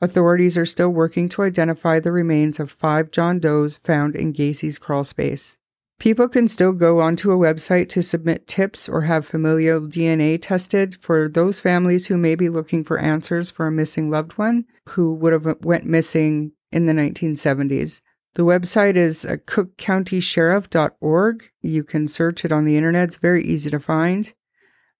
authorities 0.00 0.56
are 0.56 0.66
still 0.66 0.90
working 0.90 1.28
to 1.30 1.42
identify 1.42 2.00
the 2.00 2.12
remains 2.12 2.58
of 2.58 2.70
five 2.70 3.10
John 3.10 3.38
Does 3.38 3.76
found 3.78 4.16
in 4.16 4.32
Gacy's 4.32 4.78
crawlspace. 4.78 5.56
People 5.98 6.30
can 6.30 6.48
still 6.48 6.72
go 6.72 7.00
onto 7.00 7.30
a 7.30 7.36
website 7.36 7.90
to 7.90 8.02
submit 8.02 8.48
tips 8.48 8.88
or 8.88 9.02
have 9.02 9.26
familial 9.26 9.82
DNA 9.82 10.38
tested 10.40 10.96
for 11.02 11.28
those 11.28 11.60
families 11.60 12.06
who 12.06 12.16
may 12.16 12.34
be 12.34 12.48
looking 12.48 12.82
for 12.82 12.98
answers 12.98 13.50
for 13.50 13.66
a 13.66 13.70
missing 13.70 14.08
loved 14.08 14.38
one 14.38 14.64
who 14.88 15.14
would 15.14 15.34
have 15.34 15.62
went 15.62 15.84
missing 15.84 16.52
in 16.72 16.86
the 16.86 16.94
1970s. 16.94 18.00
The 18.34 18.44
website 18.44 18.96
is 18.96 19.24
uh, 19.24 19.36
cookcountysheriff.org. 19.46 21.50
You 21.62 21.84
can 21.84 22.06
search 22.06 22.44
it 22.44 22.52
on 22.52 22.64
the 22.64 22.76
internet. 22.76 23.08
It's 23.08 23.16
very 23.16 23.44
easy 23.44 23.70
to 23.70 23.80
find. 23.80 24.32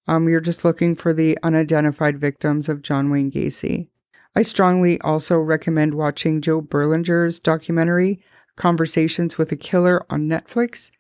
Um, 0.09 0.29
you're 0.29 0.41
just 0.41 0.65
looking 0.65 0.97
for 0.97 1.15
the 1.15 1.39
unidentified 1.43 2.19
victims 2.19 2.69
of 2.69 2.83
John 2.83 3.11
Wayne 3.11 3.31
Gacy. 3.31 3.87
I 4.35 4.43
strongly 4.43 5.01
also 5.01 5.39
recommend 5.39 5.95
watching 5.95 6.41
Joe 6.41 6.61
Berlinger's 6.61 7.39
documentary, 7.39 8.21
Conversations 8.57 9.39
with 9.39 9.53
a 9.53 9.57
Killer, 9.57 10.05
on 10.11 10.29
Netflix. 10.29 10.91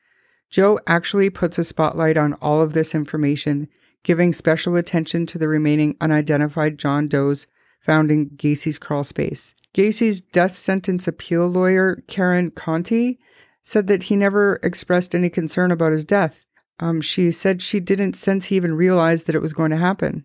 Joe 0.50 0.78
actually 0.86 1.30
puts 1.30 1.58
a 1.58 1.64
spotlight 1.64 2.16
on 2.16 2.34
all 2.34 2.62
of 2.62 2.72
this 2.72 2.94
information, 2.94 3.68
giving 4.02 4.32
special 4.32 4.76
attention 4.76 5.26
to 5.26 5.38
the 5.38 5.48
remaining 5.48 5.96
unidentified 6.00 6.78
John 6.78 7.08
Does 7.08 7.48
found 7.80 8.10
in 8.10 8.30
Gacy's 8.30 8.78
crawl 8.78 9.04
space. 9.04 9.54
Gacy's 9.74 10.20
death 10.20 10.54
sentence 10.54 11.08
appeal 11.08 11.46
lawyer, 11.48 12.02
Karen 12.06 12.50
Conti, 12.50 13.18
said 13.62 13.86
that 13.86 14.04
he 14.04 14.16
never 14.16 14.60
expressed 14.62 15.14
any 15.14 15.28
concern 15.30 15.70
about 15.70 15.92
his 15.92 16.04
death. 16.04 16.44
Um, 16.78 17.00
she 17.00 17.30
said 17.30 17.60
she 17.60 17.78
didn't 17.78 18.14
sense 18.16 18.46
he 18.46 18.56
even 18.56 18.74
realized 18.74 19.26
that 19.26 19.34
it 19.34 19.42
was 19.42 19.52
going 19.52 19.70
to 19.70 19.76
happen. 19.76 20.24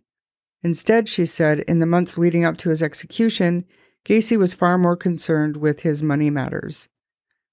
Instead, 0.63 1.07
she 1.07 1.25
said, 1.25 1.59
in 1.59 1.79
the 1.79 1.85
months 1.85 2.17
leading 2.17 2.43
up 2.43 2.57
to 2.57 2.69
his 2.69 2.81
execution, 2.81 3.65
Gacy 4.03 4.37
was 4.37 4.53
far 4.53 4.77
more 4.77 4.95
concerned 4.95 5.57
with 5.57 5.81
his 5.81 6.01
money 6.01 6.29
matters. 6.29 6.87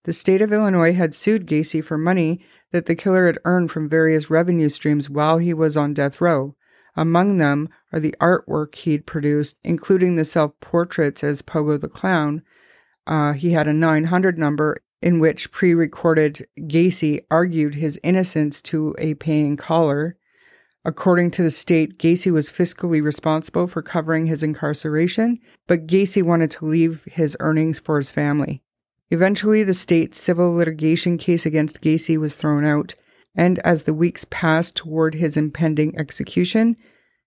The 0.05 0.13
state 0.13 0.41
of 0.43 0.53
Illinois 0.53 0.95
had 0.95 1.15
sued 1.15 1.47
Gacy 1.47 1.85
for 1.85 1.99
money 1.99 2.45
that 2.73 2.87
the 2.87 2.97
killer 2.97 3.27
had 3.27 3.39
earned 3.45 3.71
from 3.71 3.89
various 3.89 4.31
revenue 4.31 4.69
streams 4.69 5.11
while 5.11 5.39
he 5.39 5.53
was 5.53 5.77
on 5.77 5.95
death 5.95 6.21
row. 6.21 6.57
Among 6.97 7.39
them 7.39 7.69
are 7.93 8.01
the 8.01 8.15
artwork 8.21 8.75
he'd 8.75 9.07
produced, 9.07 9.57
including 9.65 10.17
the 10.17 10.25
self 10.25 10.53
portraits 10.61 11.25
as 11.25 11.43
Pogo 11.43 11.81
the 11.81 11.89
Clown. 11.89 12.43
Uh, 13.07 13.33
he 13.33 13.53
had 13.53 13.67
a 13.67 13.73
900 13.73 14.39
number 14.39 14.79
in 15.01 15.19
which 15.19 15.51
pre 15.51 15.75
recorded 15.75 16.47
Gacy 16.61 17.21
argued 17.31 17.75
his 17.75 17.99
innocence 18.03 18.63
to 18.63 18.95
a 18.99 19.15
paying 19.15 19.57
caller. 19.57 20.17
According 20.85 21.31
to 21.33 21.43
the 21.43 21.51
state, 21.51 21.99
Gacy 21.99 22.33
was 22.33 22.51
fiscally 22.51 23.03
responsible 23.03 23.69
for 23.69 23.83
covering 23.83 24.27
his 24.27 24.43
incarceration, 24.43 25.39
but 25.67 25.87
Gacy 25.87 26.23
wanted 26.23 26.51
to 26.53 26.67
leave 26.67 27.05
his 27.05 27.37
earnings 27.41 27.79
for 27.79 27.99
his 27.99 28.11
family. 28.11 28.63
Eventually, 29.11 29.63
the 29.63 29.75
state's 29.75 30.21
civil 30.21 30.55
litigation 30.55 31.19
case 31.19 31.47
against 31.47 31.83
Gacy 31.83 32.19
was 32.19 32.35
thrown 32.35 32.65
out, 32.65 32.95
and 33.35 33.59
as 33.61 33.85
the 33.85 33.95
weeks 33.95 34.27
passed 34.31 34.77
toward 34.77 35.15
his 35.15 35.37
impending 35.37 35.97
execution, 35.99 36.77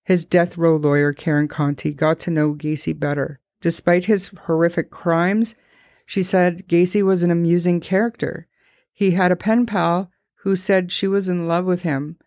his 0.03 0.25
death 0.25 0.57
row 0.57 0.75
lawyer, 0.75 1.13
Karen 1.13 1.47
Conti, 1.47 1.93
got 1.93 2.19
to 2.21 2.31
know 2.31 2.53
Gacy 2.53 2.97
better. 2.97 3.39
Despite 3.61 4.05
his 4.05 4.31
horrific 4.45 4.91
crimes, 4.91 5.55
she 6.05 6.21
said 6.21 6.67
Gacy 6.67 7.03
was 7.03 7.23
an 7.23 7.31
amusing 7.31 7.79
character. 7.79 8.47
He 8.93 9.11
had 9.11 9.31
a 9.31 9.35
pen 9.35 9.65
pal 9.65 10.11
who 10.43 10.55
said 10.55 10.91
she 10.91 11.07
was 11.07 11.27
in 11.27 11.47
love 11.47 11.65
with 11.65 11.81
him, 11.81 12.17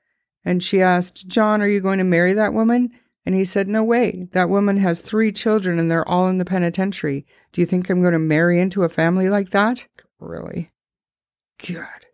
and 0.44 0.62
she 0.62 0.82
asked, 0.82 1.28
John, 1.28 1.62
are 1.62 1.68
you 1.68 1.80
going 1.80 1.98
to 1.98 2.04
marry 2.04 2.32
that 2.32 2.52
woman? 2.52 2.90
And 3.24 3.34
he 3.34 3.44
said, 3.44 3.68
No 3.68 3.84
way. 3.84 4.26
That 4.32 4.48
woman 4.48 4.78
has 4.78 5.00
three 5.00 5.32
children 5.32 5.78
and 5.78 5.90
they're 5.90 6.08
all 6.08 6.28
in 6.28 6.38
the 6.38 6.44
penitentiary. 6.44 7.26
Do 7.52 7.60
you 7.60 7.66
think 7.66 7.88
I'm 7.88 8.00
going 8.00 8.14
to 8.14 8.18
marry 8.18 8.58
into 8.58 8.84
a 8.84 8.88
family 8.88 9.28
like 9.28 9.50
that? 9.50 9.86
Really? 10.18 10.70
God. 11.66 12.06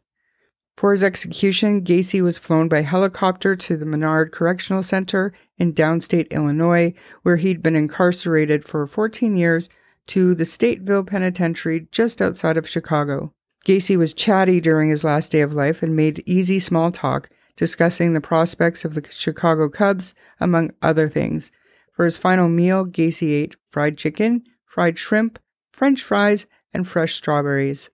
For 0.77 0.91
his 0.91 1.05
execution, 1.05 1.83
Gacy 1.83 2.21
was 2.21 2.39
flown 2.39 2.69
by 2.69 2.83
helicopter 2.83 3.55
to 3.55 3.77
the 3.77 3.87
Menard 3.87 4.33
Correctional 4.33 4.83
Center 4.83 5.33
in 5.57 5.73
downstate 5.73 6.31
Illinois, 6.31 6.95
where 7.23 7.37
he'd 7.37 7.63
been 7.63 7.77
incarcerated 7.77 8.65
for 8.65 8.87
14 8.87 9.37
years, 9.37 9.69
to 10.09 10.35
the 10.35 10.45
Stateville 10.45 11.07
Penitentiary 11.07 11.87
just 11.91 12.21
outside 12.21 12.57
of 12.57 12.69
Chicago. 12.69 13.33
Gacy 13.65 13.97
was 13.97 14.13
chatty 14.13 14.61
during 14.61 14.91
his 14.91 15.05
last 15.05 15.33
day 15.33 15.41
of 15.41 15.55
life 15.55 15.83
and 15.83 15.97
made 15.97 16.23
easy 16.27 16.59
small 16.59 16.93
talk, 16.93 17.31
discussing 17.57 18.13
the 18.13 18.21
prospects 18.21 18.85
of 18.85 18.95
the 18.95 19.07
Chicago 19.11 19.69
Cubs, 19.69 20.15
among 20.41 20.73
other 20.83 21.09
things. 21.09 21.51
For 21.93 22.05
his 22.05 22.19
final 22.19 22.49
meal, 22.49 22.85
Gacy 22.85 23.31
ate 23.33 23.57
fried 23.71 23.97
chicken, 23.97 24.43
fried 24.67 24.99
shrimp, 24.99 25.39
french 25.73 26.03
fries, 26.03 26.47
and 26.75 26.87
fresh 26.87 27.15
strawberries. 27.15 27.89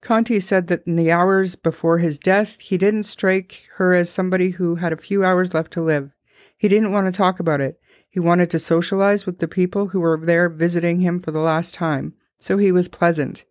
Conti 0.00 0.40
said 0.40 0.68
that 0.68 0.86
in 0.86 0.96
the 0.96 1.12
hours 1.12 1.56
before 1.56 1.98
his 1.98 2.18
death, 2.18 2.56
he 2.58 2.78
didn't 2.78 3.02
strike 3.02 3.68
her 3.76 3.92
as 3.92 4.08
somebody 4.08 4.50
who 4.50 4.76
had 4.76 4.92
a 4.92 4.96
few 4.96 5.24
hours 5.24 5.52
left 5.52 5.72
to 5.72 5.82
live. 5.82 6.10
He 6.56 6.68
didn't 6.68 6.92
want 6.92 7.06
to 7.06 7.12
talk 7.12 7.38
about 7.38 7.60
it. 7.60 7.78
He 8.08 8.18
wanted 8.18 8.50
to 8.50 8.58
socialize 8.58 9.26
with 9.26 9.38
the 9.38 9.48
people 9.48 9.88
who 9.88 10.00
were 10.00 10.18
there 10.22 10.48
visiting 10.48 11.00
him 11.00 11.20
for 11.20 11.30
the 11.30 11.40
last 11.40 11.74
time, 11.74 12.14
so 12.38 12.56
he 12.56 12.72
was 12.72 12.88
pleasant. 12.88 13.44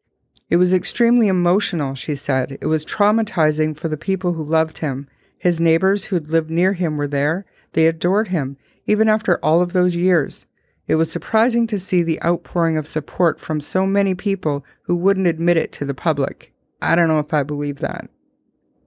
It 0.50 0.58
was 0.58 0.74
extremely 0.74 1.28
emotional, 1.28 1.94
she 1.94 2.16
said. 2.16 2.58
It 2.60 2.66
was 2.66 2.86
traumatizing 2.86 3.78
for 3.78 3.88
the 3.88 3.98
people 3.98 4.34
who 4.34 4.44
loved 4.44 4.80
him. 4.80 5.08
His 5.38 5.62
neighbors 5.62 6.06
who'd 6.06 6.30
lived 6.30 6.50
near 6.50 6.74
him 6.74 6.98
were 6.98 7.08
there. 7.08 7.46
They 7.74 7.86
adored 7.86 8.30
him, 8.30 8.58
even 8.88 9.08
after 9.08 9.38
all 9.38 9.62
of 9.62 9.74
those 9.74 9.96
years. 9.96 10.48
It 10.90 10.96
was 10.96 11.12
surprising 11.12 11.68
to 11.68 11.78
see 11.78 12.02
the 12.02 12.22
outpouring 12.24 12.76
of 12.76 12.88
support 12.88 13.40
from 13.40 13.62
so 13.62 13.86
many 13.86 14.16
people 14.16 14.66
who 14.82 14.96
wouldn't 14.96 15.28
admit 15.28 15.56
it 15.56 15.72
to 15.74 15.86
the 15.86 15.94
public. 15.94 16.52
I 16.82 16.96
don't 16.96 17.08
know 17.08 17.20
if 17.20 17.32
I 17.32 17.44
believe 17.44 17.78
that. 17.78 18.10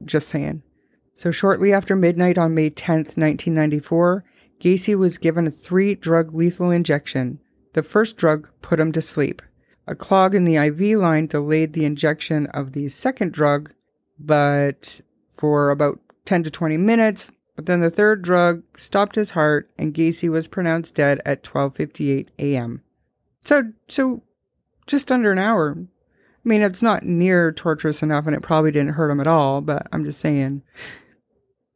Just 0.04 0.28
saying. 0.28 0.64
So, 1.14 1.30
shortly 1.30 1.72
after 1.72 1.94
midnight 1.94 2.38
on 2.38 2.54
May 2.54 2.70
10th, 2.70 3.16
1994, 3.16 4.24
Gacy 4.60 4.98
was 4.98 5.16
given 5.16 5.46
a 5.46 5.52
three 5.52 5.94
drug 5.94 6.34
lethal 6.34 6.72
injection. 6.72 7.38
The 7.74 7.84
first 7.84 8.16
drug 8.16 8.48
put 8.62 8.80
him 8.80 8.90
to 8.92 9.00
sleep. 9.00 9.40
A 9.86 9.94
clog 9.94 10.34
in 10.34 10.44
the 10.44 10.56
IV 10.56 10.98
line 10.98 11.28
delayed 11.28 11.72
the 11.72 11.84
injection 11.84 12.46
of 12.46 12.72
the 12.72 12.88
second 12.88 13.32
drug, 13.32 13.72
but 14.18 15.00
for 15.36 15.70
about 15.70 16.00
10 16.24 16.42
to 16.42 16.50
20 16.50 16.78
minutes, 16.78 17.30
but 17.56 17.66
then 17.66 17.80
the 17.80 17.90
third 17.90 18.22
drug 18.22 18.62
stopped 18.76 19.16
his 19.16 19.30
heart 19.30 19.70
and 19.78 19.94
Gacy 19.94 20.30
was 20.30 20.48
pronounced 20.48 20.94
dead 20.94 21.20
at 21.24 21.42
12:58 21.42 22.28
a.m. 22.38 22.82
So 23.44 23.72
so 23.88 24.22
just 24.86 25.12
under 25.12 25.32
an 25.32 25.38
hour. 25.38 25.76
I 25.78 26.48
mean, 26.48 26.62
it's 26.62 26.82
not 26.82 27.04
near 27.04 27.52
torturous 27.52 28.02
enough 28.02 28.26
and 28.26 28.34
it 28.34 28.42
probably 28.42 28.72
didn't 28.72 28.94
hurt 28.94 29.10
him 29.10 29.20
at 29.20 29.26
all, 29.28 29.60
but 29.60 29.86
I'm 29.92 30.04
just 30.04 30.20
saying. 30.20 30.62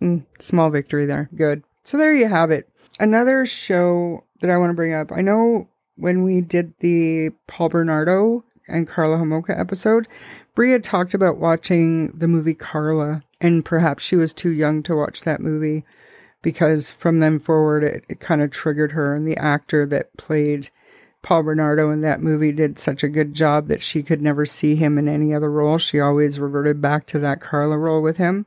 Mm, 0.02 0.26
small 0.40 0.70
victory 0.70 1.06
there. 1.06 1.30
Good. 1.34 1.62
So 1.84 1.96
there 1.96 2.14
you 2.14 2.28
have 2.28 2.50
it. 2.50 2.68
Another 3.00 3.46
show 3.46 4.24
that 4.40 4.50
I 4.50 4.58
want 4.58 4.70
to 4.70 4.74
bring 4.74 4.92
up. 4.92 5.10
I 5.12 5.22
know 5.22 5.68
when 5.96 6.22
we 6.22 6.40
did 6.40 6.74
the 6.80 7.30
Paul 7.46 7.70
Bernardo 7.70 8.44
and 8.68 8.86
Karla 8.86 9.18
Homolka 9.18 9.58
episode, 9.58 10.06
Bria 10.54 10.78
talked 10.78 11.14
about 11.14 11.38
watching 11.38 12.08
the 12.08 12.28
movie 12.28 12.54
Carla 12.54 13.22
and 13.40 13.64
perhaps 13.64 14.02
she 14.02 14.16
was 14.16 14.32
too 14.32 14.50
young 14.50 14.82
to 14.84 14.96
watch 14.96 15.22
that 15.22 15.40
movie 15.40 15.84
because 16.42 16.90
from 16.90 17.18
then 17.18 17.38
forward 17.38 17.84
it, 17.84 18.04
it 18.08 18.20
kind 18.20 18.40
of 18.40 18.50
triggered 18.50 18.92
her 18.92 19.14
and 19.14 19.26
the 19.26 19.36
actor 19.36 19.84
that 19.86 20.16
played 20.16 20.70
paul 21.22 21.42
bernardo 21.42 21.90
in 21.90 22.00
that 22.00 22.22
movie 22.22 22.52
did 22.52 22.78
such 22.78 23.02
a 23.02 23.08
good 23.08 23.34
job 23.34 23.68
that 23.68 23.82
she 23.82 24.02
could 24.02 24.22
never 24.22 24.46
see 24.46 24.76
him 24.76 24.96
in 24.96 25.08
any 25.08 25.34
other 25.34 25.50
role. 25.50 25.76
She 25.76 26.00
always 26.00 26.38
reverted 26.38 26.80
back 26.80 27.06
to 27.08 27.18
that 27.18 27.40
karla 27.40 27.76
role 27.76 28.00
with 28.00 28.16
him. 28.16 28.46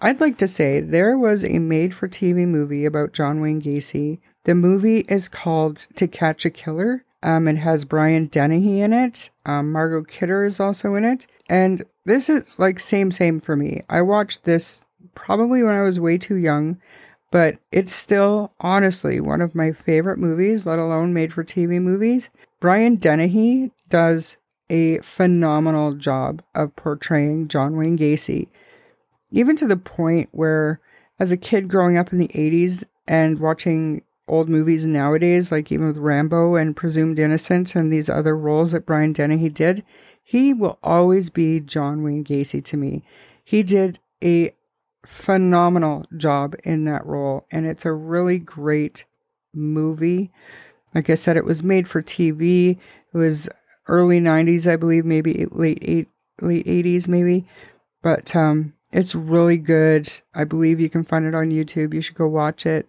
I'd 0.00 0.20
like 0.20 0.36
to 0.38 0.48
say 0.48 0.80
there 0.80 1.16
was 1.16 1.44
a 1.44 1.60
made 1.60 1.94
for 1.94 2.08
tv 2.08 2.46
movie 2.46 2.84
about 2.84 3.12
john 3.12 3.40
wayne 3.40 3.62
gacy. 3.62 4.18
The 4.44 4.54
movie 4.54 5.06
is 5.08 5.28
called 5.28 5.76
to 5.94 6.08
catch 6.08 6.44
a 6.44 6.50
killer 6.50 7.04
um, 7.22 7.48
it 7.48 7.56
has 7.56 7.84
Brian 7.84 8.26
Dennehy 8.26 8.80
in 8.80 8.92
it. 8.92 9.30
Um, 9.46 9.72
Margot 9.72 10.04
Kidder 10.04 10.44
is 10.44 10.60
also 10.60 10.94
in 10.94 11.04
it. 11.04 11.26
And 11.48 11.84
this 12.04 12.28
is 12.28 12.58
like 12.58 12.78
same 12.78 13.10
same 13.10 13.40
for 13.40 13.56
me. 13.56 13.82
I 13.88 14.02
watched 14.02 14.44
this 14.44 14.84
probably 15.14 15.62
when 15.62 15.74
I 15.74 15.82
was 15.82 16.00
way 16.00 16.18
too 16.18 16.36
young, 16.36 16.80
but 17.30 17.58
it's 17.70 17.94
still 17.94 18.52
honestly 18.60 19.20
one 19.20 19.40
of 19.40 19.54
my 19.54 19.72
favorite 19.72 20.18
movies, 20.18 20.66
let 20.66 20.78
alone 20.78 21.14
made 21.14 21.32
for 21.32 21.44
TV 21.44 21.80
movies. 21.80 22.30
Brian 22.60 22.96
Dennehy 22.96 23.70
does 23.88 24.36
a 24.70 24.98
phenomenal 24.98 25.94
job 25.94 26.42
of 26.54 26.74
portraying 26.76 27.48
John 27.48 27.76
Wayne 27.76 27.98
Gacy, 27.98 28.48
even 29.30 29.54
to 29.56 29.66
the 29.66 29.76
point 29.76 30.28
where 30.32 30.80
as 31.18 31.30
a 31.30 31.36
kid 31.36 31.68
growing 31.68 31.96
up 31.96 32.12
in 32.12 32.18
the 32.18 32.28
80s 32.28 32.84
and 33.06 33.38
watching 33.38 34.02
old 34.28 34.48
movies 34.48 34.86
nowadays, 34.86 35.50
like 35.50 35.70
even 35.72 35.86
with 35.86 35.96
Rambo 35.98 36.54
and 36.54 36.76
Presumed 36.76 37.18
Innocent 37.18 37.74
and 37.74 37.92
these 37.92 38.08
other 38.08 38.36
roles 38.36 38.72
that 38.72 38.86
Brian 38.86 39.12
Dennehy 39.12 39.48
did, 39.48 39.84
he 40.22 40.54
will 40.54 40.78
always 40.82 41.30
be 41.30 41.60
John 41.60 42.02
Wayne 42.02 42.24
Gacy 42.24 42.64
to 42.64 42.76
me. 42.76 43.04
He 43.44 43.62
did 43.62 43.98
a 44.22 44.54
phenomenal 45.04 46.06
job 46.16 46.54
in 46.64 46.84
that 46.84 47.04
role, 47.04 47.46
and 47.50 47.66
it's 47.66 47.84
a 47.84 47.92
really 47.92 48.38
great 48.38 49.04
movie. 49.52 50.30
Like 50.94 51.10
I 51.10 51.14
said, 51.14 51.36
it 51.36 51.44
was 51.44 51.62
made 51.62 51.88
for 51.88 52.02
TV. 52.02 52.78
It 53.12 53.16
was 53.16 53.48
early 53.88 54.20
90s, 54.20 54.70
I 54.70 54.76
believe, 54.76 55.04
maybe 55.04 55.46
late 55.50 55.78
eight, 55.82 56.08
late 56.40 56.66
80s, 56.66 57.08
maybe. 57.08 57.46
But 58.02 58.34
um, 58.36 58.74
it's 58.92 59.14
really 59.14 59.58
good. 59.58 60.10
I 60.34 60.44
believe 60.44 60.80
you 60.80 60.90
can 60.90 61.04
find 61.04 61.24
it 61.24 61.34
on 61.34 61.50
YouTube. 61.50 61.94
You 61.94 62.00
should 62.00 62.16
go 62.16 62.28
watch 62.28 62.66
it. 62.66 62.88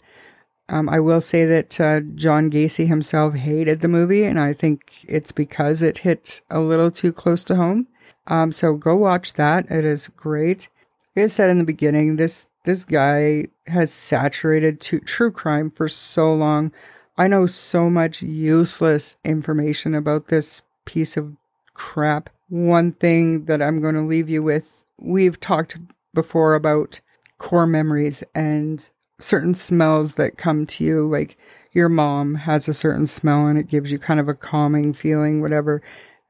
Um, 0.70 0.88
I 0.90 1.00
will 1.00 1.22
say 1.22 1.46
that 1.46 1.80
uh, 1.80 2.00
John 2.16 2.50
Gacy 2.50 2.88
himself 2.88 3.36
hated 3.36 3.82
the 3.82 3.88
movie, 3.88 4.24
and 4.24 4.40
I 4.40 4.54
think 4.54 5.06
it's 5.08 5.32
because 5.32 5.82
it 5.82 6.00
hit 6.00 6.42
a 6.50 6.60
little 6.60 6.90
too 6.90 7.12
close 7.12 7.44
to 7.46 7.56
home. 7.56 7.88
Um, 8.28 8.52
so 8.52 8.76
go 8.76 8.96
watch 8.96 9.34
that. 9.34 9.70
It 9.70 9.84
is 9.84 10.08
great. 10.08 10.70
Like 11.16 11.26
I 11.26 11.28
said 11.28 11.50
in 11.50 11.58
the 11.58 11.64
beginning, 11.64 12.16
this 12.16 12.48
this 12.66 12.86
guy 12.86 13.48
has 13.68 13.92
saturated 13.92 14.80
to, 14.80 15.00
true 15.02 15.32
crime 15.32 15.70
for 15.70 15.90
so 15.90 16.34
long. 16.34 16.72
I 17.18 17.28
know 17.28 17.46
so 17.46 17.90
much 17.90 18.22
useless 18.22 19.18
information 19.26 19.94
about 19.94 20.30
this 20.30 20.64
piece 20.86 21.18
of 21.18 21.36
crap. 21.74 22.30
One 22.48 22.94
thing 22.94 23.46
that 23.46 23.62
I'm 23.62 23.82
going 23.82 23.96
to 23.96 24.02
leave 24.02 24.30
you 24.30 24.42
with 24.42 24.70
we've 24.98 25.40
talked 25.40 25.78
before 26.14 26.56
about 26.56 27.02
core 27.38 27.68
memories 27.68 28.24
and 28.34 28.90
certain 29.24 29.56
smells 29.56 30.16
that 30.16 30.38
come 30.38 30.66
to 30.68 30.84
you, 30.84 31.08
like 31.08 31.38
your 31.72 31.90
mom 31.90 32.36
has 32.36 32.68
a 32.68 32.74
certain 32.74 33.08
smell 33.08 33.48
and 33.48 33.58
it 33.58 33.68
gives 33.68 33.92
you 33.92 33.98
kind 33.98 34.20
of 34.20 34.28
a 34.28 34.34
calming 34.34 34.94
feeling, 34.94 35.42
whatever. 35.42 35.82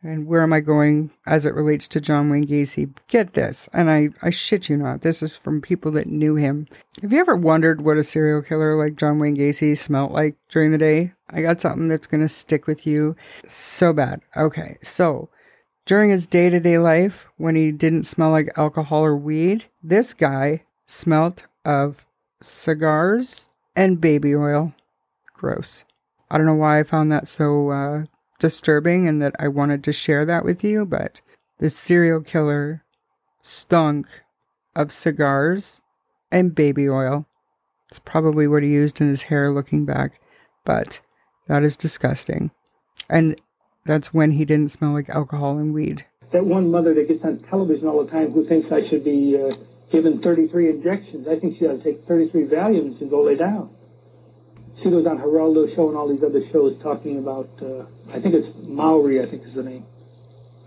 And 0.01 0.27
where 0.27 0.41
am 0.41 0.51
I 0.51 0.59
going 0.59 1.11
as 1.25 1.45
it 1.45 1.53
relates 1.53 1.87
to 1.89 2.01
John 2.01 2.29
Wayne 2.29 2.45
Gacy? 2.45 2.93
Get 3.07 3.35
this, 3.35 3.69
and 3.71 3.89
I, 3.89 4.09
I 4.21 4.31
shit 4.31 4.67
you 4.67 4.75
not, 4.75 5.01
this 5.01 5.23
is 5.23 5.37
from 5.37 5.61
people 5.61 5.91
that 5.93 6.07
knew 6.07 6.35
him. 6.35 6.67
Have 7.01 7.13
you 7.13 7.21
ever 7.21 7.37
wondered 7.37 7.79
what 7.79 7.97
a 7.97 8.03
serial 8.03 8.41
killer 8.41 8.75
like 8.75 8.97
John 8.97 9.17
Wayne 9.17 9.37
Gacy 9.37 9.77
smelt 9.77 10.11
like 10.11 10.35
during 10.49 10.71
the 10.71 10.77
day? 10.77 11.13
I 11.29 11.41
got 11.41 11.61
something 11.61 11.87
that's 11.87 12.07
going 12.07 12.19
to 12.19 12.27
stick 12.27 12.67
with 12.67 12.85
you 12.85 13.15
so 13.47 13.93
bad. 13.93 14.19
Okay, 14.35 14.77
so 14.83 15.29
during 15.85 16.09
his 16.09 16.27
day 16.27 16.49
to 16.49 16.59
day 16.59 16.77
life, 16.77 17.27
when 17.37 17.55
he 17.55 17.71
didn't 17.71 18.03
smell 18.03 18.31
like 18.31 18.51
alcohol 18.57 19.05
or 19.05 19.15
weed, 19.15 19.65
this 19.81 20.13
guy 20.13 20.63
smelt 20.85 21.45
of 21.63 22.05
cigars 22.43 23.47
and 23.75 24.01
baby 24.01 24.35
oil. 24.35 24.73
Gross. 25.33 25.83
I 26.29 26.37
don't 26.37 26.47
know 26.47 26.53
why 26.53 26.79
I 26.79 26.83
found 26.83 27.11
that 27.11 27.27
so 27.27 27.69
uh, 27.69 28.05
disturbing 28.39 29.07
and 29.07 29.21
that 29.21 29.35
I 29.39 29.47
wanted 29.47 29.83
to 29.83 29.93
share 29.93 30.25
that 30.25 30.45
with 30.45 30.63
you, 30.63 30.85
but 30.85 31.21
the 31.59 31.69
serial 31.69 32.21
killer 32.21 32.83
stunk 33.41 34.07
of 34.75 34.91
cigars 34.91 35.81
and 36.31 36.55
baby 36.55 36.89
oil. 36.89 37.25
It's 37.89 37.99
probably 37.99 38.47
what 38.47 38.63
he 38.63 38.69
used 38.69 38.99
in 39.01 39.07
his 39.07 39.23
hair 39.23 39.51
looking 39.51 39.85
back, 39.85 40.19
but 40.65 40.99
that 41.47 41.63
is 41.63 41.77
disgusting. 41.77 42.51
And 43.09 43.39
that's 43.85 44.13
when 44.13 44.31
he 44.31 44.45
didn't 44.45 44.71
smell 44.71 44.93
like 44.93 45.09
alcohol 45.09 45.57
and 45.57 45.73
weed. 45.73 46.05
That 46.31 46.45
one 46.45 46.71
mother 46.71 46.93
that 46.95 47.07
gets 47.07 47.23
on 47.23 47.39
television 47.49 47.87
all 47.87 48.03
the 48.03 48.09
time 48.09 48.31
who 48.31 48.47
thinks 48.47 48.71
I 48.71 48.87
should 48.89 49.03
be 49.03 49.37
uh, 49.39 49.51
given 49.93 50.19
33 50.21 50.71
injections. 50.71 51.27
I 51.29 51.39
think 51.39 51.59
she 51.59 51.65
ought 51.65 51.77
to 51.77 51.83
take 51.83 52.05
33 52.07 52.45
Valiums 52.47 52.99
and 52.99 53.09
go 53.09 53.21
lay 53.21 53.35
down. 53.35 53.69
She 54.81 54.89
goes 54.89 55.05
on 55.05 55.19
Geraldo 55.19 55.73
show 55.75 55.87
and 55.87 55.95
all 55.95 56.09
these 56.09 56.23
other 56.23 56.41
shows 56.51 56.75
talking 56.81 57.19
about, 57.19 57.47
uh, 57.61 57.85
I 58.11 58.19
think 58.19 58.33
it's 58.33 58.47
Maori, 58.67 59.21
I 59.21 59.29
think 59.29 59.43
is 59.45 59.53
the 59.53 59.61
name. 59.61 59.85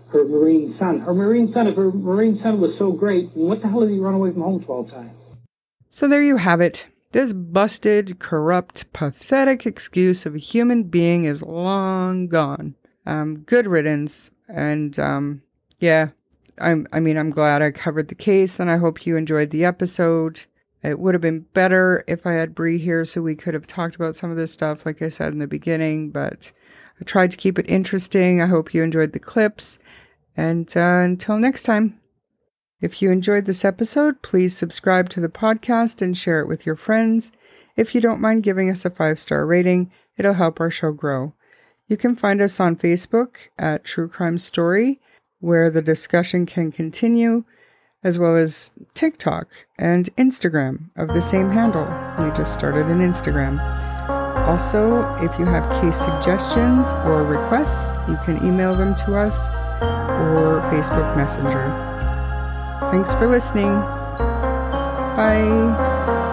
Her 0.07 0.23
Marine 0.23 0.75
son. 0.79 1.01
Her 1.01 1.13
Marine 1.13 1.51
son, 1.53 1.67
if 1.67 1.75
her 1.75 1.91
Marine 1.91 2.39
son 2.41 2.61
was 2.61 2.73
so 2.79 2.93
great, 2.93 3.29
what 3.33 3.61
the 3.61 3.67
hell 3.67 3.81
did 3.81 3.89
he 3.89 3.99
run 3.99 4.13
away 4.13 4.31
from 4.31 4.41
home 4.41 4.63
12 4.63 4.89
times? 4.89 5.11
So 5.91 6.07
there 6.07 6.23
you 6.23 6.37
have 6.37 6.61
it. 6.61 6.87
This 7.11 7.33
busted, 7.33 8.19
corrupt, 8.19 8.91
pathetic 8.93 9.65
excuse 9.65 10.25
of 10.25 10.35
a 10.35 10.39
human 10.39 10.83
being 10.83 11.25
is 11.25 11.41
long 11.41 12.27
gone. 12.27 12.75
Um, 13.05 13.39
good 13.39 13.67
riddance. 13.67 14.31
And 14.47 14.97
um, 14.97 15.41
yeah, 15.79 16.09
I'm, 16.59 16.87
I 16.91 16.99
mean, 16.99 17.17
I'm 17.17 17.29
glad 17.29 17.61
I 17.61 17.71
covered 17.71 18.07
the 18.07 18.15
case, 18.15 18.59
and 18.59 18.69
I 18.69 18.77
hope 18.77 19.05
you 19.05 19.15
enjoyed 19.15 19.49
the 19.49 19.65
episode. 19.65 20.45
It 20.83 20.99
would 20.99 21.13
have 21.13 21.21
been 21.21 21.45
better 21.53 22.03
if 22.07 22.25
I 22.25 22.33
had 22.33 22.55
Bree 22.55 22.77
here 22.77 23.03
so 23.03 23.21
we 23.21 23.35
could 23.35 23.53
have 23.53 23.67
talked 23.67 23.95
about 23.95 24.15
some 24.15 24.31
of 24.31 24.37
this 24.37 24.53
stuff, 24.53 24.85
like 24.85 25.01
I 25.01 25.09
said 25.09 25.33
in 25.33 25.39
the 25.39 25.47
beginning, 25.47 26.11
but 26.11 26.51
I 27.01 27.03
tried 27.03 27.31
to 27.31 27.37
keep 27.37 27.59
it 27.59 27.69
interesting. 27.69 28.41
I 28.41 28.47
hope 28.47 28.73
you 28.73 28.83
enjoyed 28.83 29.11
the 29.13 29.19
clips. 29.19 29.79
And 30.35 30.71
uh, 30.77 31.01
until 31.03 31.37
next 31.37 31.63
time, 31.63 31.99
if 32.79 33.01
you 33.01 33.11
enjoyed 33.11 33.45
this 33.45 33.65
episode, 33.65 34.21
please 34.21 34.55
subscribe 34.55 35.09
to 35.09 35.19
the 35.19 35.29
podcast 35.29 36.01
and 36.01 36.15
share 36.15 36.39
it 36.41 36.47
with 36.47 36.65
your 36.65 36.75
friends. 36.75 37.31
If 37.75 37.95
you 37.95 38.01
don't 38.01 38.21
mind 38.21 38.43
giving 38.43 38.69
us 38.69 38.85
a 38.85 38.91
five 38.91 39.19
star 39.19 39.45
rating, 39.45 39.91
it'll 40.15 40.33
help 40.33 40.59
our 40.59 40.69
show 40.69 40.91
grow. 40.91 41.33
You 41.87 41.97
can 41.97 42.15
find 42.15 42.41
us 42.41 42.59
on 42.59 42.75
Facebook 42.75 43.49
at 43.57 43.83
True 43.83 44.07
Crime 44.07 44.37
Story 44.37 44.99
where 45.39 45.69
the 45.69 45.81
discussion 45.81 46.45
can 46.45 46.71
continue, 46.71 47.43
as 48.03 48.19
well 48.19 48.35
as 48.35 48.71
TikTok 48.93 49.47
and 49.77 50.13
Instagram 50.15 50.89
of 50.95 51.09
the 51.09 51.21
same 51.21 51.49
handle. 51.49 51.85
We 52.23 52.31
just 52.35 52.53
started 52.53 52.87
an 52.87 52.99
Instagram. 52.99 53.59
Also, 54.47 55.03
if 55.15 55.37
you 55.37 55.45
have 55.45 55.69
case 55.81 55.97
suggestions 55.97 56.87
or 57.05 57.23
requests, 57.23 57.93
you 58.07 58.15
can 58.23 58.43
email 58.45 58.75
them 58.75 58.95
to 58.95 59.15
us 59.15 59.49
or 60.19 60.61
Facebook 60.71 61.15
Messenger. 61.15 61.67
Thanks 62.91 63.13
for 63.15 63.27
listening. 63.27 63.73
Bye. 65.17 66.26